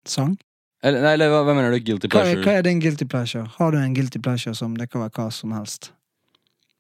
[0.08, 0.38] Sang?
[0.84, 1.80] Eller, nei, eller hva, hva mener du?
[1.80, 3.46] Guilty Hva er, hva er din guilty pleasure?
[3.56, 5.92] Har du en guilty pleasure som det kan være hva som helst?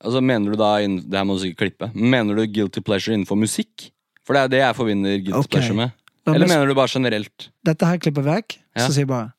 [0.04, 1.90] Altså, mener du da Det her må du sikkert klippe.
[1.94, 3.90] Mener du guilty pleasure innenfor musikk?
[4.24, 5.50] For det er det jeg forbinder guilty Ok.
[5.50, 5.90] pleasure med.
[6.26, 7.50] La Eller mener du bare generelt?
[7.64, 8.86] Dette her klipper vekk, Ja.
[8.86, 9.32] så sier jeg bare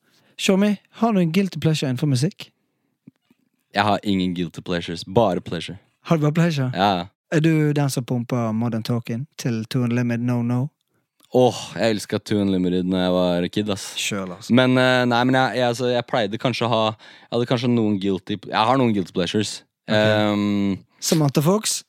[0.58, 2.50] me, har du en guilty pleasure innenfor musikk?
[3.74, 5.04] Jeg har ingen guilty pleasures.
[5.04, 5.78] Bare pleasure.
[6.02, 6.70] Har du bare pleasure?
[6.74, 6.96] Ja.
[6.98, 7.06] ja.
[7.32, 10.68] Er du den som pumper Modern Talking til To Unlimited No No?
[11.34, 13.86] Åh, jeg elska Two Unlimited når jeg var kid, ass.
[13.98, 14.54] Sjøl, altså.
[14.54, 17.70] Men eh, nei, men jeg, jeg, altså, jeg pleide kanskje å ha Jeg hadde kanskje
[17.72, 19.62] noen guilty Jeg har noen guilty pleasures.
[19.88, 21.82] Ehm, Samantha Fox?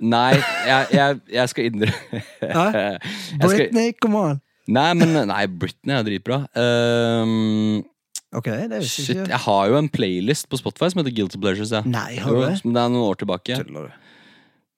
[0.00, 0.34] nei,
[0.66, 4.40] jeg, jeg, jeg skal innrømme Jeg skal- Britney, come on!
[4.68, 6.42] Nei, men Nei, Britney er dritbra.
[6.58, 7.84] Um,
[8.36, 11.14] Ok, det er visst shit, ikke jeg har jo en playlist på Spotify som heter
[11.16, 11.70] Guilty Pleasures.
[11.72, 11.80] Ja.
[11.88, 12.58] Nei, har du det?
[12.60, 13.56] som det er noen år tilbake.
[13.62, 13.94] Tuller du?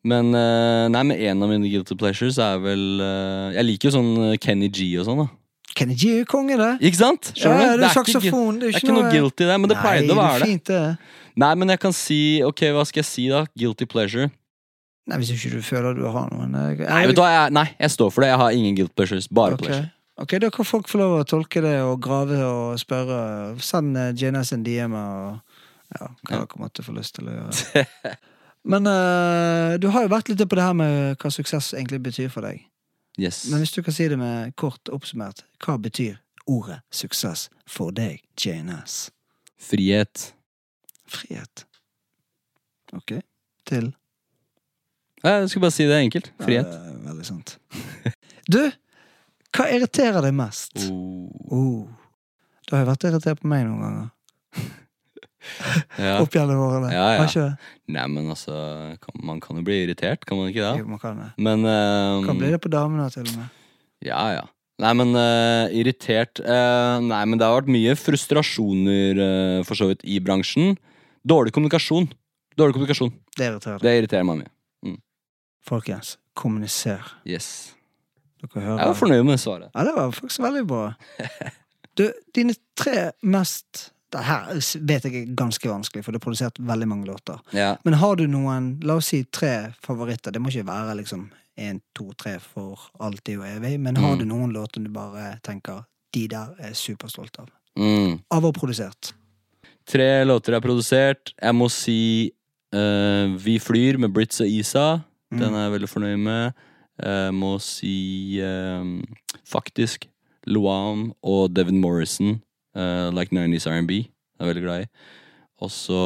[0.07, 3.97] Men eh, nei, men en av mine guilty pleasures er vel eh, Jeg liker jo
[3.99, 5.27] sånn eh, Kenny G og sånn, da.
[5.77, 6.73] Kenny G er konge, det.
[6.83, 7.31] Ikke sant?
[7.37, 9.57] Ja, Skjønner det er ikke det, er Det det er ikke noe guilty i det,
[9.63, 10.41] men det pleide å være det.
[10.41, 10.49] det.
[10.49, 11.17] er Fint, det.
[11.41, 13.45] Nei, men jeg kan si Ok, hva skal jeg si, da?
[13.59, 14.31] Guilty pleasure.
[15.11, 17.67] Nei, Hvis ikke du føler du har noen jeg, Nei, vet du hva, jeg, nei,
[17.79, 18.31] jeg står for det.
[18.33, 19.31] Jeg har ingen guilt pleasures.
[19.31, 19.67] Bare okay.
[19.67, 19.89] pleasure.
[20.21, 23.21] Ok, Da kan folk få lov å tolke det og grave og spørre.
[23.65, 25.41] Send eh, JNS en DM og
[25.97, 26.43] ja, hva Ja.
[26.45, 28.15] dere måtte få lyst til å gjøre.
[28.71, 32.29] Men uh, du har jo vært litt på det her med hva suksess egentlig betyr
[32.31, 32.61] for deg.
[33.19, 33.45] Yes.
[33.51, 36.21] Men hvis du kan si det med kort oppsummert, hva betyr
[36.51, 39.11] ordet suksess for deg, JNS?
[39.61, 40.31] Frihet.
[41.11, 41.67] Frihet.
[42.97, 43.19] Ok.
[43.69, 43.93] Til
[45.23, 46.31] Jeg skulle bare si det enkelt.
[46.41, 46.67] Frihet.
[46.67, 47.59] Ja, det er veldig sant.
[48.51, 48.63] Du,
[49.55, 50.73] hva irriterer deg mest?
[50.91, 51.29] Oh.
[51.55, 52.15] Oh.
[52.67, 54.09] Du har jo vært irritert på meg noen ganger.
[55.97, 56.19] Ja.
[56.23, 56.93] Opp gjennom årene.
[56.93, 57.19] Ja, ja.
[57.23, 57.73] Har ikke det?
[57.97, 58.55] Nei, men altså
[59.01, 60.83] kan, Man kan jo bli irritert, kan man ikke det?
[60.83, 61.31] Jo, man kan det.
[61.41, 63.57] Men uh, Kan bli det på damene til og med.
[64.05, 64.47] Ja, ja.
[64.81, 69.91] Nei, men uh, irritert uh, Nei, men det har vært mye frustrasjoner eh, for så
[69.91, 70.79] vidt i bransjen.
[71.29, 72.09] Dårlig kommunikasjon.
[72.57, 73.13] Dårlig kommunikasjon.
[73.37, 73.83] Det irriterer.
[73.85, 74.55] Det irriterer meg mye.
[75.67, 77.05] Folkens, kommuniser.
[77.29, 77.75] Yes.
[78.41, 78.79] Dere hører.
[78.81, 79.69] Jeg var fornøyd med svaret.
[79.75, 80.85] Ja, det var faktisk veldig bra.
[81.99, 82.07] Du,
[82.37, 84.49] dine tre mest Det her
[84.89, 87.39] vet jeg er ganske vanskelig, for du har produsert veldig mange låter.
[87.55, 87.77] Ja.
[87.85, 90.33] Men har du noen, la oss si tre favoritter?
[90.35, 91.29] Det må ikke være liksom
[91.61, 94.19] én, to, tre for alltid og evig, men har Mm.
[94.19, 97.49] du noen låter du bare tenker de der er superstolt av?
[97.79, 98.19] Mm.
[98.31, 99.13] Av og produsert.
[99.87, 101.33] Tre låter jeg har produsert.
[101.41, 102.33] Jeg må si
[102.75, 105.03] uh, Vi flyr med Brits og Isa.
[105.31, 106.53] Den er jeg veldig fornøyd med.
[107.01, 108.83] Jeg må si uh,
[109.47, 110.09] faktisk
[110.47, 112.41] Luam og Devin Morrison,
[112.77, 114.01] eh, Like 90s R&B.
[114.05, 114.89] Jeg er veldig glad i.
[115.61, 116.01] Og så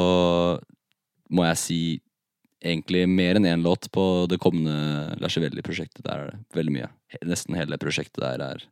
[1.35, 1.81] må jeg si
[2.65, 6.03] egentlig mer enn én låt på det kommende Lascivelli-prosjektet.
[6.07, 6.91] Der er det veldig mye.
[7.28, 8.65] Nesten hele prosjektet der er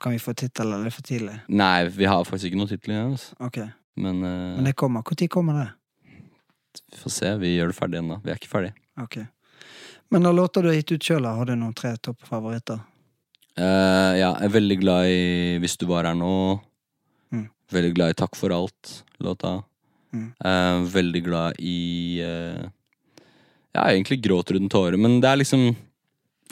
[0.00, 1.40] Kan vi få tittel, eller for tidlig?
[1.48, 3.12] Nei, vi har faktisk ikke noe tittel igjen.
[3.16, 3.36] Altså.
[3.40, 3.58] Ok,
[3.96, 5.02] Men, uh, Men det kommer.
[5.02, 5.68] Når kommer det?
[6.92, 7.36] vi får se.
[7.36, 8.20] Vi gjør det ferdig ennå.
[8.24, 8.72] Vi er ikke ferdig.
[9.00, 9.18] Ok.
[10.10, 12.80] Men av låter du har gitt ut sjøl, har du noen tre toppfavoritter?
[13.58, 16.60] Uh, ja, jeg er veldig glad i Hvis du var her nå.
[17.70, 19.60] Veldig glad i Takk for alt-låta.
[20.14, 20.26] Mm.
[20.44, 22.64] Eh, veldig glad i eh,
[23.76, 25.68] Ja, egentlig Gråter uten tårer, men det er liksom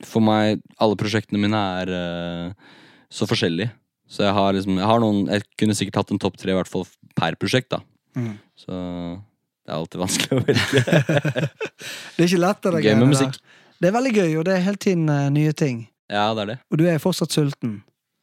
[0.07, 2.75] For meg, alle prosjektene mine er eh,
[3.11, 3.73] så forskjellige.
[4.07, 6.59] Så jeg har liksom Jeg har noen Jeg kunne sikkert hatt en topp tre, i
[6.59, 6.87] hvert fall
[7.19, 7.83] per prosjekt, da.
[8.15, 8.37] Mm.
[8.59, 8.73] Så
[9.69, 10.83] det er alltid vanskelig å velge.
[12.17, 13.35] Det er ikke lett, det Gøy med musikk.
[13.79, 15.83] Det er veldig gøy, og det er hele tiden eh, nye ting.
[16.11, 16.57] Ja, det er det.
[16.73, 17.77] Og du er fortsatt sulten.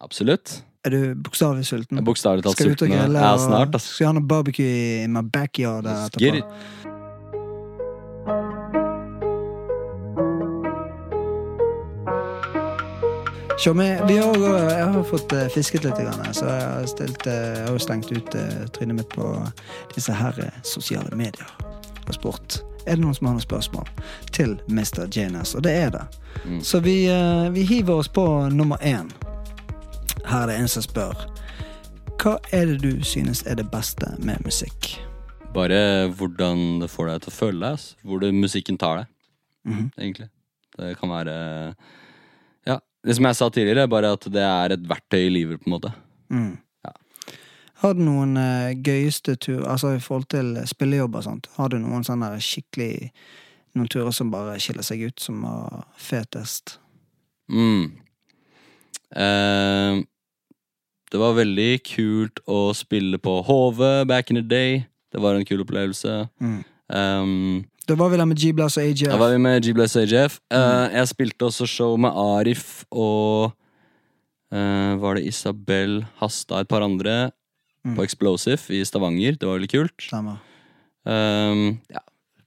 [0.04, 0.58] Absolutt.
[0.86, 2.04] Er du bokstavelig sulten?
[2.06, 3.20] Bokstavelig talt Skal du ut og grille?
[3.20, 3.88] Ja, snart, ass.
[3.96, 6.44] Skal vi ha noe barbecue i my backyard etterpå?
[13.58, 14.38] Tjommi, vi har
[14.70, 15.98] jeg har fått eh, fisket litt,
[16.38, 19.32] så jeg har, stilt, eh, jeg har stengt ut eh, trynet mitt på
[19.96, 21.50] disse her sosiale medier
[22.06, 22.62] og spurt.
[22.86, 23.90] Er det noen som har noen spørsmål
[24.36, 25.08] til Mr.
[25.10, 25.56] Janus?
[25.58, 26.04] Og det er det.
[26.44, 26.60] Mm.
[26.62, 27.00] Så vi,
[27.56, 29.10] vi hiver oss på nummer én.
[30.26, 31.26] Her er det en som spør.
[32.22, 34.96] Hva er det du synes er det beste med musikk?
[35.56, 37.74] Bare hvordan det får deg til å føle deg.
[37.78, 37.96] ass.
[38.04, 39.08] Hvor det, musikken tar deg,
[39.66, 39.92] Mhm.
[39.98, 40.30] egentlig.
[40.78, 41.76] Det kan være
[42.68, 45.68] Ja, det som jeg sa tidligere, bare at det er et verktøy i livet, på
[45.68, 45.94] en måte.
[46.30, 46.58] Mm.
[46.86, 46.92] Ja.
[47.76, 51.48] Har du noen uh, gøyeste tur Altså i forhold til spillejobber og sånt?
[51.58, 53.12] Har du noen sånne skikkelig
[53.76, 56.78] Noen turer som bare skiller seg ut, som var fetest?
[57.52, 57.92] Mm.
[59.14, 60.02] Eh,
[61.12, 64.86] det var veldig kult å spille på HV back in the day.
[65.14, 66.30] Det var en kul opplevelse.
[66.42, 66.64] Mm.
[66.90, 69.06] Um, Da var vi der med G-Blast og AJ.
[69.12, 70.40] Da var vi med G-Bless AJF.
[70.54, 73.54] Uh, jeg spilte også show med Arif og
[74.52, 77.32] uh, Var det Isabel Hasta et par andre
[77.86, 77.94] Mm.
[78.00, 79.36] på Explosive i Stavanger.
[79.38, 80.08] Det var veldig kult.
[81.06, 82.00] Um, ja,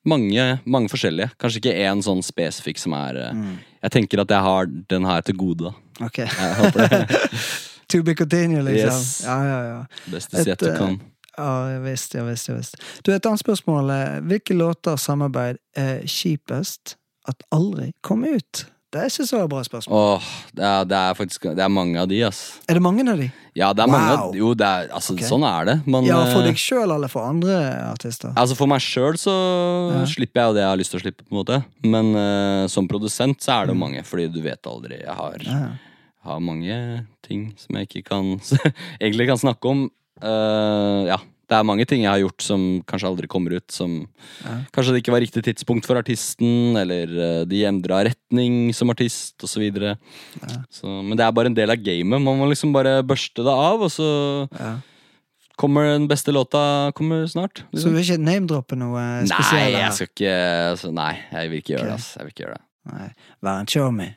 [0.05, 1.31] mange, mange forskjellige.
[1.39, 3.59] Kanskje ikke én sånn spesifikk som er uh, Mm.
[3.85, 5.73] Jeg tenker at jeg har den her til gode, da.
[6.05, 6.19] Ok.
[6.19, 7.21] Jeg håper det.
[7.89, 8.91] To be continued, liksom.
[8.93, 9.23] Yes.
[9.25, 9.79] Ja, ja, ja.
[10.13, 10.75] Beste sett du kan.
[10.75, 10.99] eh, come.
[11.39, 12.79] Ja, jeg visste, jeg visste, jeg visste.
[13.07, 13.91] Du, et annet spørsmål.
[13.95, 16.97] eh, Hvilke låter og samarbeid er kjipest
[17.29, 18.67] at aldri kom ut?
[18.93, 19.97] Det er ikke så bra spørsmål.
[20.19, 22.39] Åh, det er, det er faktisk Det er mange av de, ass.
[22.69, 23.27] Er det mange av de?
[23.57, 24.29] Ja, det er mange Wow.
[24.31, 25.29] av Jo, det er, altså, okay.
[25.29, 25.75] sånn er det.
[25.87, 27.59] Men Ja, for eh, deg sjøl eller for andre
[27.89, 28.33] artister?
[28.37, 29.35] Altså For meg sjøl så
[29.97, 30.05] Ja.
[30.09, 31.59] slipper jeg jo det jeg har lyst til å slippe, på en måte.
[31.85, 33.81] Men uh, som produsent så er det Mm.
[33.85, 35.01] mange, fordi du vet aldri.
[35.05, 35.69] Jeg har, Ja.
[36.29, 36.77] Har mange
[37.27, 38.35] ting som jeg ikke kan
[39.03, 39.87] egentlig kan snakke om.
[40.23, 41.19] Uh, ja,
[41.49, 43.65] det er mange ting jeg har gjort som kanskje aldri kommer ut.
[43.73, 44.03] Som
[44.45, 44.59] Ja.
[44.75, 49.39] Kanskje det ikke var riktig tidspunkt for artisten, eller eh, de endra retning som artist,
[49.47, 49.65] osv.
[49.73, 49.95] Ja.
[50.69, 52.21] Så, men det er bare en del av gamet.
[52.21, 54.11] Man må liksom bare børste det av, og så
[54.61, 54.75] Ja.
[55.57, 57.65] kommer den beste låta kommer snart.
[57.73, 57.91] Så liksom.
[57.91, 59.79] du vil ikke name-droppe noe Nei, spesielt?
[59.79, 60.37] jeg skal ikke
[60.77, 61.89] altså, Nei, jeg vil ikke gjøre okay.
[61.89, 61.97] det.
[61.97, 62.19] Altså.
[62.19, 62.65] Jeg vil ikke gjøre det.
[62.93, 63.09] Nei.
[63.43, 64.11] Vær en chommy.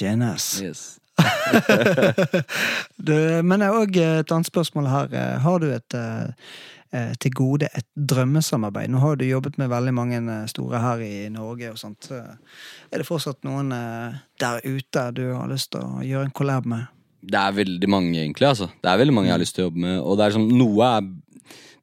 [0.00, 0.48] Janus.
[0.62, 0.86] Yes.
[3.08, 5.14] Du, men det er òg et annet spørsmål her.
[5.44, 6.50] Har du et eh,
[6.92, 8.90] eh, til gode et drømmesamarbeid?
[8.92, 12.10] Nå har du jobbet med veldig mange eh, store her i Norge og sånt.
[12.12, 16.90] Er det fortsatt noen der ute du har lyst til å gjøre en collab med?
[17.18, 18.46] Det er veldig mange, egentlig.
[18.46, 19.96] altså Det er veldig mange jeg har lyst til å jobbe med.
[20.02, 21.08] Og det er liksom, noe er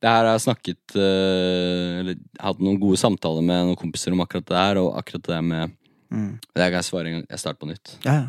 [0.05, 4.47] Det her har jeg snakket Eller hatt noen gode samtaler med noen kompiser om akkurat
[4.47, 5.73] det her, og akkurat det med
[6.15, 6.37] Mm.
[6.39, 7.27] Det kan jeg svare en gang.
[7.29, 7.97] Jeg starter på nytt.
[8.05, 8.27] Ja, ja.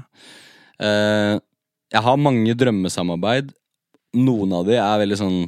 [0.83, 1.37] Eh,
[1.95, 3.53] jeg har mange drømmesamarbeid.
[4.17, 5.39] Noen av de er veldig sånn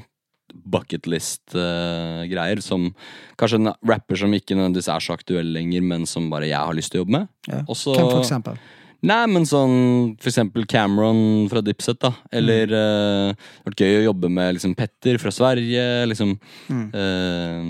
[0.68, 2.62] bucket list-greier.
[2.62, 2.94] som
[3.36, 6.74] kanskje en rapper som ikke nødvendigvis er så aktuell lenger, men som bare jeg har
[6.74, 7.28] lyst til å jobbe med.
[7.48, 7.62] ja.
[7.68, 8.58] Også, Hvem for eksempel?
[9.00, 12.10] Nei, men sånn for eksempel Cameron fra Dipset, da.
[12.32, 16.34] Eller eh, Det har vært gøy å jobbe med liksom Petter fra Sverige, liksom.
[16.68, 16.88] Mm.
[16.94, 17.68] Eh,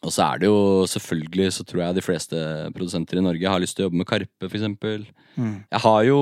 [0.00, 2.38] og så er det jo selvfølgelig, så tror jeg de fleste
[2.72, 5.04] produsenter i Norge har lyst til å jobbe med Karpe, eksempel.
[5.36, 5.58] Mm.
[5.66, 6.20] Jeg har jo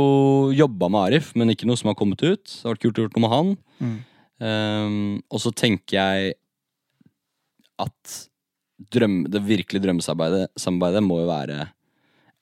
[0.56, 2.42] jobba med Arif, men ikke noe som har kommet ut.
[2.42, 3.52] Det har vært kult å gjøre noe med han.
[3.78, 3.98] Mm.
[4.38, 6.34] Um, og så tenker jeg
[7.78, 8.18] at
[8.94, 11.68] drøm, det virkelige drømmesamarbeidet samarbeidet må jo være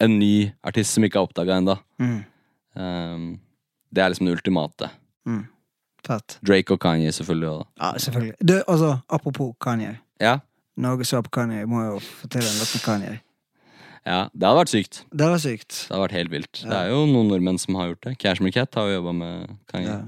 [0.05, 1.77] en ny artist som ikke er oppdaga ennå.
[2.01, 2.19] Mm.
[3.93, 4.91] det er liksom det ultimate.
[5.29, 5.45] Mm.
[6.07, 6.39] Fett.
[6.45, 7.63] Drake og Kanye selvfølgelig òg.
[7.81, 8.37] Ja, selvfølgelig.
[8.41, 9.97] Du, altså, apropos Kanye.
[10.21, 10.39] Ja.
[10.77, 11.62] Norge så på Kanye.
[11.62, 13.15] Jeg må jo fortelle en låt med Kanye.
[14.07, 15.01] Ja, det hadde vært sykt.
[15.11, 15.73] Det var sykt.
[15.81, 16.61] Det hadde vært helt vilt.
[16.62, 18.12] Det er jo noen nordmenn som har gjort det.
[18.23, 19.89] Cashmere Cat har jo jobba med Kanye.
[19.89, 20.05] Ja.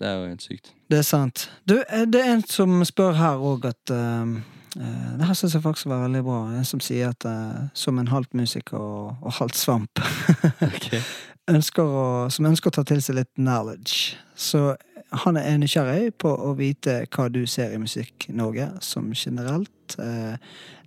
[0.00, 0.72] Det er jo helt sykt.
[0.90, 1.46] Det er sant.
[1.68, 4.34] Du, eh, det er en som spør her òg at eh,
[4.76, 6.40] Det her syns jeg faktisk var veldig bra.
[6.58, 10.02] En som sier at uh, som en halvt musiker og, og halvt svamp
[11.54, 14.18] ønsker å, Som ønsker å ta til seg litt knowledge.
[14.36, 14.74] Så
[15.10, 19.96] han er nysgjerrig på å vite hva du ser i Musikk-Norge som generelt.
[20.02, 20.36] Eh,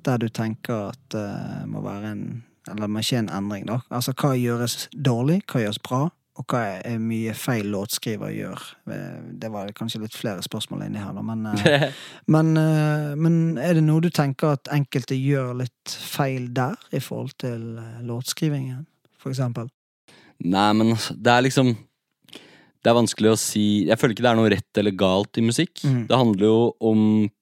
[0.06, 2.24] der du tenker at det må være en
[2.70, 3.80] Eller må skje en endring, da.
[3.90, 6.04] Altså hva gjøres dårlig, hva gjøres bra,
[6.38, 8.66] og hva er mye feil låtskriver gjør.
[8.92, 11.88] Eh, Det var kanskje litt flere spørsmål inni her, da, men eh,
[12.36, 17.00] men, eh, men er det noe du tenker at enkelte gjør litt feil der, i
[17.00, 18.86] forhold til eh, låtskrivingen,
[19.18, 19.72] for eksempel?
[20.46, 21.74] Nei, men altså, det er liksom
[22.84, 25.42] Det er vanskelig å si Jeg føler ikke det er noe rett eller galt i
[25.44, 25.82] musikk.
[25.84, 26.04] Mm.
[26.08, 27.02] Det handler jo om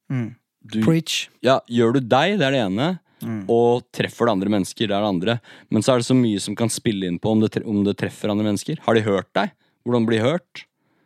[0.10, 0.36] Mm.
[0.66, 1.28] du, Preach.
[1.44, 3.00] Ja, gjør du deg, det er det ene.
[3.22, 3.46] Mm.
[3.50, 5.40] Og treffer det andre mennesker, det er det andre.
[5.72, 7.98] Men så er det så mye som kan spille inn på om det, om det
[7.98, 8.80] treffer andre mennesker.
[8.86, 9.52] Har de hørt deg?
[9.86, 10.64] Hvordan blir de hørt?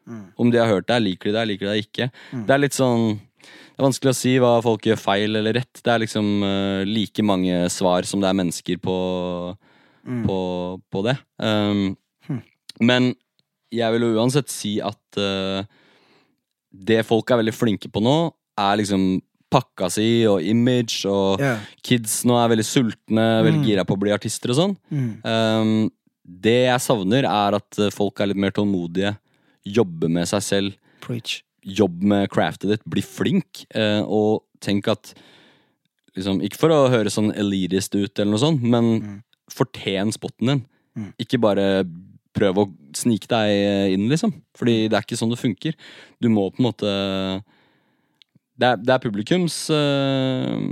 [0.07, 0.25] Mm.
[0.37, 2.07] Om de har hørt deg, liker de deg, liker de deg ikke?
[2.33, 2.45] Mm.
[2.47, 5.79] Det er litt sånn Det er vanskelig å si hva folk gjør feil eller rett.
[5.81, 9.57] Det er liksom uh, like mange svar som det er mennesker på,
[10.05, 10.25] Mm.
[10.25, 11.17] på, på det.
[11.39, 11.95] Um,
[12.27, 12.41] Hmm.
[12.79, 13.15] Men
[13.71, 15.63] jeg vil jo uansett si at uh,
[16.71, 18.15] det folk er veldig flinke på nå,
[18.59, 19.21] er liksom
[19.51, 21.59] pakka si og image, og yeah.
[21.83, 23.65] kids nå er veldig sultne, veldig Mm.
[23.67, 24.75] gira på å bli artister og sånn.
[24.91, 25.09] Mm.
[25.27, 25.91] Um,
[26.23, 29.17] det jeg savner, er at eh, folk er litt mer tålmodige.
[29.67, 30.77] Jobbe med seg selv.
[31.03, 31.41] Preach.
[31.67, 32.85] Jobb med craftet ditt.
[32.87, 33.65] Bli flink.
[33.75, 35.11] uh, og tenk at
[36.15, 39.19] liksom, Ikke for å høre sånn elitist ut, eller noe sånt, men Mm.
[39.51, 40.65] fortjen spotten din.
[40.95, 41.13] Mm.
[41.19, 41.83] Ikke bare
[42.35, 42.67] prøv å
[42.97, 44.33] snike deg inn, liksom.
[44.57, 45.77] Fordi det er ikke sånn det funker.
[46.21, 46.93] Du må på en måte
[48.61, 50.67] Det er, det er publikums øh,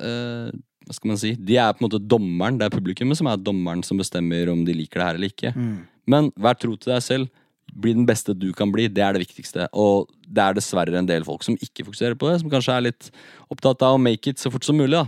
[0.00, 0.50] øh,
[0.84, 1.32] Hva skal man si?
[1.38, 2.58] De er på en måte dommeren.
[2.60, 5.54] Det er publikummet som er dommeren som bestemmer om de liker det her eller ikke.
[5.56, 5.80] Mm.
[6.10, 7.42] Men vær tro til deg selv.
[7.74, 8.86] Bli den beste du kan bli.
[8.92, 9.70] Det er det viktigste.
[9.72, 12.88] Og det er dessverre en del folk som ikke fokuserer på det, som kanskje er
[12.90, 13.08] litt
[13.48, 15.06] opptatt av å make it så fort som mulig, da.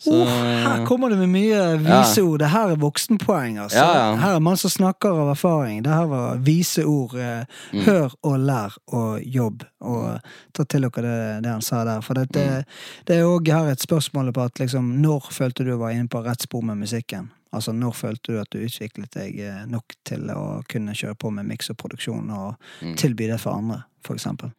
[0.00, 2.38] Så Oh, her kommer det med mye vise ord.
[2.40, 3.76] Det her er voksenpoeng, altså.
[3.76, 4.14] Ja, ja.
[4.16, 5.82] Her er man som snakker av erfaring.
[5.84, 7.14] Det her var vise ord.
[7.20, 7.82] Eh, Mm.
[7.84, 9.62] Hør og lær og jobb.
[9.80, 10.20] Og
[10.56, 12.00] ta til dere det, det han sa der.
[12.00, 12.64] For det, Mm.
[13.06, 16.24] det, er òg her et spørsmål på at liksom, når følte du var inne på
[16.24, 17.30] rett spor med musikken?
[17.52, 21.30] Altså, når følte du at du utviklet deg eh, nok til å kunne kjøre på
[21.30, 22.96] med miks og produksjon og Mm.
[22.96, 23.82] tilby det for andre,
[24.14, 24.50] eksempel?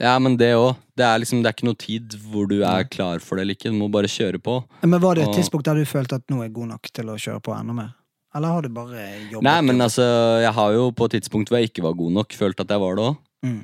[0.00, 0.76] Ja, men det òg.
[0.96, 3.70] Det, liksom, det er ikke noe tid hvor du er klar for det eller ikke.
[3.72, 4.60] Du må bare kjøre på.
[4.82, 7.06] Men var det et Og- tidspunkt der du følte at nå er god nok til
[7.10, 7.94] å kjøre på enda mer?
[8.36, 9.42] Eller har du bare jobbet?
[9.42, 10.04] Nei, men altså,
[10.42, 12.78] jeg har jo på et tidspunkt hvor jeg ikke var god nok, følt at jeg
[12.80, 13.16] var det òg.
[13.40, 13.62] Mm.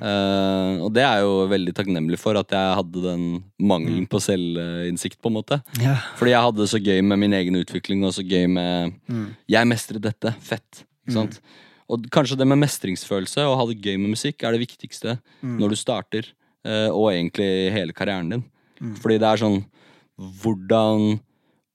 [0.85, 5.27] og det er jo veldig takknemlig for at jeg hadde den mangelen på selvinnsikt, på
[5.27, 5.57] en måte.
[5.81, 5.99] yeah.
[6.15, 9.35] Fordi jeg hadde det så gøy med min egen utvikling, og så gøy med Mm.
[9.49, 10.33] Jeg mestret dette.
[10.39, 10.85] Fett.
[11.05, 11.39] Ikke sant?
[11.89, 15.59] Og kanskje det med mestringsfølelse og ha det gøy med musikk er det viktigste Mm.
[15.59, 16.25] når du starter,
[16.65, 18.43] eh, og egentlig hele karrieren din.
[18.81, 18.95] Mm.
[18.97, 19.65] Fordi det er sånn
[20.19, 21.19] Hvordan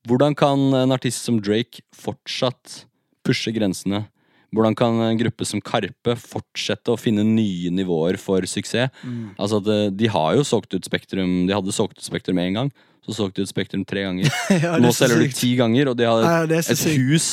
[0.08, 2.86] Hvordan kan en artist som Drake fortsatt
[3.22, 4.06] pushe grensene?
[4.50, 8.90] Hvordan kan en gruppe som Karpe fortsette å finne nye nivåer for suksess?
[9.04, 9.34] Mm.
[9.38, 12.56] Altså at eh, De har jo solgt ut Spektrum De hadde solgt ut Spektrum én
[12.56, 12.72] gang,
[13.06, 14.26] så solgte de ut Spektrum tre ganger.
[14.64, 16.96] ja, Nå er selger de ti ganger, og de har Ja, det et sykt.
[16.98, 17.28] hus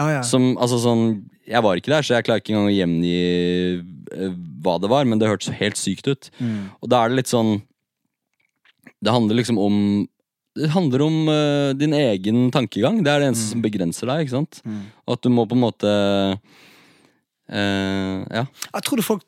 [0.00, 0.20] Ja, ja.
[0.24, 1.04] som Altså sånn
[1.48, 3.16] Jeg var ikke der, så jeg klarer ikke engang å gjengi
[4.16, 6.30] eh, hva det var, men det hørtes helt sykt ut.
[6.40, 6.70] Mm.
[6.80, 7.58] Og da er det litt sånn
[9.00, 9.76] Det handler liksom om
[10.58, 13.04] Det handler om uh, din egen tankegang.
[13.04, 14.24] Det er det eneste som begrenser deg.
[14.24, 14.62] ikke sant?
[14.66, 14.82] Mm.
[15.06, 15.92] Og at du må på en måte
[17.50, 18.44] uh, Ja.
[18.46, 19.24] Jeg tror du folk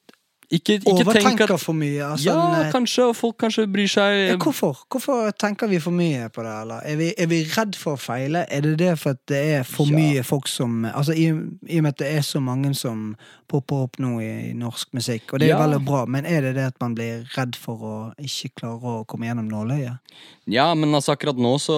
[0.52, 2.02] Ikke, ikke tenk overtenker at for mye.
[2.04, 4.82] Altså, Ja, kanskje, og folk kanskje bryr seg ja, hvorfor?
[4.92, 6.52] Hvorfor tenker vi for mye på det?
[6.62, 6.82] Eller?
[6.84, 8.42] Er, vi, er vi redd for å feile?
[8.52, 9.96] Er det det for at det er for Ja.
[9.96, 11.30] mye folk som Altså I,
[11.72, 13.14] I og med at det er så mange som
[13.48, 15.62] popper opp nå i, i norsk musikk, og det er Ja.
[15.66, 19.06] veldig bra, men er det det at man blir redd for å ikke klare å
[19.08, 19.98] komme gjennom nåløyet?
[20.46, 21.72] Ja, men altså akkurat nå så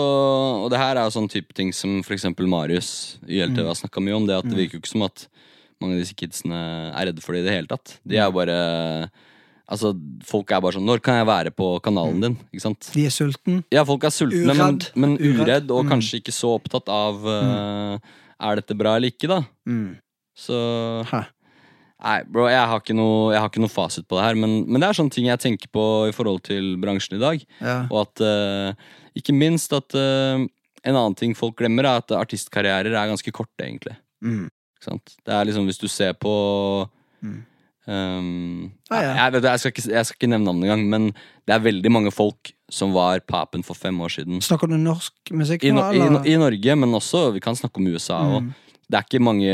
[0.64, 3.66] Og det her er jo sånn type ting som for eksempel Marius i YLTV Mm.
[3.70, 4.26] har snakka mye om.
[4.26, 5.28] Det at det virker jo ikke som at
[5.82, 6.58] mange av disse kidsene
[6.94, 7.98] er redde for det i det hele tatt.
[8.04, 8.58] De er bare
[9.64, 9.94] Altså,
[10.28, 12.34] folk er bare sånn Når kan jeg være på kanalen din?
[12.52, 12.90] Ikke sant?
[12.92, 13.62] De er sulten.
[13.72, 14.90] Ja, folk er sultne, men, Uredd.
[14.94, 15.90] men men uredd, og Mm.
[15.94, 17.98] kanskje ikke så opptatt av uh,
[18.44, 19.38] Er dette bra eller ikke, da?
[19.66, 19.96] Mm.
[20.36, 20.58] Så
[21.08, 21.22] Hæ.
[22.04, 24.66] Nei, bro, jeg har ikke noe, jeg har ikke noe fasit på det her, men,
[24.68, 27.44] men det er sånne ting jeg tenker på i forhold til bransjen i dag.
[27.64, 27.76] Ja.
[27.88, 28.74] Og at uh,
[29.16, 30.44] Ikke minst at uh,
[30.84, 33.96] en annen ting folk glemmer, er at artistkarrierer er ganske korte, egentlig.
[34.20, 34.50] Mm.
[34.86, 36.34] Det er liksom Hvis du ser på
[37.24, 37.40] Mm.
[37.86, 39.12] Um, Ah, ja.
[39.16, 41.06] jeg, vet, jeg, skal ikke, jeg skal ikke nevne navnet engang, men
[41.44, 44.40] det er veldig mange folk som var papen for fem år siden.
[44.44, 46.00] Snakker du norsk musikk I, no, i?
[46.32, 48.46] I Norge, men også Vi kan snakke om USA òg.
[48.46, 48.54] Mm.
[48.88, 49.52] Det er ikke mange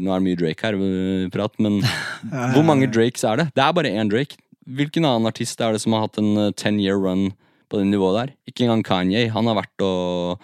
[0.00, 1.80] Nå er det mye Drake her, øh, prat, men
[2.32, 2.88] Ja, hvor mange.
[2.92, 3.48] Drakes er det?
[3.56, 4.40] Det er bare én Drake.
[4.66, 7.30] Hvilken annen artist er det som har hatt en uh, ten year run
[7.70, 8.34] på det nivået der?
[8.48, 9.28] Ikke engang Kanye.
[9.30, 10.40] Han har vært og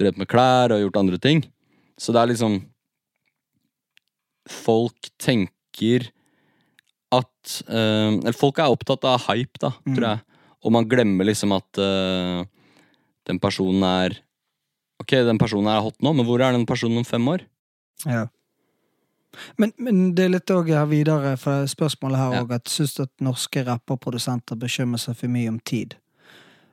[0.00, 1.44] drevet med klær og gjort andre ting.
[2.00, 2.62] Så det er liksom
[4.50, 6.08] Folk tenker
[7.12, 9.94] at uh, Eller folk er opptatt av hype, da, Mm.
[9.96, 10.20] tror jeg.
[10.64, 12.44] Og man glemmer liksom at uh,
[13.26, 14.18] den personen er
[15.02, 17.40] Ok, den personen er hot nå, men hvor er den personen om fem år?
[18.06, 18.28] Ja.
[19.58, 22.42] Men, men det er litt òg her videre for spørsmålet her Ja.
[22.44, 25.96] òg, at syns du at norske rapperprodusenter bekymrer seg for mye om tid?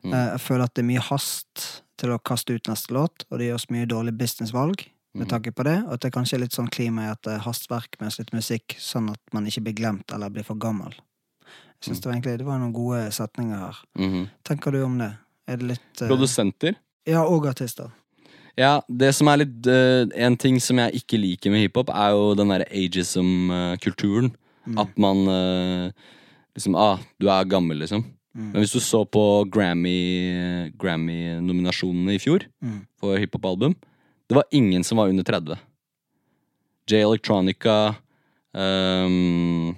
[0.04, 0.14] Mm.
[0.14, 1.66] Eh, Jeg føler at det er mye hast
[1.98, 4.86] til å kaste ut neste låt, og det gjøres mye dårlig businessvalg
[5.16, 5.30] med Mm.
[5.30, 7.40] tanke på det, og at det kanskje er litt sånn klima i at det er
[7.46, 10.94] hastverk med litt musikk, sånn at man ikke blir glemt eller blir for gammel.
[11.82, 12.02] Jeg syns Mm.
[12.02, 13.76] det var egentlig det var noen gode setninger her.
[13.98, 14.30] Mhm.
[14.46, 15.18] Tenker du om det?
[15.48, 16.08] Er det litt uh...
[16.08, 16.76] Produsenter?
[17.08, 17.90] Ja, og artister.
[18.58, 22.12] Ja, det som er litt uh, En ting som jeg ikke liker med hiphop, er
[22.12, 24.36] jo den derre ageism-kulturen.
[24.68, 24.78] Mm.
[24.78, 25.92] At man uh,
[26.56, 28.04] liksom Ah, du er gammel, liksom.
[28.36, 28.52] Mm.
[28.52, 32.86] Men hvis du så på Grammy Grammy-nominasjonene i fjor Mm.
[33.00, 33.76] for hiphop-album,
[34.30, 35.58] det var ingen som var under 30.
[36.90, 37.96] J Electronica
[38.54, 39.76] um,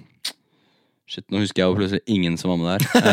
[1.12, 2.84] Shit, nå husker jeg jo plutselig ingen som var med der.
[2.94, 3.10] Det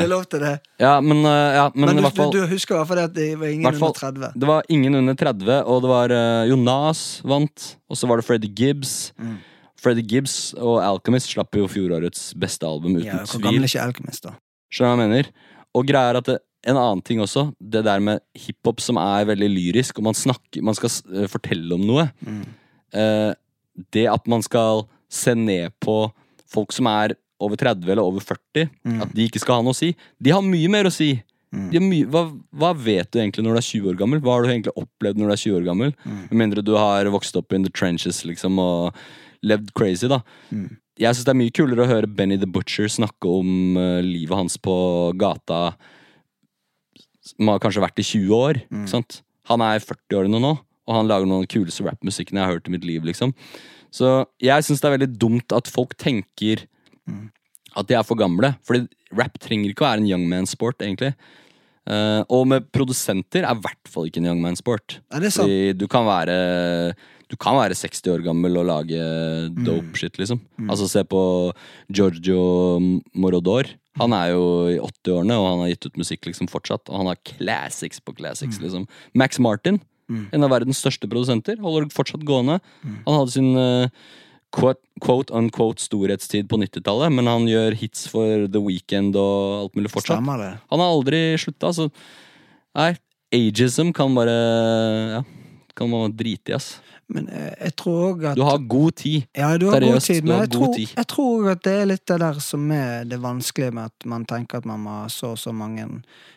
[0.02, 0.54] er lov til det.
[0.82, 3.04] ja, men, uh, ja, men, Men, i du, fall du husker i hvert fall det
[3.10, 4.00] at det var ingen fall, under
[4.32, 4.40] 30.
[4.40, 8.26] Det var ingen under 30, og det var uh, Jonas vant, og så var det
[8.26, 8.94] Freddie Gibbs.
[9.20, 9.36] Mm.
[9.80, 13.46] Freddie Gibbs og Alchemist slapp jo fjorårets beste album, uten Ja, hvor tvil.
[13.46, 14.34] gammel er ikke Alchemist, da?
[14.74, 15.30] Skjønner du hva jeg mener?
[15.74, 16.38] Og greia er at det,
[16.68, 20.62] en annen ting også, det der med hiphop som er veldig lyrisk, og man snakker
[20.66, 22.08] Man skal eh, fortelle om noe.
[22.26, 22.42] Mm.
[22.92, 23.32] Eh,
[23.94, 26.10] det at man skal se ned på
[26.50, 29.00] folk som er over 30 eller over 40, Mm.
[29.02, 29.94] at de ikke skal ha noe å si.
[30.20, 31.14] De har mye mer å si.
[31.54, 31.70] Mm.
[31.88, 32.24] Mye, hva,
[32.54, 34.20] hva vet du egentlig når du er 20 år gammel?
[34.20, 35.94] Hva har du egentlig opplevd når du er 20 år gammel?
[36.04, 36.20] Mm.
[36.28, 38.94] Med mindre du har vokst opp in the trenches liksom og
[39.42, 40.20] levd crazy, da.
[41.00, 44.36] Jeg syns det er mye kulere å høre Benny the Butcher snakke om uh, livet
[44.36, 44.74] hans på
[45.20, 45.72] gata
[47.24, 48.60] som har kanskje vært i 20 år.
[48.68, 48.82] Mm.
[48.84, 49.20] Ikke sant?
[49.48, 52.56] Han er i 40-årene nå, og han lager noen av den kuleste rappmusikken jeg har
[52.56, 53.04] hørt i mitt liv.
[53.06, 53.32] liksom
[53.94, 56.66] Så jeg syns det er veldig dumt at folk tenker
[57.08, 57.30] Mm.
[57.76, 58.54] at de er for gamle.
[58.66, 58.86] Fordi
[59.16, 61.14] rap trenger ikke å være en young man sport, egentlig.
[61.88, 65.00] Uh, og med produsenter er i hvert fall ikke en young man sport.
[65.10, 65.48] Er det sant.
[65.48, 66.94] Fordi du kan være
[67.30, 69.00] Du kan være 60 år gammel og lage
[69.64, 70.40] dope shit, liksom.
[70.66, 71.20] Altså Se på
[71.92, 72.40] Giorgio
[73.14, 73.70] Morodor.
[74.00, 76.88] Han er jo i 80-årene, og han har gitt ut musikk liksom fortsatt.
[76.90, 78.88] Og han har classics på classics, liksom.
[79.14, 79.80] Max Martin,
[80.10, 82.58] en av verdens største produsenter, holder fortsatt gående.
[83.06, 83.86] Han hadde sin uh,
[84.54, 89.78] quote, quote unquote storhetstid på 90-tallet, men han gjør hits for The Weekend og alt
[89.78, 90.18] mulig fortsatt.
[90.18, 90.50] Stemmer det?
[90.72, 91.90] Han har aldri slutta, så
[92.78, 92.92] Nei,
[93.34, 94.34] ageism kan bare
[95.16, 95.22] Ja,
[95.74, 96.76] kan man drite i, ass.
[97.12, 99.24] Men jeg, jeg tror òg at Du har god tid.
[99.36, 100.92] Ja, du har god tid, men jeg tror, tid.
[100.96, 104.06] jeg tror òg at det er litt det der som er det vanskelige med at
[104.06, 105.88] man tenker at man må ha så og så mange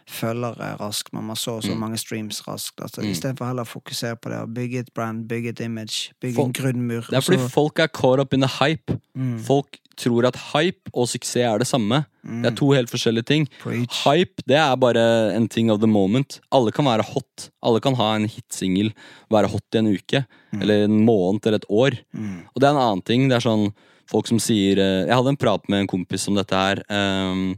[0.09, 1.79] følgere raskt, man må ha så og så Mm.
[1.79, 2.81] mange streams raskt.
[2.81, 3.11] Altså, Mm.
[3.11, 6.47] Istedenfor heller å fokusere på det å bygge et brand, bygge et image, bygge Folk-
[6.47, 7.01] en grunnmur.
[7.09, 8.99] Det er fordi så- folk er caught up in the hype.
[9.15, 12.05] mm, Folk tror at hype og suksess er det samme.
[12.25, 13.47] Det er mm, to helt forskjellige ting.
[13.61, 14.03] preach.
[14.03, 16.39] Hype det er bare en ting of the moment.
[16.51, 17.49] Alle kan være hot.
[17.61, 18.91] Alle kan ha en hitsingel,
[19.31, 20.25] være hot i en uke.
[20.61, 21.97] Eller en måned eller et år.
[22.13, 23.27] Mm, Og det er en annen ting.
[23.29, 23.69] Det er sånn
[24.11, 26.83] folk som sier eh, Jeg hadde en prat med en kompis om dette her.
[26.91, 27.55] Um,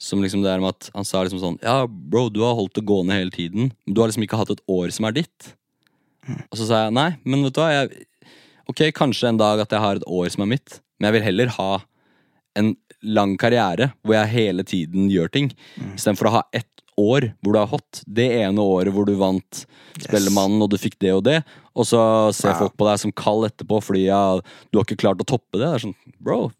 [0.00, 2.78] som liksom det er med at Han sa liksom sånn Ja, bro, du har holdt
[2.78, 3.72] det gående hele tiden.
[3.84, 5.50] Men du har liksom ikke hatt et år som er ditt.
[6.50, 8.06] Og så sa jeg nei, men vet du hva jeg,
[8.70, 11.24] Ok, kanskje en dag at jeg har et år som er mitt, men jeg vil
[11.26, 11.70] heller ha
[12.60, 15.48] en lang karriere hvor jeg hele tiden gjør ting,
[15.96, 18.02] istedenfor å ha ett år hvor du er hot.
[18.06, 19.66] Det ene året hvor du vant
[20.00, 21.42] Spellemann og du fikk det og det,
[21.76, 22.58] og så ser Ja.
[22.58, 24.40] folk på deg som kald etterpå fordi ja,
[24.72, 25.66] du har ikke klart å toppe det.
[25.66, 26.50] Det er sånn, bro,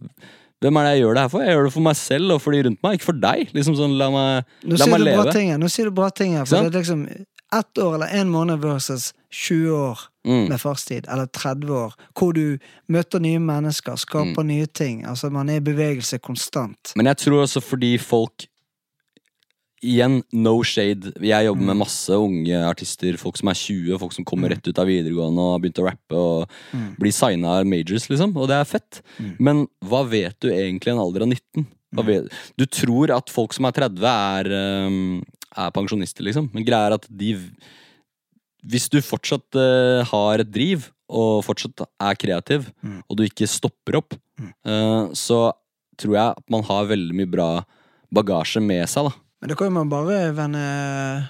[0.61, 1.41] hvem er det jeg gjør det her for?
[1.43, 3.53] Jeg gjør det for meg selv og for de rundt meg, ikke for deg.
[3.57, 5.33] Liksom sånn, La meg, Nå la meg leve.
[5.33, 5.51] ting.
[5.59, 6.45] Nå sier du bra ting her.
[6.45, 7.07] For det er liksom
[7.53, 10.49] ett år eller én måned versus 20 år Mm.
[10.51, 12.59] med fartstid, eller 30 år, hvor du
[12.91, 13.99] møter nye mennesker, Mm.
[14.37, 15.03] skaper nye ting.
[15.07, 16.93] Altså, man er i bevegelse konstant.
[16.95, 18.45] Men jeg tror også fordi folk
[19.83, 21.13] Igjen, no shade.
[21.25, 23.17] Jeg jobber med masse unge artister.
[23.17, 25.87] Folk som er 20, folk som kommer rett ut av videregående og har begynt å
[25.89, 26.97] rappe og Mm.
[26.99, 28.37] blir signa av majors, liksom.
[28.37, 29.01] Og det er fett.
[29.39, 31.67] Men hva vet du egentlig i en alder av 19?
[31.95, 32.29] Hva vet,
[32.59, 35.25] du tror at folk som er 30, er, um,
[35.57, 36.51] er pensjonister, liksom.
[36.53, 37.51] Men greia er at de
[38.69, 43.03] hvis du fortsatt uh, har et driv, og fortsatt er kreativ, Mm.
[43.09, 44.53] og du ikke stopper opp, Mm.
[44.67, 45.53] eh, så
[45.97, 47.65] tror jeg at man har veldig mye bra
[48.15, 49.15] bagasje med seg, da.
[49.41, 50.63] Men da kan man bare vende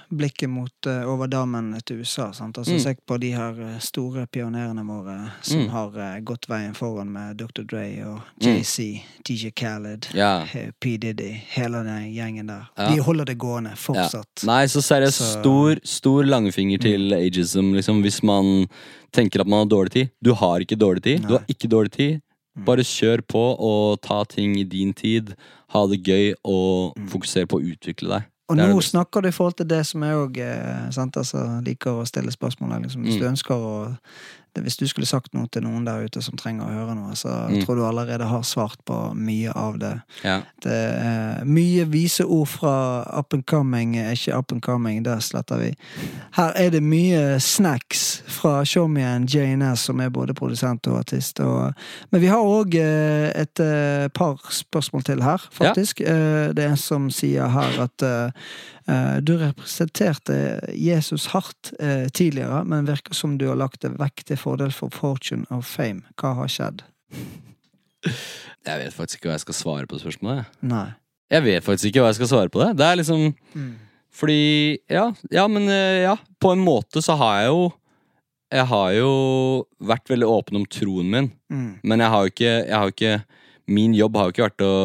[0.09, 2.31] blikket mot uh, over dammen til USA.
[2.35, 2.57] Sant?
[2.57, 2.79] Altså, Mm.
[2.83, 5.69] Se på de her eh, store pionerene våre som Mm.
[5.69, 7.63] har uh, gått veien foran med Dr.
[7.63, 10.41] Dre og JC, DJ Khaled, Ja.
[10.53, 10.97] eh, P.
[10.97, 12.67] Diddy, hele den gjengen der.
[12.77, 12.89] Ja.
[12.91, 14.43] De holder det gående fortsatt.
[14.43, 18.67] Nei, så seriøst, stor, stor langfinger til ageism, liksom, hvis man
[19.13, 20.09] tenker at man har dårlig tid.
[20.21, 21.21] Du har ikke dårlig tid.
[21.27, 22.21] Du har ikke dårlig tid.
[22.57, 22.65] Mm.
[22.65, 25.35] Bare kjør på og ta ting i din tid.
[25.71, 27.07] Ha det gøy og Mm.
[27.07, 28.23] fokusere på å utvikle deg.
[28.49, 31.91] Og nå det snakker du i forhold til det som jeg òg eh, altså, liker
[32.01, 32.83] å stille spørsmål om.
[32.83, 33.19] Liksom, hvis Mm.
[33.21, 33.97] du ønsker å
[34.55, 37.15] det, Hvis du skulle sagt noe til noen der ute som trenger å høre noe,
[37.15, 37.65] så Mm.
[37.65, 40.01] tror du allerede har svart på mye av det.
[40.23, 40.41] Ja.
[40.61, 45.21] Det er mye vise ord fra up and coming, er ikke up and coming, det
[45.23, 45.73] sletter vi.
[46.33, 51.39] Her er det mye snacks fra showmien JNS, som er både produsent og artist.
[51.39, 51.73] Og,
[52.11, 55.99] men vi har òg et eh, par spørsmål til her, faktisk.
[56.01, 56.51] Ja.
[56.53, 58.31] Det er en som sier her at eh, eh,
[59.23, 60.35] du representerte
[60.75, 64.93] Jesus hardt eh, tidligere, men virker som du har lagt det vekk til fordel for
[64.93, 66.03] fortune og fame.
[66.19, 66.83] Hva har skjedd?
[68.67, 70.49] Jeg vet faktisk ikke hva jeg skal svare på det spørsmålet.
[70.69, 70.87] Nei.
[71.31, 72.71] Jeg vet faktisk ikke hva jeg skal svare på det.
[72.77, 73.21] Det er liksom
[74.13, 74.41] Fordi
[74.91, 76.15] Ja, ja men eh, ja.
[76.41, 77.61] På en måte så har jeg jo
[78.51, 79.11] Jeg har jo
[79.79, 81.31] vært veldig åpen om troen min.
[81.49, 81.79] Mm.
[81.81, 83.13] Men jeg har jo ikke, jeg har ikke
[83.71, 84.75] Min jobb har jo ikke vært å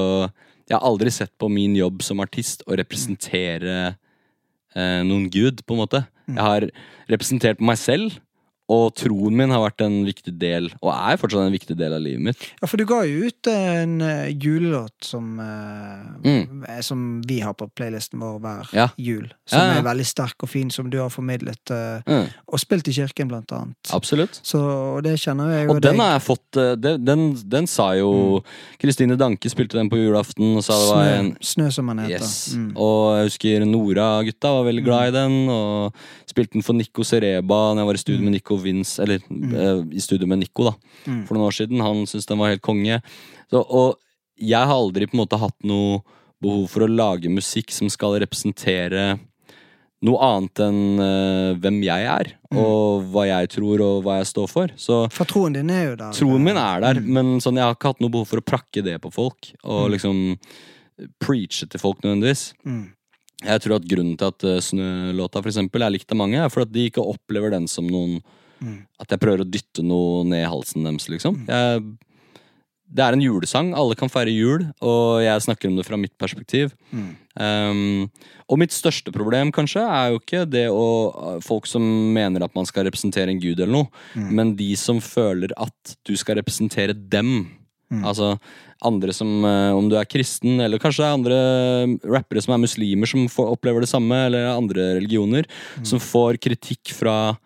[0.67, 5.77] Jeg har aldri sett på min jobb som artist å representere eh, noen gud, på
[5.77, 6.03] en måte.
[6.27, 6.67] Jeg har
[7.11, 8.17] representert meg selv,
[8.69, 12.01] og troen min har vært en viktig del, og er fortsatt en viktig del av
[12.03, 12.47] livet mitt.
[12.61, 16.65] Ja, for du ga jo ut en eh, julelåt som, eh, Mm.
[16.69, 18.89] eh, som vi har på playlisten vår hver Ja.
[18.99, 19.29] jul.
[19.47, 19.79] Som Ja, ja.
[19.79, 23.29] er veldig sterk og fin, som du har formidlet, eh, Mm, og spilt i kirken,
[23.29, 23.77] blant annet.
[23.93, 24.41] absolutt.
[24.43, 24.57] Så
[24.97, 27.67] og det kjenner jeg jo Og den deg- har jeg fått eh, Den, den, den
[27.67, 28.43] sa jo
[28.81, 32.21] Kristine Danke spilte den på julaften og sa det var en snø, som han heter.
[32.21, 32.55] Yes.
[32.55, 32.73] Mm.
[32.77, 35.95] Og jeg husker Nora-gutta var veldig glad i den, og
[36.29, 39.83] spilte den for Nico Sereba når jeg var i studio med Nico Vince, eller eh,
[39.97, 40.75] i studio med Nico, da,
[41.07, 41.23] Mm.
[41.27, 41.81] for noen år siden.
[41.85, 43.01] Han syntes den var helt konge.
[43.51, 43.97] Så, og
[44.39, 46.01] jeg har aldri på en måte hatt noe
[46.43, 49.19] behov for å lage musikk som skal representere
[50.05, 54.49] noe annet enn uh, hvem jeg er, og hva jeg tror og hva jeg står
[54.53, 54.69] for.
[54.77, 56.13] Så For troen din er jo der.
[56.13, 57.07] Troen min er der, Mm.
[57.17, 59.49] men sånn, jeg har ikke hatt noe behov for å prakke det på folk.
[59.65, 60.37] Og liksom
[61.21, 62.53] preache til folk nødvendigvis.
[62.67, 62.93] Mm.
[63.47, 66.49] Jeg tror at grunnen til at uh, Snølåta for eksempel er likt av mange, er
[66.53, 68.21] for at de ikke opplever den som noen
[68.63, 68.87] Mm.
[69.01, 71.43] At jeg prøver å dytte noe ned i halsen deres, liksom.
[71.49, 71.83] Jeg,
[72.87, 73.73] det er en julesang.
[73.75, 76.71] Alle kan feire jul, og jeg snakker om det fra mitt perspektiv.
[76.95, 77.09] Mm.
[77.37, 78.05] Um,
[78.49, 81.83] og mitt største problem kanskje er jo ikke det å folk som
[82.15, 84.31] mener at man skal representere en gud eller noe, Mm.
[84.39, 87.51] men de som føler at du skal representere dem.
[87.91, 88.05] Mm.
[88.07, 88.33] Altså
[88.83, 91.37] andre som eh, Om du er kristen, eller kanskje andre
[92.03, 95.47] rappere som er muslimer som får, opplever det samme, eller andre religioner,
[95.79, 95.85] Mm.
[95.87, 97.37] som får kritikk fra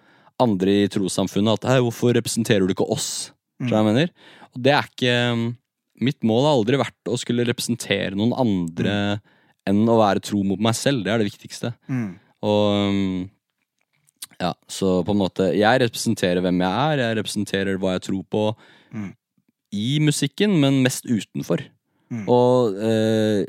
[0.42, 4.08] andre i trossamfunnet at 'hvorfor representerer du ikke oss?' Mm.
[4.56, 5.54] Det er ikke
[6.00, 9.20] Mitt mål har aldri vært å skulle representere noen andre
[9.68, 11.04] enn å være tro mot meg selv.
[11.04, 11.74] Det er det viktigste.
[11.92, 12.14] Mm.
[12.40, 13.30] Og um,
[14.40, 18.24] ja, så på en måte Jeg representerer hvem jeg er, jeg representerer hva jeg tror
[18.32, 18.44] på
[18.90, 19.12] Mm.
[19.72, 21.60] i musikken, men mest utenfor.
[22.10, 22.24] Mm.
[22.26, 23.44] Og eh,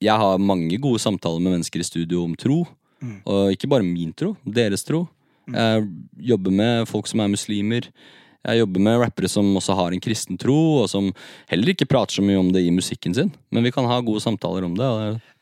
[0.00, 2.62] jeg har mange gode samtaler med mennesker i studio om tro.
[3.04, 3.18] Mm.
[3.26, 5.02] Og ikke bare min tro, deres tro.
[5.54, 5.86] Jeg
[6.32, 7.88] jobber med folk som er muslimer.
[8.40, 11.10] Jeg jobber med rappere som også har en kristen tro, og som
[11.50, 13.28] heller ikke prater så mye om det i musikken sin.
[13.52, 14.88] Men vi kan ha gode samtaler om det.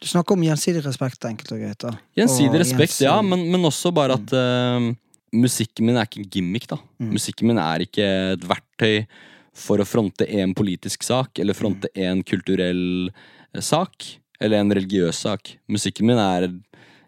[0.02, 1.78] Du snakker om gjensidig respekt, enkelt og greit.
[1.84, 1.92] da.
[2.18, 4.88] Gjensidig respekt, gjensidig- ja, men, men også bare at uh,
[5.32, 6.80] musikken min er ikke en gimmick, da.
[6.98, 7.12] Mm.
[7.14, 9.06] Musikken min er ikke et verktøy
[9.58, 14.06] for å fronte en politisk sak, eller fronte en kulturell eh, sak,
[14.40, 15.54] eller en religiøs sak.
[15.70, 16.48] Musikken min er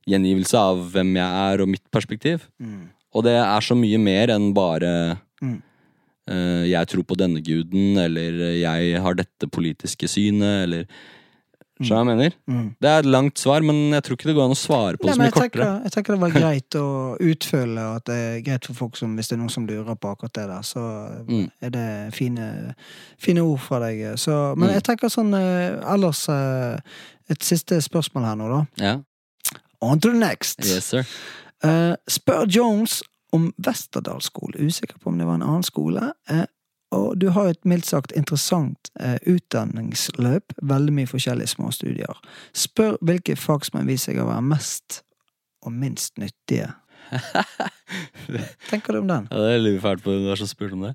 [0.09, 2.49] gjengivelse av hvem jeg er, og mitt perspektiv.
[2.61, 2.89] Mm.
[3.15, 5.63] Og det er så mye mer enn bare Mm.
[6.31, 10.85] uh, jeg tror på denne guden, eller jeg har dette politiske synet, eller
[11.81, 12.35] Skjønner du hva jeg mener?
[12.45, 12.65] Mm.
[12.85, 15.07] Det er et langt svar, men jeg tror ikke det går an å svare på
[15.09, 16.89] Nei, det så mye jeg, tenker, jeg tenker det var greit å
[17.25, 19.97] utfølge og at det er greit for folk som, hvis det er noen som lurer
[19.97, 20.83] på akkurat det der, så
[21.25, 21.47] Mm.
[21.65, 22.75] er det fine,
[23.17, 24.03] fine ord fra deg.
[24.21, 24.75] Så, men Mm.
[24.75, 26.77] jeg tenker sånn eh, ellers eh,
[27.31, 28.67] Et siste spørsmål her nå, da.
[28.85, 28.95] Ja,
[29.81, 30.65] On to the next.
[30.67, 31.07] yes sir.
[31.65, 33.03] Uh, spør Jones
[33.33, 34.59] om Westerdal skole.
[34.59, 36.13] Usikker på om det var en annen skole.
[36.31, 36.45] Uh,
[36.91, 40.57] og du har et mildt sagt interessant uh, utdanningsløp.
[40.63, 42.19] Veldig mye forskjellige små studier.
[42.57, 45.03] Spør hvilke fag som har vist seg å være mest
[45.63, 46.73] og minst nyttige.
[48.71, 49.29] Tenker du om den?
[49.31, 50.95] Ja, det er litt fælt på hvem som spurte om det.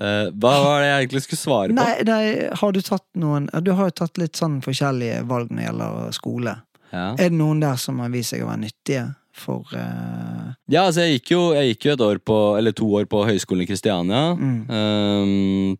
[0.00, 1.76] Uh, hva var det jeg egentlig skulle svare på?
[1.76, 2.24] Nei, nei,
[2.56, 6.14] har du tatt noen Du har jo tatt litt sånn forskjellige valg når det gjelder
[6.16, 6.54] skole.
[6.92, 7.06] Ja.
[7.16, 9.06] Er det noen der som har vist seg å være nyttige
[9.40, 10.50] for uh...
[10.68, 13.22] Ja, altså jeg gikk jo, jeg gikk jo et år på, eller to år på
[13.28, 14.22] høyskolen i Kristiania.
[14.36, 14.60] Mm.
[14.68, 15.76] Um,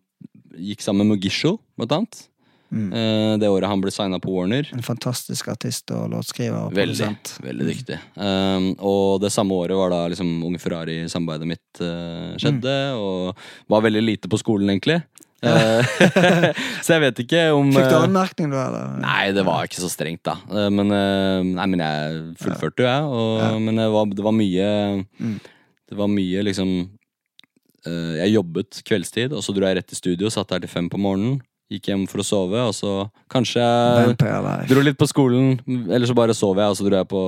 [0.71, 2.21] gikk sammen med Mugisho, blant annet.
[2.71, 2.85] Mm.
[2.95, 4.69] Uh, det året han ble signa på Warner.
[4.71, 7.33] En fantastisk artist og låtskriver og Veldig, produsent.
[7.43, 7.97] veldig dyktig.
[8.15, 13.03] Um, og det samme året var da liksom Unge Ferrari-samarbeidet mitt uh, skjedde, Mm.
[13.03, 15.01] og var veldig lite på skolen, egentlig.
[15.41, 15.91] Eh,
[16.85, 18.91] så jeg vet ikke om Fikk du eh, anmerkning du, eller?
[19.01, 20.35] Nei, det var ikke så strengt, da.
[20.53, 20.91] Eh, Men,
[21.57, 23.07] nei, men jeg fullførte jo, jeg.
[23.09, 23.51] Og, Ja.
[23.57, 24.69] Men det var, det var mye
[25.21, 25.39] Mm.
[25.91, 26.69] Det var mye liksom
[27.83, 30.99] Jeg jobbet kveldstid, og så dro jeg rett til studio, satt der til fem på
[31.01, 31.39] morgenen.
[31.71, 32.91] Gikk hjem for å sove, og så
[33.31, 35.55] kanskje jeg dro litt på skolen.
[35.89, 37.21] Eller så bare sov jeg, og så dro jeg på,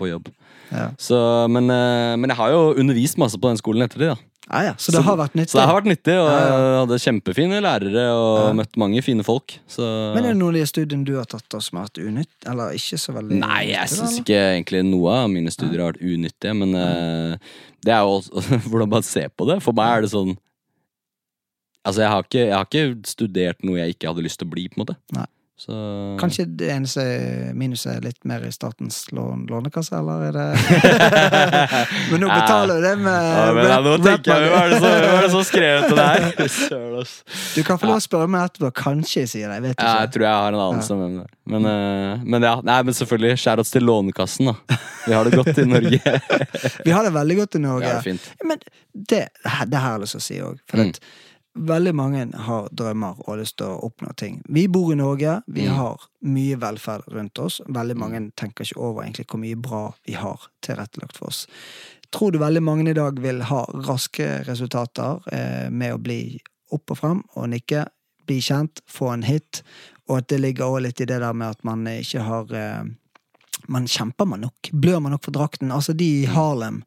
[0.00, 0.30] på jobb.
[0.72, 0.88] Ja.
[0.98, 1.18] Så,
[1.52, 4.08] men, eh, men jeg har jo undervist masse på den skolen etter det.
[4.14, 4.16] da.
[4.46, 4.74] Ah, ja.
[4.78, 5.50] Så det har vært nyttig.
[5.50, 8.52] Så det har vært nyttig, og jeg hadde kjempefine lærere og Ja.
[8.54, 9.56] møtt mange fine folk.
[9.66, 9.82] Så
[10.14, 12.46] Men er det noen av de studiene du har tatt som har vært unytt?
[12.46, 16.02] Eller ikke så veldig Nei, jeg syns ikke egentlig noe av mine studier har vært
[16.06, 17.36] unyttige, men uh,
[17.82, 19.58] det er jo også hvordan man ser på det.
[19.66, 20.36] For meg er det sånn
[21.86, 24.50] Altså, jeg har, ikke, jeg har ikke studert noe jeg ikke hadde lyst til å
[24.50, 24.96] bli, på en måte.
[25.14, 25.26] Nei.
[25.56, 25.72] Så
[26.20, 27.02] Kanskje det eneste
[27.56, 30.48] minuset er litt mer i statens lån, lånekasse, eller er det
[32.10, 34.80] Men nå betaler du det med ja, men, ja, Nå tenker jeg, Hva er det
[34.82, 36.20] så, er det så skrevet til deg?
[37.56, 38.68] Du kan få lov å spørre meg etterpå.
[38.76, 39.56] Kanskje jeg sier det.
[39.58, 41.32] Jeg vet Ja, jeg tror jeg har en anelse om hvem det er.
[41.54, 43.38] Men, eh, men ja, nei, men selvfølgelig.
[43.40, 44.78] Shoutouts til Lånekassen, da.
[45.06, 46.00] Vi har det godt i Norge.
[46.86, 47.86] Vi har det veldig godt i Norge.
[47.88, 48.28] Ja, det fint.
[48.44, 48.60] Men
[48.92, 49.22] det,
[49.70, 50.60] det har jeg lyst til å si òg.
[50.68, 50.90] For Mm.
[50.92, 51.00] at
[51.56, 54.42] veldig mange har drømmer og lyst til å oppnå ting.
[54.48, 55.74] Vi bor i Norge, vi Mm.
[55.76, 57.60] har mye velferd rundt oss.
[57.68, 61.46] Veldig mange tenker ikke over egentlig hvor mye bra vi har tilrettelagt for oss.
[62.12, 66.38] Tror du veldig mange i dag vil ha raske resultater eh, med å bli
[66.72, 67.86] opp og frem og nikke,
[68.26, 69.62] bli kjent, få en hit,
[70.08, 72.84] og at det ligger også litt i det der med at man ikke har eh,
[73.68, 74.70] man kjemper man nok?
[74.72, 75.70] Blør man nok for drakten?
[75.72, 76.82] Altså, de i Harlem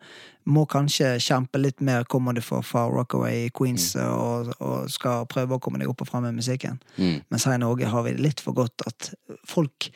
[0.49, 5.25] må kanskje kjempe litt mer, kommer du fra, Far Rockaway i Queens og, og skal
[5.29, 6.79] prøve å komme deg opp og frem med musikken.
[6.97, 7.19] Mm.
[7.29, 9.11] Mens her i Norge har vi det litt for godt at
[9.45, 9.89] folk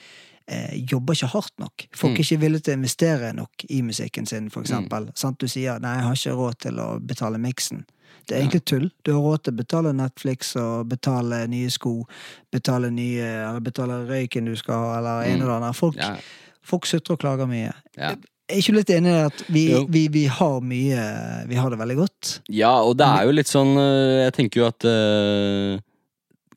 [0.48, 1.88] eh, jobber ikke hardt nok.
[1.96, 2.20] Folk Mm.
[2.20, 5.10] er ikke villige til å investere nok i musikken sin, for eksempel.
[5.16, 5.40] Sant?
[5.40, 7.86] Du sier 'nei, jeg har ikke råd til å betale miksen'.
[8.28, 8.92] Det er egentlig tull.
[9.04, 12.06] Du har råd til å betale Netflix og betale nye sko,
[12.52, 15.42] betale nye Eller betale røyken du skal ha, eller en Mm.
[15.42, 15.74] eller annen.
[15.74, 16.16] Folk, Ja,
[16.66, 17.74] folk sutrer og klager mye.
[17.98, 18.16] ja.
[18.52, 21.04] Er ikke litt enig i at vi, vi, vi har mye
[21.48, 22.32] Vi har det veldig godt?
[22.52, 25.78] Ja, og det er jo litt sånn øh, Jeg tenker jo at øh,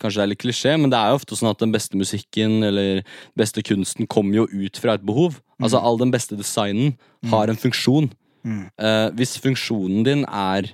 [0.02, 2.58] Kanskje det er litt klisjé, men det er jo ofte sånn at den beste musikken
[2.66, 3.04] eller
[3.38, 5.38] beste kunsten kommer jo ut fra et behov.
[5.56, 6.98] Altså all den beste designen
[7.30, 8.10] har en funksjon.
[8.44, 8.66] Mm.
[8.76, 10.68] Uh, hvis funksjonen din er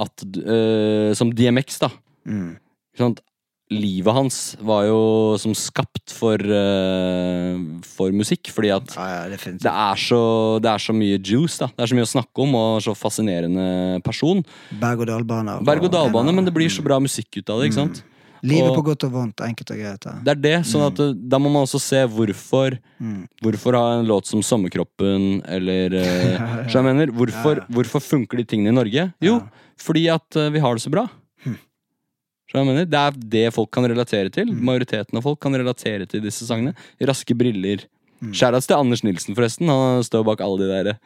[0.00, 1.88] at øh, Som DMX, da.
[2.28, 2.58] Mm.
[2.92, 3.24] Ikke sant?
[3.70, 4.36] Livet hans
[4.66, 5.00] var jo
[5.38, 7.54] som skapt for, uh,
[7.86, 9.62] for musikk, fordi at Ja, ja, definitivt.
[9.62, 10.20] det er, så,
[10.62, 11.68] det er så mye juice, da.
[11.76, 14.42] Det er så mye å snakke om, og så fascinerende person.
[14.80, 15.60] Berg-og-dal-bane.
[15.66, 18.02] Berg-og-dal-bane, men det blir så bra musikk ut av det, ikke sant?
[18.42, 19.40] Livet på godt og vondt.
[19.44, 20.04] Enkelt og greit.
[20.08, 20.12] Ja.
[20.24, 21.18] Det er det, sånn at mm.
[21.28, 23.22] da må man også se hvorfor Mm.
[23.40, 27.72] Hvorfor ha en låt som Sommerkroppen, eller eh, Så jeg mener, hvorfor, Ja, ja.
[27.72, 29.06] hvorfor funker de tingene i Norge?
[29.24, 29.46] Jo, Ja.
[29.80, 31.06] fordi at eh, vi har det så bra.
[31.46, 31.54] Hm.
[31.56, 34.50] Så jeg mener, Det er det folk kan relatere til.
[34.50, 34.64] Mm.
[34.66, 36.74] Majoriteten av folk kan relatere til disse sangene.
[37.00, 37.86] Raske briller.
[38.20, 38.34] Mm.
[38.36, 39.70] Shoutouts til Anders Nilsen, forresten.
[39.72, 40.98] Han står bak alle de der.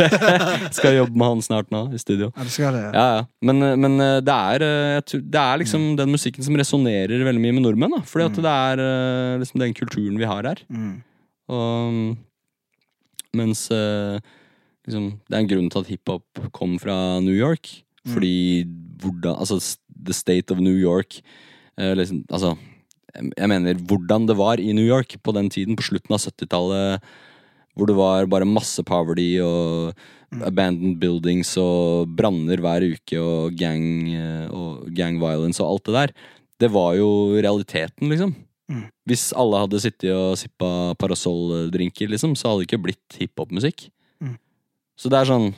[0.74, 2.32] Skal jobbe med han snart nå, i studio.
[2.34, 2.80] Ja, det skal det.
[2.88, 2.90] Ja.
[2.96, 3.26] Ja, ja.
[3.46, 7.22] Men, men eh, det, er, eh, jeg tror- det er liksom den musikken som resonnerer
[7.28, 7.94] veldig mye med nordmenn.
[7.94, 8.02] Da.
[8.08, 10.64] Fordi at det er eh, liksom den kulturen vi har her.
[10.72, 10.96] Mm.
[11.54, 12.10] Og, mm,
[13.38, 14.18] mens eh,
[14.88, 17.76] liksom, det er en grunn til at hiphop kom fra New York.
[18.10, 18.64] Fordi
[19.04, 19.60] hvordan Altså,
[20.06, 21.20] the state of New York
[21.78, 22.54] eh, liksom, Altså,
[23.14, 27.10] jeg mener hvordan det var i New York på den tiden, på slutten av 70-tallet,
[27.74, 29.94] hvor det var bare masse poverty og
[30.46, 33.82] abandoned buildings og branner hver uke og gang,
[34.14, 36.14] eh, og gang violence og alt det der.
[36.60, 37.10] Det var jo
[37.40, 38.34] realiteten, liksom.
[38.70, 38.84] Mm.
[39.08, 43.88] Hvis alle hadde sittet og sippa parasolldrinker, liksom, så hadde det ikke blitt hiphop-musikk.
[44.22, 44.36] Mm.
[44.94, 45.50] Så det er sånn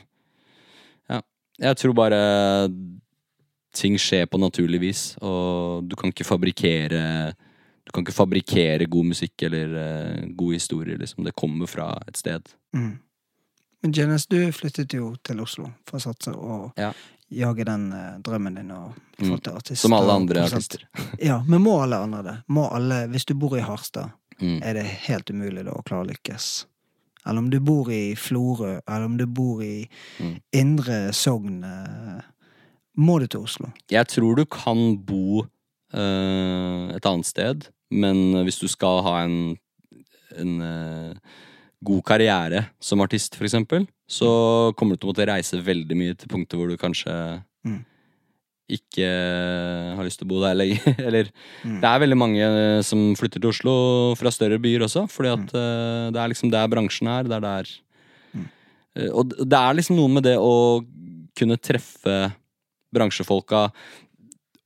[1.11, 1.21] Ja.
[1.59, 2.19] Jeg tror bare
[3.73, 7.33] ting skjer på naturlig vis, og du kan ikke fabrikkere
[7.85, 11.25] Du kan ikke fabrikkere god musikk eller uh, gode historier, liksom.
[11.25, 12.47] Det kommer fra et sted.
[12.73, 12.93] Mm.
[13.83, 16.93] Men Janice, du flyttet jo til Oslo for å satse og Ja.
[17.29, 19.29] jage den uh, drømmen din og Mm.
[19.29, 19.81] få til artist.
[19.81, 20.87] Som alle andre artister.
[21.19, 22.37] Ja, men må alle andre det?
[22.49, 24.61] Må alle, Hvis du bor i Harstad, Mm.
[24.63, 26.65] er det helt umulig da å klare å lykkes?
[27.25, 29.87] eller om du bor i Florø, eller om du bor i
[30.19, 30.39] Mm.
[30.53, 32.21] Indre Sogn, eh,
[32.97, 33.71] må du til Oslo.
[33.91, 35.43] Jeg tror du kan bo
[35.93, 39.55] eh, et annet sted, men hvis du skal ha en,
[40.41, 41.39] en eh,
[41.83, 46.15] god karriere som artist, for eksempel, så kommer du til å måtte reise veldig mye
[46.19, 47.15] til punkter hvor du kanskje
[47.63, 47.79] Mm.
[48.75, 49.07] ikke
[49.95, 50.83] har lyst til å bo der lenger.
[51.07, 51.29] Eller
[51.63, 51.77] Mm.
[51.79, 52.47] det er veldig mange
[52.83, 53.73] som flytter til Oslo
[54.19, 56.11] fra større byer også, fordi at mm.
[56.11, 57.23] det er liksom der bransjen er.
[57.29, 57.73] Det er der
[58.33, 58.47] Mm.
[58.97, 60.81] Eh, Og det er liksom noe med det å
[61.37, 62.33] kunne treffe
[62.93, 63.67] bransjefolka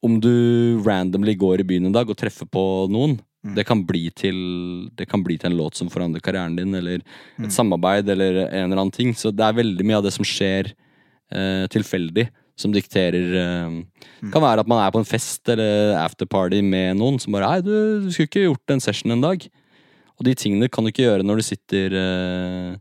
[0.05, 2.61] Om du randomly går i byen en dag og treffer på
[2.93, 3.53] noen, Mm.
[3.55, 6.99] det, kan bli til, det kan bli til en låt som forandrer karrieren din, eller
[7.37, 7.45] Mm.
[7.45, 9.13] et samarbeid, eller en eller annen ting.
[9.13, 10.73] Så det er veldig mye av det som skjer
[11.31, 13.69] eh, tilfeldig, som dikterer eh,
[14.21, 14.31] Mm.
[14.33, 17.61] Kan være at man er på en fest eller afterparty med noen som bare Hei,
[17.61, 19.47] du, du skulle ikke gjort en session en dag.
[20.19, 22.75] Og de tingene kan du ikke gjøre når du sitter eh,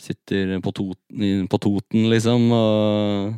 [0.00, 3.34] Sitter på, Toten, på Toten, liksom, og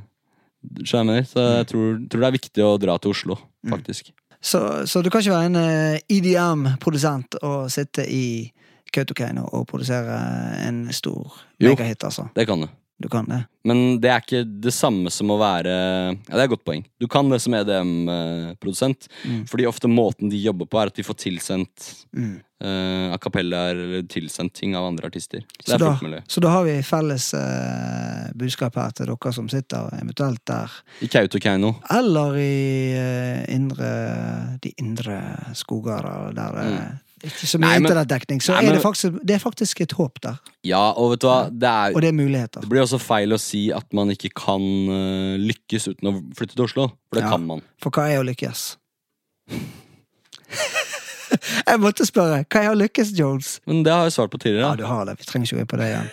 [0.84, 1.24] Skjønner?
[1.26, 1.56] Så Mm.
[1.58, 3.36] jeg tror, tror det er viktig å dra til Oslo,
[3.68, 4.12] faktisk.
[4.42, 8.50] Så, så du kan ikke være en eh, EDM-produsent og sitte i
[8.92, 10.16] Kautokeino og produsere
[10.66, 12.22] en stor megahit, altså.
[12.28, 12.68] Jo, Det kan du.
[13.00, 13.44] Du kan det.
[13.66, 16.84] Men det er ikke det samme som å være Ja, det er et godt poeng.
[17.00, 19.44] Du kan det som EDM-produsent, Mm.
[19.48, 22.40] fordi ofte måten de jobber på, er at de får tilsendt Mm.
[22.62, 25.42] uh, a cappellaer eller tilsendt ting av andre artister.
[25.64, 29.48] Så Så det da, så da har vi felles uh, budskap her til dere som
[29.48, 30.70] sitter eventuelt der.
[31.00, 31.74] I Kautokeino.
[31.90, 38.42] Eller i uh, indre De indre skoger der det ikke så mye internettdekning.
[38.44, 40.40] Så Nei, er det, faktisk, det er faktisk et håp der.
[40.66, 42.60] Ja, og vet du hva, det er Og det er muligheter.
[42.64, 46.56] Det blir også feil å si at man ikke kan eh, lykkes uten å flytte
[46.58, 47.30] til Oslo, for det Ja.
[47.34, 47.62] kan man.
[47.82, 48.76] For hva er å lykkes?
[51.70, 52.42] Jeg måtte spørre.
[52.52, 53.54] Hva er lykkes, Jones?
[53.66, 54.68] Men det har jeg svart på tidligere.
[54.68, 55.16] Ja, du har det.
[55.20, 56.10] Vi trenger ikke gå inn på det igjen.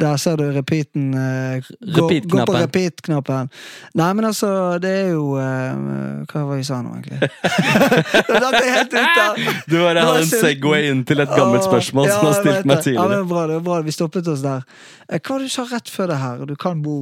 [0.00, 1.06] Der ser du repeaten.
[1.14, 3.50] Uh, gå, gå på Repeat-knappen.
[3.98, 4.50] Nei, men altså,
[4.82, 7.30] det er jo uh, Hva var det vi sa nå, egentlig?
[8.30, 9.42] det er helt ut av.
[9.66, 10.30] Du bare hadde en.
[10.30, 13.04] Segway inn til et gammelt spørsmål ja, som har stilt meg tidligere.
[13.04, 13.80] Ja, det var bra, det var bra.
[13.86, 14.64] Vi stoppet oss der.
[15.10, 16.44] Eh, Hva var det du sa rett før det her?
[16.48, 16.98] Du kan bo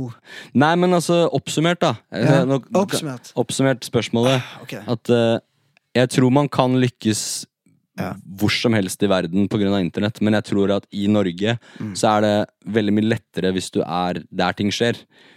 [0.58, 1.94] Nei, men altså, oppsummert, da.
[2.14, 2.40] Ja,
[2.78, 3.32] Oppsummert.
[3.38, 4.44] Oppsummert spørsmålet.
[4.64, 4.82] Okay.
[4.88, 5.38] At eh,
[6.04, 7.46] jeg tror man kan lykkes
[7.98, 8.12] Ja.
[8.38, 9.80] hvor som helst i verden pga.
[9.80, 11.94] internett, men jeg tror at i Norge Mm.
[11.96, 14.94] så er det veldig mye lettere hvis du er der ting skjer.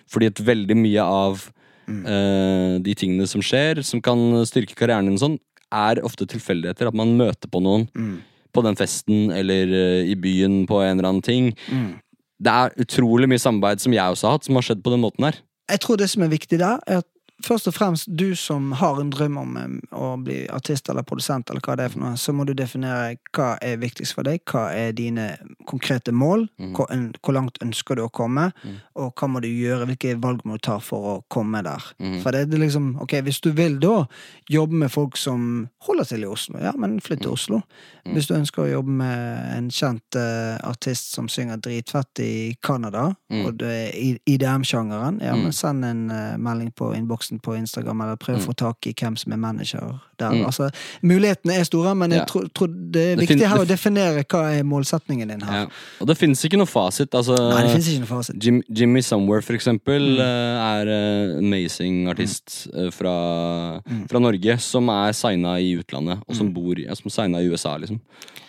[0.07, 1.51] Fordi at veldig mye av
[1.87, 2.05] Mm.
[2.05, 5.39] uh, de tingene som skjer, som kan styrke karrieren din sånn,
[5.73, 6.87] er ofte tilfeldigheter.
[6.87, 8.21] At man møter på noen Mm.
[8.53, 11.55] på den festen eller uh, i byen på en eller annen ting.
[11.71, 11.95] Mm.
[12.41, 15.01] Det er utrolig mye samarbeid som jeg også har hatt, som har skjedd på den
[15.01, 15.35] måten her.
[15.69, 17.05] Jeg tror det som er viktig der, er at
[17.45, 19.57] først og fremst du som har en drøm om
[19.91, 23.17] å bli artist eller produsent, eller hva det er for noe, så må du definere
[23.35, 25.27] hva er viktigst for deg, hva er dine
[25.69, 26.73] konkrete mål, mm.
[26.77, 26.91] hvor,
[27.21, 28.77] hvor langt ønsker du å komme, mm.
[29.01, 31.91] og hva må du gjøre, hvilke valg må du ta for å komme der.
[32.01, 32.19] Mm.
[32.23, 34.05] For det er liksom, ok, hvis du vil da
[34.51, 37.61] jobbe med folk som holder til i Oslo, ja, men flytt til Oslo.
[38.01, 38.15] Mhm.
[38.15, 43.11] Hvis du ønsker å jobbe med en kjent uh, artist som synger dritfett i Canada,
[43.31, 43.45] Mhm.
[43.45, 48.15] og det er IDM-sjangeren, ja, men send en uh, melding på innboksen på Instagram, eller
[48.17, 48.45] prøv å Mhm.
[48.47, 50.31] få tak i hvem som er manager der.
[50.31, 50.45] Mm.
[50.45, 50.69] Altså,
[51.03, 52.25] mulighetene er store, men jeg Ja.
[52.25, 55.53] tror, det er Det viktig her å definere hva er målsetningen din her.
[55.53, 55.67] Ja.
[56.01, 57.09] Og det finnes ikke noe fasit.
[57.11, 58.43] Altså, Nei, det ikke noe fasit.
[58.43, 60.19] Jim, Jimmy Somewhere, for eksempel, Mm.
[60.19, 62.91] eh, er en amazing artist mm.
[62.93, 64.07] fra, Mm.
[64.09, 67.47] fra Norge, som er signa i utlandet, og som bor i, ja, som signa i
[67.49, 67.99] USA, liksom.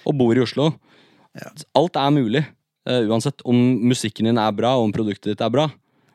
[0.06, 0.74] Og bor i Oslo.
[1.34, 1.48] Ja.
[1.74, 2.46] Alt er mulig.
[2.88, 5.70] Uh, uansett om musikken din er bra, og om produktet ditt er bra.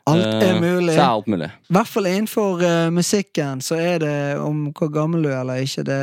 [0.07, 0.93] Alt eh, er mulig.
[0.95, 1.49] Så er alt mulig.
[1.69, 5.63] I hvert fall innenfor uh, musikken så er det om hvor gammel du er eller
[5.65, 5.83] ikke.
[5.87, 5.99] Det,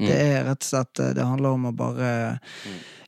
[0.00, 0.12] det Mm.
[0.16, 2.10] er rett og slett eh, Det handler om å bare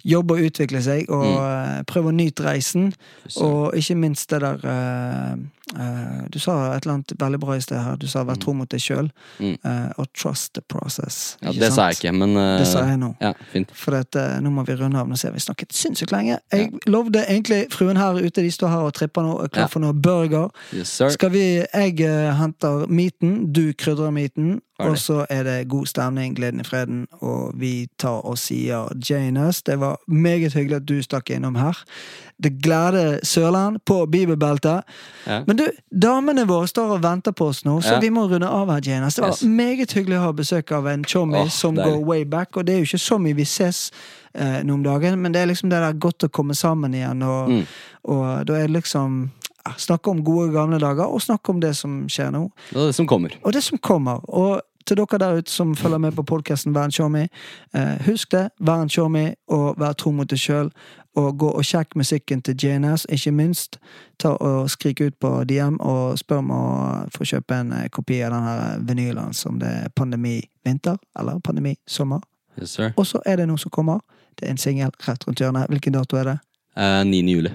[0.08, 1.78] jobbe og utvikle seg, og Mm.
[1.78, 2.92] eh, prøve å nyte reisen.
[3.28, 5.36] Så, Og ikke minst det der uh,
[5.78, 7.96] uh, Du sa et eller annet veldig bra i sted her.
[7.96, 9.10] Du sa 'vær tro mot deg sjøl',
[9.40, 9.58] Mm.
[9.64, 11.36] eh, og 'trust the process'.
[11.42, 13.14] ja, det det sa jeg ikke, men Det sa jeg nå.
[13.20, 13.70] Ja, fint.
[13.74, 15.06] For eh, nå må vi runde av.
[15.08, 16.38] Nå ser vi snakket sinnssykt lenge.
[16.52, 19.66] Jeg lovde egentlig fruen her ute, de står her og tripper nå, er klar Ja.
[19.66, 20.48] for noe burger.
[20.72, 20.88] Yes.
[21.12, 21.96] Skal vi, Jeg
[22.36, 24.60] henter meaten, du krydrer meaten.
[24.78, 29.62] Og så er det god stemning, gleden i freden, og vi tar og sier Janus.
[29.62, 31.78] Det var meget hyggelig at du stakk innom her.
[32.42, 34.82] Det gleder Sørland på bibelbeltet.
[35.26, 35.40] Ja.
[35.46, 35.64] Men du,
[36.02, 38.00] damene våre står og venter på oss nå, så Ja.
[38.00, 39.14] vi må runde av her, Janus.
[39.14, 39.42] Det var Yes.
[39.42, 41.92] meget hyggelig å ha besøk av en chommy oh, som deilig.
[41.92, 43.90] går way back, og det er jo ikke så mye vi ses
[44.34, 47.22] eh, nå om dagen, men det er liksom det der godt å komme sammen igjen,
[47.22, 47.66] og, Mm.
[48.04, 49.30] og da er det liksom
[49.76, 52.50] Snakke om gode, gamle dager, og snakke om det som skjer nå.
[52.74, 53.28] Er det som kommer.
[53.44, 54.20] Og det som kommer.
[54.28, 57.26] Og til dere der ute som følger med på podkasten Vær en showmy.
[57.74, 60.70] Eh, husk det, vær en showmy, og vær tro mot deg sjøl.
[61.18, 63.78] Og gå og sjekk musikken til JNS, ikke minst.
[64.18, 66.62] Ta og Skrik ut på DM og spør om å
[67.14, 68.56] få kjøpe en eh, kopi av denne
[68.88, 72.20] vinylen som det er pandemi vinter, eller pandemi sommer.
[72.60, 72.78] Yes.
[72.96, 74.00] Og så er det noe som kommer.
[74.38, 75.68] Det er en singel rett rundt hjørnet.
[75.68, 76.38] Hvilken dato er det?
[76.76, 77.24] Eh, 9.
[77.28, 77.52] juli.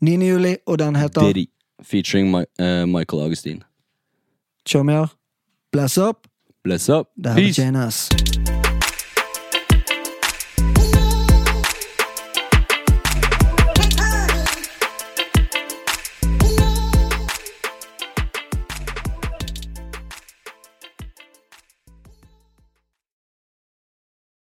[0.00, 0.18] 9.
[0.26, 1.46] juli, og den heter Diddy,
[1.82, 3.62] Featuring my, uh, Michael Augustin.
[4.66, 5.10] Show me her.
[5.72, 6.31] Bless up.
[6.64, 7.06] Bless up.
[7.16, 7.62] Det her er Peace.
[7.62, 8.51] JNS.